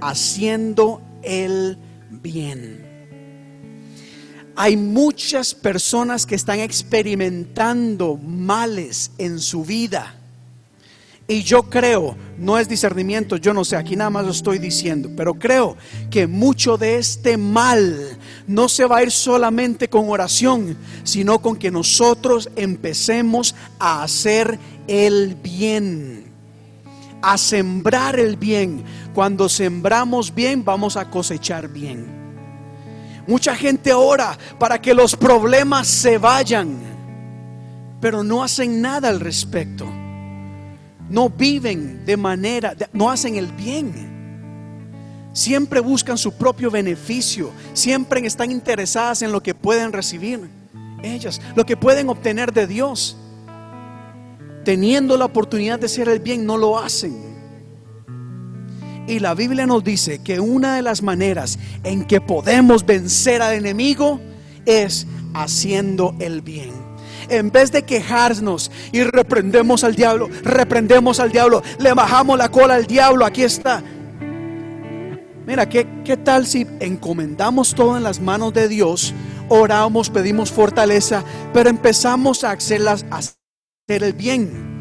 Haciendo 0.01 1.03
el 1.23 1.79
bien. 2.11 2.84
Hay 4.57 4.77
muchas 4.77 5.55
personas 5.55 6.27
que 6.27 6.37
están 6.37 6.61
experimentando 6.61 8.17
males 8.17 9.11
en 9.19 9.41
su 9.41 9.65
vida. 9.65 10.15
Y 11.27 11.43
yo 11.43 11.63
creo, 11.65 12.17
no 12.39 12.59
es 12.59 12.69
discernimiento, 12.69 13.37
yo 13.37 13.55
no 13.55 13.65
sé, 13.65 13.77
aquí 13.77 13.97
nada 13.97 14.11
más 14.11 14.27
lo 14.27 14.31
estoy 14.31 14.59
diciendo, 14.59 15.11
pero 15.17 15.33
creo 15.35 15.75
que 16.11 16.27
mucho 16.27 16.77
de 16.77 16.99
este 16.99 17.39
mal 17.39 18.19
no 18.47 18.69
se 18.69 18.85
va 18.85 18.99
a 18.99 19.03
ir 19.03 19.11
solamente 19.11 19.89
con 19.89 20.11
oración, 20.11 20.77
sino 21.03 21.39
con 21.39 21.57
que 21.57 21.71
nosotros 21.71 22.51
empecemos 22.57 23.55
a 23.79 24.03
hacer 24.03 24.59
el 24.87 25.35
bien, 25.37 26.27
a 27.23 27.39
sembrar 27.39 28.21
el 28.21 28.37
bien. 28.37 28.85
Cuando 29.15 29.49
sembramos 29.49 30.35
bien, 30.35 30.63
vamos 30.63 30.99
a 30.99 31.09
cosechar 31.09 31.69
bien. 31.69 32.24
Mucha 33.27 33.55
gente 33.57 33.93
ora 33.93 34.39
para 34.59 34.81
que 34.81 34.95
los 34.95 35.17
problemas 35.17 35.87
se 35.87 36.19
vayan, 36.19 36.79
pero 38.01 38.23
no 38.23 38.43
hacen 38.43 38.81
nada 38.81 39.09
al 39.09 39.21
respecto 39.21 39.87
no 41.09 41.29
viven 41.29 42.05
de 42.05 42.17
manera, 42.17 42.75
no 42.93 43.11
hacen 43.11 43.37
el 43.37 43.49
bien. 43.53 44.13
Siempre 45.33 45.81
buscan 45.81 46.17
su 46.17 46.33
propio 46.33 46.71
beneficio, 46.71 47.51
siempre 47.73 48.25
están 48.27 48.51
interesadas 48.51 49.23
en 49.23 49.33
lo 49.33 49.43
que 49.43 49.55
pueden 49.55 49.93
recibir 49.93 50.49
ellas, 51.03 51.41
lo 51.55 51.67
que 51.67 51.77
pueden 51.77 52.09
obtener 52.09 52.53
de 52.53 52.67
Dios. 52.67 53.17
Teniendo 54.65 55.17
la 55.17 55.27
oportunidad 55.27 55.79
de 55.79 55.87
hacer 55.87 56.09
el 56.09 56.21
bien, 56.21 56.47
no 56.47 56.57
lo 56.57 56.79
hacen. 56.79 57.34
Y 59.07 59.19
la 59.19 59.35
Biblia 59.35 59.67
nos 59.67 59.85
dice 59.85 60.21
que 60.21 60.41
una 60.41 60.77
de 60.77 60.83
las 60.83 61.03
maneras 61.03 61.59
en 61.83 62.05
que 62.05 62.21
podemos 62.21 62.87
vencer 62.87 63.43
al 63.43 63.55
enemigo 63.55 64.21
es 64.65 65.07
haciendo 65.35 66.15
el 66.21 66.41
bien. 66.41 66.73
En 67.29 67.51
vez 67.51 67.71
de 67.73 67.83
quejarnos 67.83 68.71
y 68.93 69.03
reprendemos 69.03 69.85
al 69.85 69.95
diablo, 69.95 70.29
reprendemos 70.43 71.21
al 71.21 71.31
diablo, 71.33 71.63
le 71.79 71.93
bajamos 71.93 72.39
la 72.39 72.51
cola 72.51 72.75
al 72.75 72.87
diablo, 72.87 73.25
aquí 73.25 73.43
está. 73.43 73.83
Mira, 75.47 75.69
¿qué, 75.69 75.87
qué 76.05 76.17
tal 76.17 76.47
si 76.47 76.67
encomendamos 76.81 77.75
todo 77.75 77.97
en 77.97 78.03
las 78.03 78.21
manos 78.21 78.55
de 78.55 78.69
Dios, 78.69 79.13
oramos, 79.49 80.09
pedimos 80.09 80.51
fortaleza, 80.51 81.23
pero 81.53 81.69
empezamos 81.69 82.45
a 82.45 82.53
hacerlas, 82.53 83.05
a 83.11 83.19
hacer 83.19 84.03
el 84.03 84.15
bien? 84.15 84.75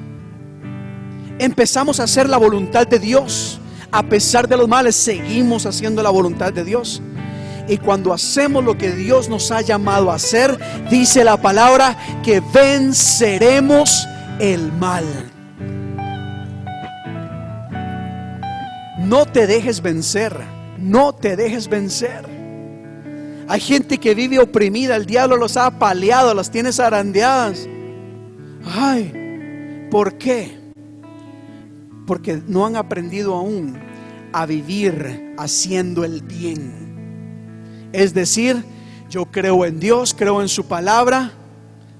Empezamos 1.40 2.00
a 2.00 2.04
hacer 2.04 2.30
la 2.30 2.38
voluntad 2.38 2.88
de 2.88 3.00
Dios. 3.00 3.60
A 3.94 4.02
pesar 4.02 4.48
de 4.48 4.58
los 4.58 4.68
males, 4.68 4.96
seguimos 4.96 5.68
haciendo 5.68 6.02
la 6.02 6.10
voluntad 6.10 6.52
de 6.52 6.64
Dios. 6.64 7.00
Y 7.68 7.78
cuando 7.78 8.12
hacemos 8.12 8.64
lo 8.64 8.76
que 8.76 8.92
Dios 8.92 9.30
nos 9.30 9.52
ha 9.52 9.62
llamado 9.62 10.10
a 10.10 10.16
hacer, 10.16 10.58
dice 10.90 11.24
la 11.24 11.38
palabra 11.38 11.96
que 12.24 12.42
venceremos 12.52 14.08
el 14.40 14.72
mal. 14.74 15.06
No 18.98 19.28
te 19.28 19.46
dejes 19.46 19.80
vencer, 19.80 20.36
no 20.80 21.14
te 21.14 21.36
dejes 21.36 21.68
vencer. 21.68 22.26
Hay 23.48 23.62
gente 23.62 24.00
que 24.00 24.16
vive 24.16 24.40
oprimida, 24.40 24.96
el 24.96 25.06
diablo 25.06 25.38
los 25.38 25.56
ha 25.56 25.68
apaleado, 25.68 26.34
las 26.34 26.50
tiene 26.50 26.74
zarandeadas. 26.74 27.68
Ay, 28.66 29.88
¿por 29.92 30.18
qué? 30.18 30.63
Porque 32.06 32.42
no 32.48 32.66
han 32.66 32.76
aprendido 32.76 33.36
aún 33.36 33.78
a 34.32 34.46
vivir 34.46 35.34
haciendo 35.38 36.04
el 36.04 36.22
bien. 36.22 37.90
Es 37.94 38.14
decir, 38.14 38.64
yo 39.10 39.26
creo 39.26 39.66
en 39.66 39.80
Dios, 39.80 40.16
creo 40.18 40.42
en 40.42 40.50
su 40.50 40.66
palabra, 40.66 41.32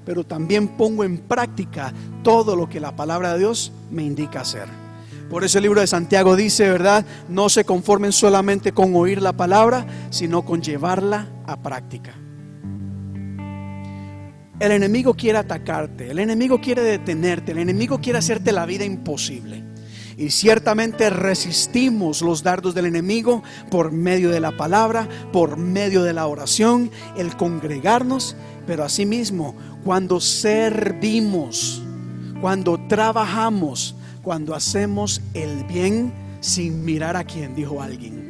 pero 0.04 0.24
también 0.24 0.68
pongo 0.68 1.04
en 1.04 1.18
práctica 1.18 1.92
todo 2.22 2.56
lo 2.56 2.68
que 2.68 2.80
la 2.80 2.94
palabra 2.94 3.32
de 3.32 3.38
Dios 3.38 3.72
me 3.90 4.02
indica 4.02 4.40
hacer. 4.40 4.68
Por 5.30 5.42
eso 5.44 5.58
el 5.58 5.62
libro 5.62 5.80
de 5.80 5.86
Santiago 5.86 6.36
dice, 6.36 6.68
¿verdad? 6.68 7.04
No 7.28 7.48
se 7.48 7.64
conformen 7.64 8.12
solamente 8.12 8.72
con 8.72 8.94
oír 8.94 9.22
la 9.22 9.32
palabra, 9.32 9.86
sino 10.10 10.44
con 10.44 10.62
llevarla 10.62 11.28
a 11.46 11.56
práctica. 11.56 12.14
El 14.60 14.72
enemigo 14.72 15.14
quiere 15.14 15.38
atacarte, 15.38 16.10
el 16.10 16.18
enemigo 16.18 16.60
quiere 16.60 16.82
detenerte, 16.82 17.52
el 17.52 17.58
enemigo 17.58 18.00
quiere 18.00 18.18
hacerte 18.18 18.52
la 18.52 18.66
vida 18.66 18.84
imposible. 18.84 19.63
Y 20.16 20.30
ciertamente 20.30 21.10
resistimos 21.10 22.22
los 22.22 22.42
dardos 22.42 22.74
del 22.74 22.86
enemigo 22.86 23.42
por 23.70 23.92
medio 23.92 24.30
de 24.30 24.40
la 24.40 24.56
palabra, 24.56 25.08
por 25.32 25.56
medio 25.56 26.02
de 26.02 26.12
la 26.12 26.26
oración, 26.26 26.90
el 27.16 27.36
congregarnos, 27.36 28.36
pero 28.66 28.84
asimismo 28.84 29.54
cuando 29.84 30.20
servimos, 30.20 31.82
cuando 32.40 32.78
trabajamos, 32.88 33.94
cuando 34.22 34.54
hacemos 34.54 35.20
el 35.34 35.64
bien 35.64 36.12
sin 36.40 36.84
mirar 36.84 37.16
a 37.16 37.24
quién, 37.24 37.54
dijo 37.54 37.82
alguien. 37.82 38.24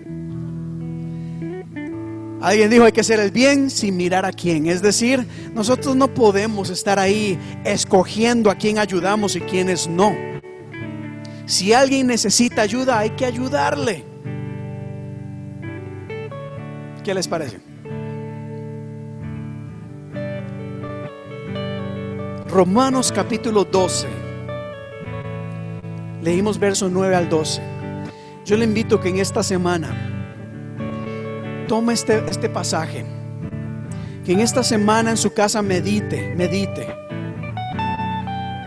Alguien 2.40 2.68
dijo 2.68 2.84
hay 2.84 2.92
que 2.92 3.00
hacer 3.00 3.20
el 3.20 3.30
bien 3.30 3.70
sin 3.70 3.96
mirar 3.96 4.26
a 4.26 4.32
quién. 4.32 4.66
Es 4.66 4.82
decir, 4.82 5.26
nosotros 5.54 5.96
no 5.96 6.12
podemos 6.12 6.68
estar 6.68 6.98
ahí 6.98 7.38
escogiendo 7.64 8.50
a 8.50 8.56
quién 8.56 8.78
ayudamos 8.78 9.34
y 9.34 9.40
quiénes 9.40 9.88
no. 9.88 10.33
Si 11.46 11.74
alguien 11.74 12.06
necesita 12.06 12.62
ayuda, 12.62 12.98
hay 12.98 13.10
que 13.10 13.26
ayudarle. 13.26 14.04
¿Qué 17.02 17.12
les 17.12 17.28
parece? 17.28 17.60
Romanos 22.48 23.12
capítulo 23.12 23.64
12. 23.64 24.06
Leímos 26.22 26.58
versos 26.58 26.90
9 26.90 27.14
al 27.14 27.28
12. 27.28 27.60
Yo 28.46 28.56
le 28.56 28.64
invito 28.64 29.00
que 29.00 29.10
en 29.10 29.18
esta 29.18 29.42
semana 29.42 29.90
tome 31.68 31.92
este, 31.92 32.24
este 32.30 32.48
pasaje. 32.48 33.04
Que 34.24 34.32
en 34.32 34.40
esta 34.40 34.62
semana 34.62 35.10
en 35.10 35.18
su 35.18 35.34
casa 35.34 35.60
medite, 35.60 36.34
medite. 36.34 36.86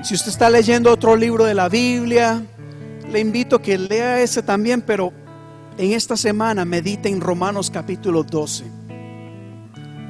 Si 0.04 0.14
usted 0.14 0.30
está 0.30 0.52
leyendo 0.52 0.92
otro 0.92 1.16
libro 1.16 1.44
de 1.44 1.56
la 1.56 1.70
Biblia, 1.70 2.44
le 3.12 3.20
invito 3.20 3.56
a 3.56 3.62
que 3.62 3.78
lea 3.78 4.22
ese 4.22 4.44
también, 4.44 4.82
pero 4.82 5.14
en 5.78 5.92
esta 5.92 6.18
semana 6.18 6.66
medite 6.66 7.10
en 7.10 7.22
Romanos 7.22 7.70
capítulo 7.70 8.24
12. 8.24 8.66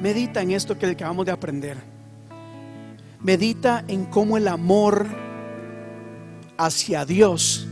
Medita 0.00 0.42
en 0.42 0.52
esto 0.52 0.78
que 0.78 0.86
acabamos 0.86 1.26
de 1.26 1.32
aprender. 1.32 1.76
Medita 3.20 3.84
en 3.88 4.06
cómo 4.06 4.36
el 4.36 4.48
amor 4.48 5.06
hacia 6.56 7.04
Dios 7.04 7.68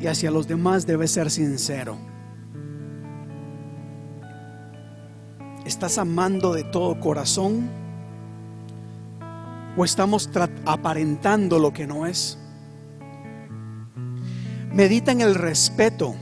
y 0.00 0.06
hacia 0.06 0.30
los 0.30 0.48
demás 0.48 0.86
debe 0.86 1.06
ser 1.08 1.30
sincero. 1.30 1.96
¿Estás 5.64 5.98
amando 5.98 6.52
de 6.52 6.64
todo 6.64 6.98
corazón? 6.98 7.70
¿O 9.76 9.84
estamos 9.84 10.28
aparentando 10.66 11.58
lo 11.58 11.72
que 11.72 11.86
no 11.86 12.06
es? 12.06 12.41
Medita 14.74 15.12
en 15.12 15.20
el 15.20 15.34
respeto. 15.34 16.14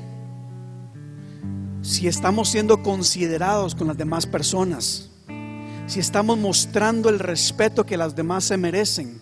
Si 1.82 2.08
estamos 2.08 2.48
siendo 2.48 2.82
considerados 2.82 3.74
con 3.74 3.88
las 3.88 3.96
demás 3.96 4.26
personas 4.26 5.10
si 5.90 5.98
estamos 5.98 6.38
mostrando 6.38 7.08
el 7.08 7.18
respeto 7.18 7.84
que 7.84 7.96
las 7.96 8.14
demás 8.14 8.44
se 8.44 8.56
merecen 8.56 9.18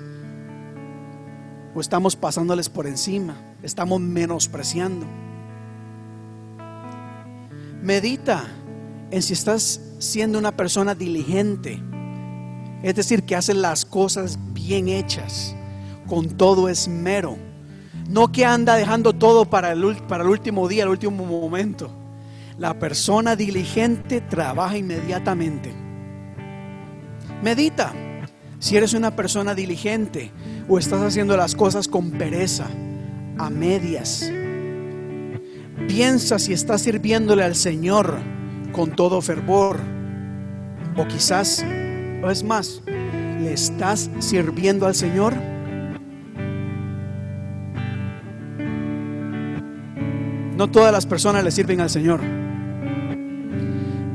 o 1.74 1.80
estamos 1.80 2.14
pasándoles 2.14 2.68
por 2.68 2.86
encima, 2.86 3.40
estamos 3.62 4.02
menospreciando. 4.02 5.06
Medita 7.80 8.44
en 9.10 9.22
si 9.22 9.32
estás 9.32 9.80
siendo 9.98 10.38
una 10.38 10.54
persona 10.58 10.94
diligente, 10.94 11.82
es 12.82 12.94
decir, 12.94 13.22
que 13.22 13.34
hace 13.34 13.54
las 13.54 13.86
cosas 13.86 14.38
bien 14.52 14.90
hechas, 14.90 15.56
con 16.06 16.28
todo 16.36 16.68
esmero, 16.68 17.38
no 18.08 18.32
que 18.32 18.44
anda 18.44 18.74
dejando 18.74 19.12
todo 19.12 19.44
para 19.44 19.72
el, 19.72 19.96
para 20.08 20.24
el 20.24 20.30
último 20.30 20.66
día, 20.66 20.84
el 20.84 20.88
último 20.88 21.24
momento. 21.24 21.90
La 22.58 22.74
persona 22.78 23.36
diligente 23.36 24.22
trabaja 24.22 24.78
inmediatamente. 24.78 25.72
Medita 27.42 27.92
si 28.58 28.76
eres 28.76 28.94
una 28.94 29.14
persona 29.14 29.54
diligente 29.54 30.32
o 30.68 30.78
estás 30.78 31.02
haciendo 31.02 31.36
las 31.36 31.54
cosas 31.54 31.86
con 31.86 32.10
pereza, 32.12 32.66
a 33.38 33.50
medias. 33.50 34.30
Piensa 35.86 36.38
si 36.38 36.52
estás 36.52 36.82
sirviéndole 36.82 37.44
al 37.44 37.54
Señor 37.54 38.18
con 38.72 38.96
todo 38.96 39.20
fervor. 39.20 39.78
O 40.96 41.06
quizás, 41.06 41.64
o 42.24 42.30
es 42.30 42.42
más, 42.42 42.82
¿le 42.86 43.52
estás 43.52 44.10
sirviendo 44.18 44.86
al 44.86 44.96
Señor? 44.96 45.34
No 50.58 50.68
todas 50.68 50.90
las 50.90 51.06
personas 51.06 51.44
le 51.44 51.52
sirven 51.52 51.80
al 51.80 51.88
Señor. 51.88 52.20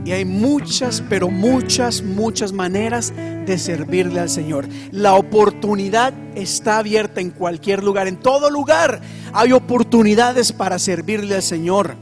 Y 0.03 0.11
hay 0.11 0.25
muchas, 0.25 1.01
pero 1.07 1.29
muchas, 1.29 2.03
muchas 2.03 2.51
maneras 2.51 3.13
de 3.15 3.57
servirle 3.57 4.19
al 4.19 4.29
Señor. 4.29 4.67
La 4.91 5.13
oportunidad 5.13 6.13
está 6.35 6.79
abierta 6.79 7.21
en 7.21 7.29
cualquier 7.29 7.81
lugar, 7.81 8.09
en 8.09 8.17
todo 8.17 8.49
lugar 8.49 8.99
hay 9.31 9.53
oportunidades 9.53 10.51
para 10.51 10.79
servirle 10.79 11.35
al 11.35 11.43
Señor. 11.43 11.95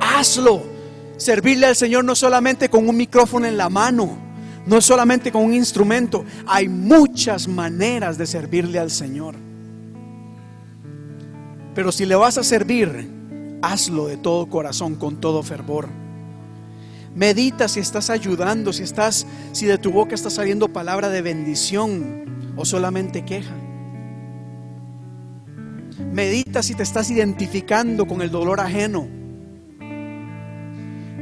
Hazlo. 0.00 0.62
Servirle 1.16 1.66
al 1.66 1.74
Señor 1.74 2.04
no 2.04 2.14
solamente 2.14 2.68
con 2.68 2.88
un 2.88 2.96
micrófono 2.96 3.46
en 3.46 3.56
la 3.56 3.68
mano, 3.68 4.16
no 4.64 4.80
solamente 4.80 5.32
con 5.32 5.42
un 5.42 5.54
instrumento, 5.54 6.24
hay 6.46 6.68
muchas 6.68 7.48
maneras 7.48 8.16
de 8.16 8.28
servirle 8.28 8.78
al 8.78 8.92
Señor. 8.92 9.34
Pero 11.74 11.90
si 11.90 12.06
le 12.06 12.14
vas 12.14 12.38
a 12.38 12.44
servir, 12.44 13.17
hazlo 13.62 14.06
de 14.06 14.16
todo 14.16 14.46
corazón, 14.46 14.96
con 14.96 15.20
todo 15.20 15.42
fervor. 15.42 15.88
Medita 17.14 17.68
si 17.68 17.80
estás 17.80 18.10
ayudando, 18.10 18.72
si 18.72 18.82
estás 18.82 19.26
si 19.52 19.66
de 19.66 19.78
tu 19.78 19.90
boca 19.90 20.14
está 20.14 20.30
saliendo 20.30 20.68
palabra 20.68 21.08
de 21.08 21.22
bendición 21.22 22.52
o 22.56 22.64
solamente 22.64 23.24
queja. 23.24 23.54
Medita 26.12 26.62
si 26.62 26.74
te 26.74 26.82
estás 26.82 27.10
identificando 27.10 28.06
con 28.06 28.22
el 28.22 28.30
dolor 28.30 28.60
ajeno. 28.60 29.08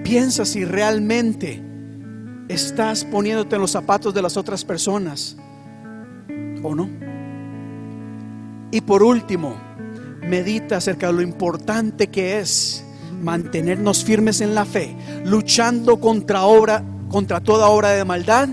Piensa 0.04 0.44
si 0.44 0.64
realmente 0.64 1.62
estás 2.48 3.04
poniéndote 3.04 3.56
en 3.56 3.62
los 3.62 3.72
zapatos 3.72 4.14
de 4.14 4.22
las 4.22 4.36
otras 4.36 4.64
personas 4.64 5.36
o 6.62 6.74
no. 6.74 6.88
Y 8.70 8.80
por 8.80 9.02
último, 9.02 9.56
medita 10.26 10.76
acerca 10.76 11.08
de 11.08 11.12
lo 11.14 11.22
importante 11.22 12.08
que 12.08 12.38
es 12.38 12.84
mantenernos 13.22 14.04
firmes 14.04 14.40
en 14.40 14.54
la 14.54 14.64
fe, 14.64 14.94
luchando 15.24 15.98
contra 15.98 16.44
obra, 16.44 16.82
contra 17.08 17.40
toda 17.40 17.68
obra 17.68 17.90
de 17.90 18.04
maldad 18.04 18.48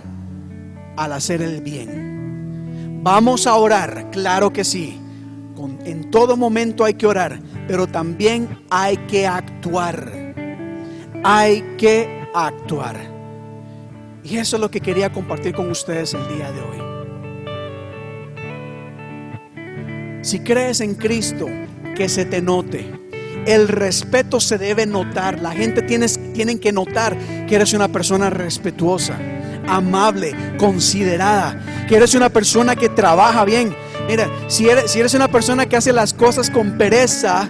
al 0.95 1.13
hacer 1.13 1.41
el 1.41 1.61
bien. 1.61 3.01
Vamos 3.03 3.47
a 3.47 3.55
orar, 3.55 4.09
claro 4.11 4.53
que 4.53 4.63
sí. 4.63 4.99
en 5.85 6.11
todo 6.11 6.37
momento 6.37 6.85
hay 6.85 6.93
que 6.93 7.07
orar, 7.07 7.39
pero 7.67 7.87
también 7.87 8.63
hay 8.69 8.97
que 8.97 9.27
actuar. 9.27 10.11
Hay 11.23 11.61
que 11.77 12.27
actuar. 12.33 12.97
Y 14.23 14.37
eso 14.37 14.55
es 14.55 14.61
lo 14.61 14.71
que 14.71 14.79
quería 14.79 15.11
compartir 15.11 15.53
con 15.53 15.69
ustedes 15.69 16.13
el 16.13 16.27
día 16.29 16.51
de 16.51 16.61
hoy. 16.61 16.92
Si 20.23 20.39
crees 20.39 20.81
en 20.81 20.95
Cristo, 20.95 21.47
que 21.95 22.09
se 22.09 22.25
te 22.25 22.41
note 22.41 23.03
el 23.45 23.67
respeto 23.67 24.39
se 24.39 24.57
debe 24.57 24.85
notar. 24.85 25.39
La 25.39 25.51
gente 25.51 25.81
tiene, 25.81 26.07
tienen 26.33 26.59
que 26.59 26.71
notar 26.71 27.17
que 27.47 27.55
eres 27.55 27.73
una 27.73 27.87
persona 27.87 28.29
respetuosa, 28.29 29.17
amable, 29.67 30.33
considerada, 30.57 31.85
que 31.87 31.95
eres 31.95 32.15
una 32.15 32.29
persona 32.29 32.75
que 32.75 32.89
trabaja 32.89 33.43
bien. 33.45 33.75
Mira, 34.07 34.29
si 34.47 34.69
eres, 34.69 34.91
si 34.91 34.99
eres 34.99 35.13
una 35.13 35.27
persona 35.27 35.65
que 35.65 35.75
hace 35.75 35.93
las 35.93 36.13
cosas 36.13 36.49
con 36.49 36.77
pereza, 36.77 37.49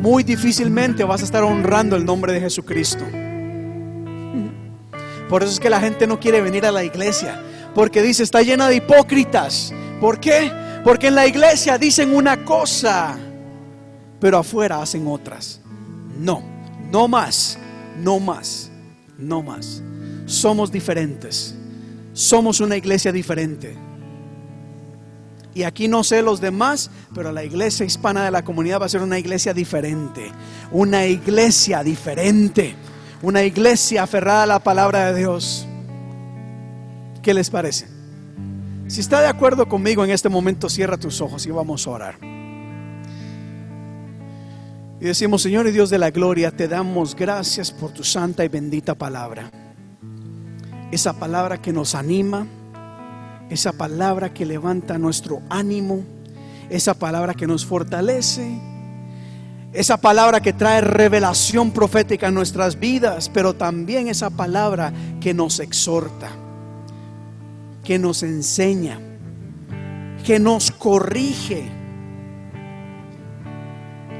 muy 0.00 0.22
difícilmente 0.22 1.04
vas 1.04 1.22
a 1.22 1.24
estar 1.24 1.42
honrando 1.42 1.96
el 1.96 2.04
nombre 2.04 2.32
de 2.32 2.40
Jesucristo. 2.40 3.04
Por 5.28 5.42
eso 5.42 5.52
es 5.52 5.58
que 5.58 5.70
la 5.70 5.80
gente 5.80 6.06
no 6.06 6.20
quiere 6.20 6.40
venir 6.40 6.64
a 6.66 6.72
la 6.72 6.84
iglesia, 6.84 7.40
porque 7.74 8.00
dice, 8.00 8.22
está 8.22 8.42
llena 8.42 8.68
de 8.68 8.76
hipócritas. 8.76 9.74
¿Por 10.00 10.20
qué? 10.20 10.52
Porque 10.86 11.08
en 11.08 11.16
la 11.16 11.26
iglesia 11.26 11.78
dicen 11.78 12.14
una 12.14 12.44
cosa 12.44 13.18
pero 14.20 14.38
afuera 14.38 14.80
hacen 14.80 15.08
otras. 15.08 15.60
No, 16.16 16.44
No 16.92 17.08
más, 17.08 17.58
no 17.98 18.20
más, 18.20 18.70
no 19.18 19.42
más. 19.42 19.82
Somos 20.26 20.70
diferentes. 20.70 21.56
Somos 22.12 22.60
una 22.60 22.76
iglesia 22.76 23.10
diferente. 23.10 23.76
Y 25.54 25.64
aquí 25.64 25.88
no 25.88 26.04
sé 26.04 26.22
los 26.22 26.40
demás, 26.40 26.88
pero 27.12 27.32
la 27.32 27.42
iglesia 27.42 27.84
hispana 27.84 28.24
de 28.24 28.30
la 28.30 28.44
comunidad 28.44 28.80
va 28.80 28.86
a 28.86 28.88
ser 28.88 29.02
una 29.02 29.18
iglesia 29.18 29.52
diferente. 29.52 30.30
Una 30.70 31.04
iglesia 31.04 31.82
diferente. 31.82 32.76
Una 33.22 33.42
iglesia 33.42 34.04
aferrada 34.04 34.44
a 34.44 34.46
la 34.46 34.58
palabra 34.60 35.12
de 35.12 35.18
Dios. 35.18 35.66
¿Qué 37.22 37.34
les 37.34 37.50
parece? 37.50 37.95
Si 38.88 39.00
está 39.00 39.20
de 39.20 39.26
acuerdo 39.26 39.68
conmigo 39.68 40.04
en 40.04 40.10
este 40.10 40.28
momento, 40.28 40.68
cierra 40.68 40.96
tus 40.96 41.20
ojos 41.20 41.44
y 41.46 41.50
vamos 41.50 41.86
a 41.86 41.90
orar. 41.90 42.18
Y 45.00 45.04
decimos, 45.04 45.42
Señor 45.42 45.66
y 45.66 45.72
Dios 45.72 45.90
de 45.90 45.98
la 45.98 46.10
gloria, 46.10 46.50
te 46.50 46.68
damos 46.68 47.14
gracias 47.14 47.70
por 47.72 47.90
tu 47.90 48.04
santa 48.04 48.44
y 48.44 48.48
bendita 48.48 48.94
palabra. 48.94 49.50
Esa 50.90 51.12
palabra 51.12 51.60
que 51.60 51.72
nos 51.72 51.94
anima, 51.94 52.46
esa 53.50 53.72
palabra 53.72 54.32
que 54.32 54.46
levanta 54.46 54.98
nuestro 54.98 55.42
ánimo, 55.50 56.04
esa 56.70 56.94
palabra 56.94 57.34
que 57.34 57.46
nos 57.46 57.66
fortalece, 57.66 58.58
esa 59.72 59.96
palabra 59.96 60.40
que 60.40 60.52
trae 60.52 60.80
revelación 60.80 61.72
profética 61.72 62.28
en 62.28 62.34
nuestras 62.34 62.78
vidas, 62.78 63.28
pero 63.28 63.52
también 63.52 64.08
esa 64.08 64.30
palabra 64.30 64.92
que 65.20 65.34
nos 65.34 65.60
exhorta, 65.60 66.30
que 67.86 68.00
nos 68.00 68.24
enseña, 68.24 68.98
que 70.24 70.40
nos 70.40 70.72
corrige. 70.72 71.62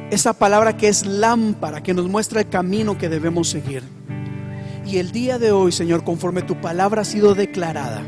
Esa 0.09 0.35
palabra 0.35 0.77
que 0.77 0.87
es 0.87 1.05
lámpara, 1.05 1.83
que 1.83 1.93
nos 1.93 2.09
muestra 2.09 2.41
el 2.41 2.49
camino 2.49 2.97
que 2.97 3.09
debemos 3.09 3.49
seguir. 3.49 3.83
Y 4.87 4.99
el 4.99 5.11
día 5.11 5.41
de 5.41 5.51
hoy, 5.51 5.73
Señor, 5.73 6.05
conforme 6.05 6.43
tu 6.43 6.61
palabra 6.61 7.03
ha 7.03 7.05
sido 7.05 7.35
declarada, 7.35 8.03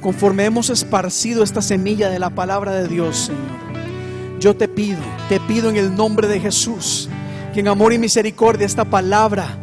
conforme 0.00 0.44
hemos 0.44 0.70
esparcido 0.70 1.44
esta 1.44 1.62
semilla 1.62 2.10
de 2.10 2.18
la 2.18 2.30
palabra 2.30 2.72
de 2.72 2.88
Dios, 2.88 3.16
Señor, 3.26 4.40
yo 4.40 4.56
te 4.56 4.66
pido, 4.66 4.98
te 5.28 5.38
pido 5.38 5.70
en 5.70 5.76
el 5.76 5.94
nombre 5.94 6.26
de 6.26 6.40
Jesús, 6.40 7.08
que 7.54 7.60
en 7.60 7.68
amor 7.68 7.92
y 7.92 7.98
misericordia 7.98 8.66
esta 8.66 8.84
palabra 8.84 9.56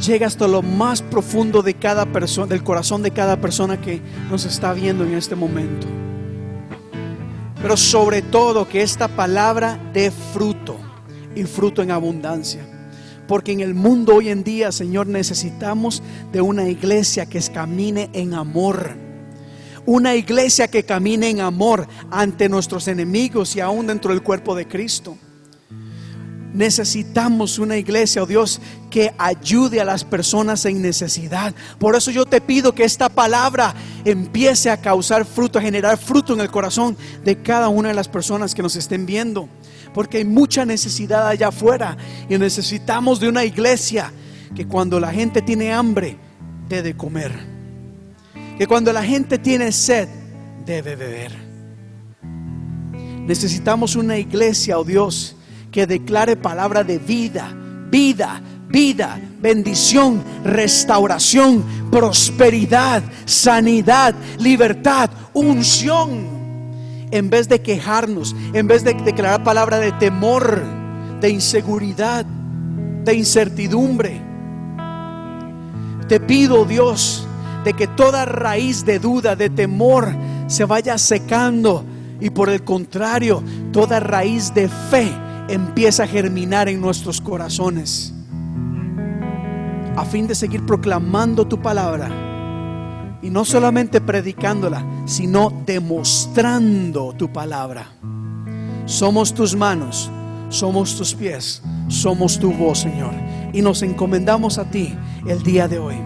llegue 0.00 0.24
hasta 0.24 0.46
lo 0.46 0.62
más 0.62 1.02
profundo 1.02 1.62
de 1.62 1.74
cada 1.74 2.06
persona, 2.06 2.46
del 2.46 2.62
corazón 2.62 3.02
de 3.02 3.10
cada 3.10 3.40
persona 3.40 3.80
que 3.80 4.00
nos 4.30 4.44
está 4.44 4.72
viendo 4.72 5.04
en 5.04 5.14
este 5.14 5.34
momento. 5.34 5.86
Pero 7.60 7.76
sobre 7.76 8.22
todo 8.22 8.68
que 8.68 8.82
esta 8.82 9.08
palabra 9.08 9.78
dé 9.92 10.10
fruto 10.10 10.76
y 11.34 11.44
fruto 11.44 11.82
en 11.82 11.90
abundancia. 11.90 12.64
Porque 13.26 13.52
en 13.52 13.60
el 13.60 13.74
mundo 13.74 14.14
hoy 14.14 14.28
en 14.28 14.44
día, 14.44 14.70
Señor, 14.70 15.08
necesitamos 15.08 16.02
de 16.32 16.40
una 16.40 16.68
iglesia 16.68 17.26
que 17.26 17.40
camine 17.40 18.08
en 18.12 18.34
amor. 18.34 18.96
Una 19.84 20.14
iglesia 20.14 20.68
que 20.68 20.84
camine 20.84 21.28
en 21.30 21.40
amor 21.40 21.88
ante 22.10 22.48
nuestros 22.48 22.86
enemigos 22.88 23.56
y 23.56 23.60
aún 23.60 23.86
dentro 23.86 24.12
del 24.12 24.22
cuerpo 24.22 24.54
de 24.54 24.68
Cristo. 24.68 25.16
Necesitamos 26.56 27.58
una 27.58 27.76
iglesia, 27.76 28.22
oh 28.22 28.26
Dios, 28.26 28.62
que 28.88 29.12
ayude 29.18 29.78
a 29.78 29.84
las 29.84 30.04
personas 30.04 30.64
en 30.64 30.80
necesidad. 30.80 31.54
Por 31.78 31.94
eso 31.94 32.10
yo 32.10 32.24
te 32.24 32.40
pido 32.40 32.74
que 32.74 32.84
esta 32.84 33.10
palabra 33.10 33.74
empiece 34.06 34.70
a 34.70 34.80
causar 34.80 35.26
fruto, 35.26 35.58
a 35.58 35.62
generar 35.62 35.98
fruto 35.98 36.32
en 36.32 36.40
el 36.40 36.50
corazón 36.50 36.96
de 37.22 37.42
cada 37.42 37.68
una 37.68 37.90
de 37.90 37.94
las 37.94 38.08
personas 38.08 38.54
que 38.54 38.62
nos 38.62 38.74
estén 38.74 39.04
viendo. 39.04 39.50
Porque 39.92 40.16
hay 40.16 40.24
mucha 40.24 40.64
necesidad 40.64 41.28
allá 41.28 41.48
afuera 41.48 41.94
y 42.26 42.38
necesitamos 42.38 43.20
de 43.20 43.28
una 43.28 43.44
iglesia 43.44 44.10
que 44.54 44.66
cuando 44.66 44.98
la 44.98 45.12
gente 45.12 45.42
tiene 45.42 45.74
hambre, 45.74 46.16
debe 46.70 46.96
comer. 46.96 47.38
Que 48.56 48.66
cuando 48.66 48.94
la 48.94 49.04
gente 49.04 49.36
tiene 49.36 49.72
sed, 49.72 50.08
debe 50.64 50.96
beber. 50.96 51.32
Necesitamos 53.26 53.94
una 53.94 54.16
iglesia, 54.16 54.78
oh 54.78 54.84
Dios, 54.84 55.35
que 55.70 55.86
declare 55.86 56.36
palabra 56.36 56.84
de 56.84 56.98
vida, 56.98 57.52
vida, 57.90 58.40
vida, 58.68 59.20
bendición, 59.40 60.22
restauración, 60.44 61.64
prosperidad, 61.90 63.02
sanidad, 63.24 64.14
libertad, 64.38 65.10
unción. 65.32 66.36
En 67.10 67.30
vez 67.30 67.48
de 67.48 67.62
quejarnos, 67.62 68.34
en 68.52 68.66
vez 68.66 68.82
de 68.82 68.94
declarar 68.94 69.44
palabra 69.44 69.78
de 69.78 69.92
temor, 69.92 70.62
de 71.20 71.30
inseguridad, 71.30 72.24
de 72.24 73.14
incertidumbre. 73.14 74.20
Te 76.08 76.20
pido, 76.20 76.64
Dios, 76.64 77.26
de 77.64 77.72
que 77.74 77.86
toda 77.86 78.24
raíz 78.24 78.84
de 78.84 78.98
duda, 78.98 79.36
de 79.36 79.50
temor, 79.50 80.12
se 80.48 80.64
vaya 80.64 80.98
secando 80.98 81.84
y 82.20 82.30
por 82.30 82.48
el 82.48 82.64
contrario, 82.64 83.42
toda 83.72 84.00
raíz 84.00 84.52
de 84.54 84.68
fe 84.68 85.25
empieza 85.48 86.04
a 86.04 86.06
germinar 86.06 86.68
en 86.68 86.80
nuestros 86.80 87.20
corazones 87.20 88.12
a 89.96 90.04
fin 90.04 90.26
de 90.26 90.34
seguir 90.34 90.64
proclamando 90.66 91.46
tu 91.46 91.60
palabra 91.60 92.10
y 93.22 93.30
no 93.30 93.44
solamente 93.44 94.00
predicándola, 94.00 94.84
sino 95.06 95.50
demostrando 95.64 97.14
tu 97.14 97.32
palabra. 97.32 97.86
Somos 98.84 99.32
tus 99.32 99.56
manos, 99.56 100.10
somos 100.50 100.96
tus 100.96 101.14
pies, 101.14 101.62
somos 101.88 102.38
tu 102.38 102.52
voz, 102.52 102.80
Señor, 102.80 103.12
y 103.52 103.62
nos 103.62 103.82
encomendamos 103.82 104.58
a 104.58 104.70
ti 104.70 104.94
el 105.26 105.42
día 105.42 105.66
de 105.66 105.78
hoy. 105.78 105.96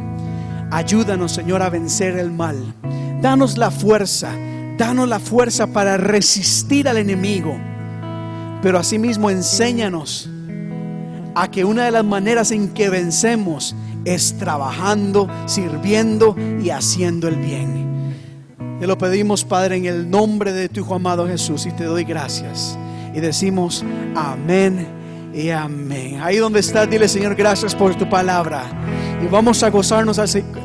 Ayúdanos, 0.71 1.33
Señor, 1.33 1.63
a 1.63 1.69
vencer 1.69 2.17
el 2.17 2.31
mal. 2.31 2.75
Danos 3.21 3.59
la 3.59 3.73
fuerza, 3.73 4.31
danos 4.79 5.09
la 5.09 5.19
fuerza 5.19 5.67
para 5.67 5.97
resistir 5.97 6.89
al 6.89 6.97
enemigo 6.97 7.59
pero 8.63 8.79
asimismo 8.79 9.31
enséñanos 9.31 10.29
a 11.35 11.51
que 11.51 11.65
una 11.65 11.85
de 11.85 11.91
las 11.91 12.05
maneras 12.05 12.51
en 12.51 12.69
que 12.69 12.89
vencemos 12.89 13.75
es 14.05 14.37
trabajando, 14.39 15.29
sirviendo 15.47 16.37
y 16.63 16.71
haciendo 16.71 17.29
el 17.29 17.37
bien. 17.37 18.15
Te 18.81 18.87
lo 18.87 18.97
pedimos, 18.97 19.45
Padre, 19.45 19.77
en 19.77 19.87
el 19.87 20.11
nombre 20.11 20.53
de 20.53 20.69
tu 20.69 20.81
Hijo 20.81 20.95
amado 20.95 21.27
Jesús 21.27 21.67
y 21.67 21.73
te 21.73 21.85
doy 21.85 22.05
gracias. 22.05 22.79
Y 23.15 23.21
decimos 23.21 23.85
amén 24.15 24.87
y 25.35 25.51
amén. 25.51 26.21
Ahí 26.23 26.37
donde 26.37 26.61
estás, 26.61 26.89
dile 26.89 27.09
Señor, 27.09 27.35
gracias 27.35 27.75
por 27.75 27.95
tu 27.95 28.09
palabra. 28.09 28.65
Y 29.23 29.27
vamos 29.27 29.63
a 29.63 29.71
gozarnos 29.71 30.19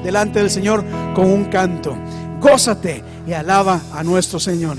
delante 0.04 0.40
del 0.40 0.50
Señor 0.50 0.84
con 1.14 1.26
un 1.26 1.46
canto. 1.46 1.98
Gózate 2.40 3.04
y 3.28 3.34
alaba 3.34 3.82
a 3.94 4.04
nuestro 4.04 4.40
Señor 4.40 4.78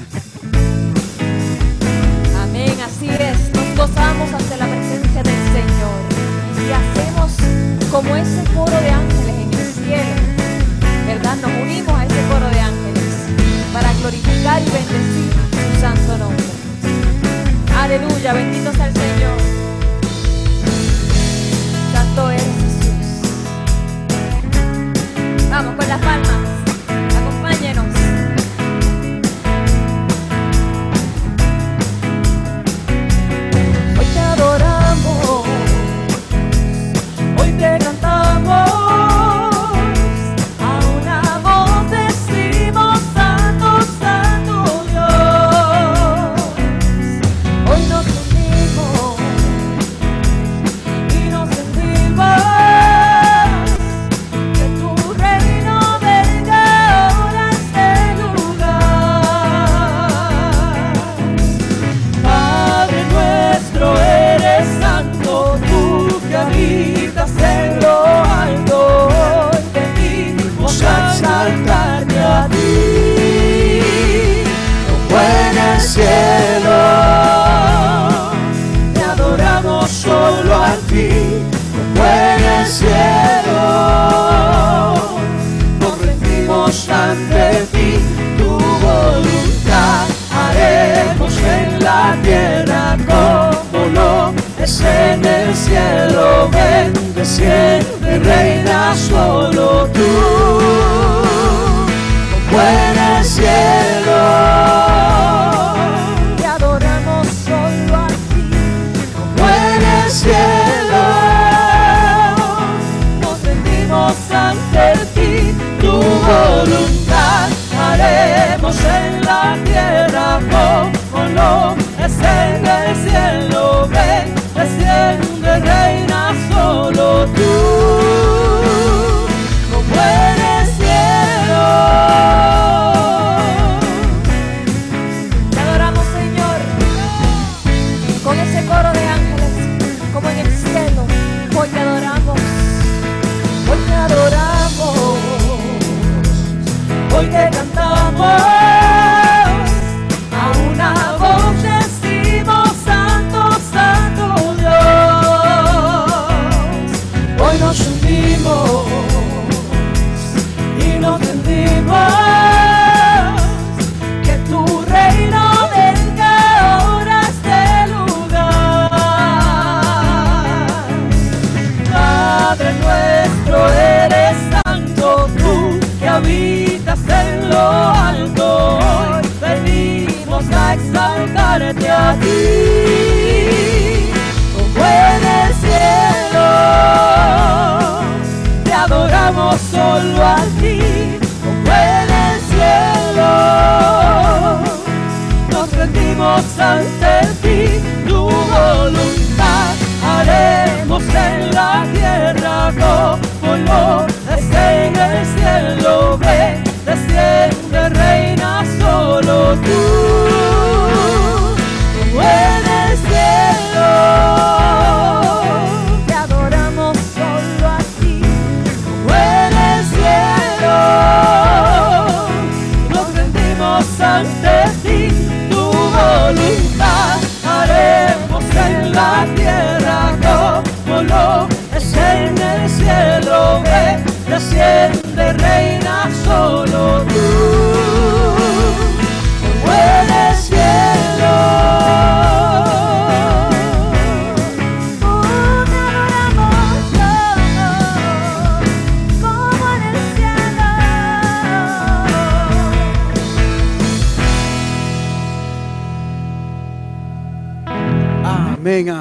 gozamos 3.86 4.32
ante 4.32 4.56
la 4.56 4.66
presencia 4.66 5.22
del 5.22 5.42
Señor 5.54 6.00
y 6.66 6.72
hacemos 6.72 7.32
como 7.90 8.16
ese 8.16 8.42
coro 8.52 8.76
de 8.80 8.90
ángeles 8.90 9.34
en 9.34 9.52
el 9.54 9.72
cielo, 9.74 10.14
¿verdad? 11.06 11.36
Nos 11.36 11.50
unimos 11.62 11.94
a 11.94 12.04
ese 12.04 12.20
coro 12.28 12.48
de 12.50 12.60
ángeles 12.60 13.14
para 13.72 13.92
glorificar 13.94 14.60
y 14.62 14.64
bendecir 14.64 15.30
su 15.52 15.80
santo 15.80 16.18
nombre. 16.18 16.44
Aleluya, 17.78 18.32
bendito 18.32 18.72
sea 18.72 18.88
el 18.88 18.94
Señor. 18.94 19.38
Santo 21.92 22.30
es 22.32 22.42
Jesús. 22.42 23.30
Vamos 25.48 25.76
con 25.76 25.88
las 25.88 26.00
palmas, 26.00 26.40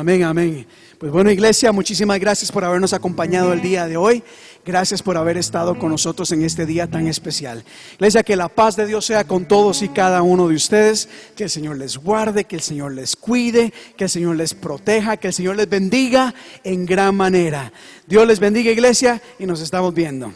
Amén, 0.05 0.23
amén. 0.23 0.67
Pues 0.99 1.11
bueno, 1.11 1.31
iglesia, 1.31 1.71
muchísimas 1.71 2.19
gracias 2.19 2.51
por 2.51 2.63
habernos 2.63 2.93
acompañado 2.93 3.51
el 3.53 3.61
día 3.63 3.87
de 3.87 3.97
hoy. 3.97 4.21
Gracias 4.63 5.01
por 5.01 5.17
haber 5.17 5.35
estado 5.35 5.79
con 5.79 5.89
nosotros 5.89 6.31
en 6.31 6.43
este 6.43 6.67
día 6.67 6.85
tan 6.85 7.07
especial. 7.07 7.63
Iglesia, 7.95 8.21
que 8.21 8.35
la 8.35 8.47
paz 8.47 8.75
de 8.75 8.85
Dios 8.85 9.03
sea 9.03 9.23
con 9.23 9.47
todos 9.47 9.81
y 9.81 9.89
cada 9.89 10.21
uno 10.21 10.47
de 10.47 10.53
ustedes. 10.53 11.09
Que 11.35 11.45
el 11.45 11.49
Señor 11.49 11.77
les 11.77 11.97
guarde, 11.97 12.43
que 12.43 12.55
el 12.55 12.61
Señor 12.61 12.91
les 12.91 13.15
cuide, 13.15 13.73
que 13.97 14.03
el 14.03 14.09
Señor 14.11 14.35
les 14.35 14.53
proteja, 14.53 15.17
que 15.17 15.29
el 15.29 15.33
Señor 15.33 15.55
les 15.55 15.67
bendiga 15.67 16.35
en 16.63 16.85
gran 16.85 17.15
manera. 17.15 17.73
Dios 18.05 18.27
les 18.27 18.39
bendiga, 18.39 18.69
iglesia, 18.69 19.19
y 19.39 19.47
nos 19.47 19.59
estamos 19.59 19.91
viendo. 19.91 20.31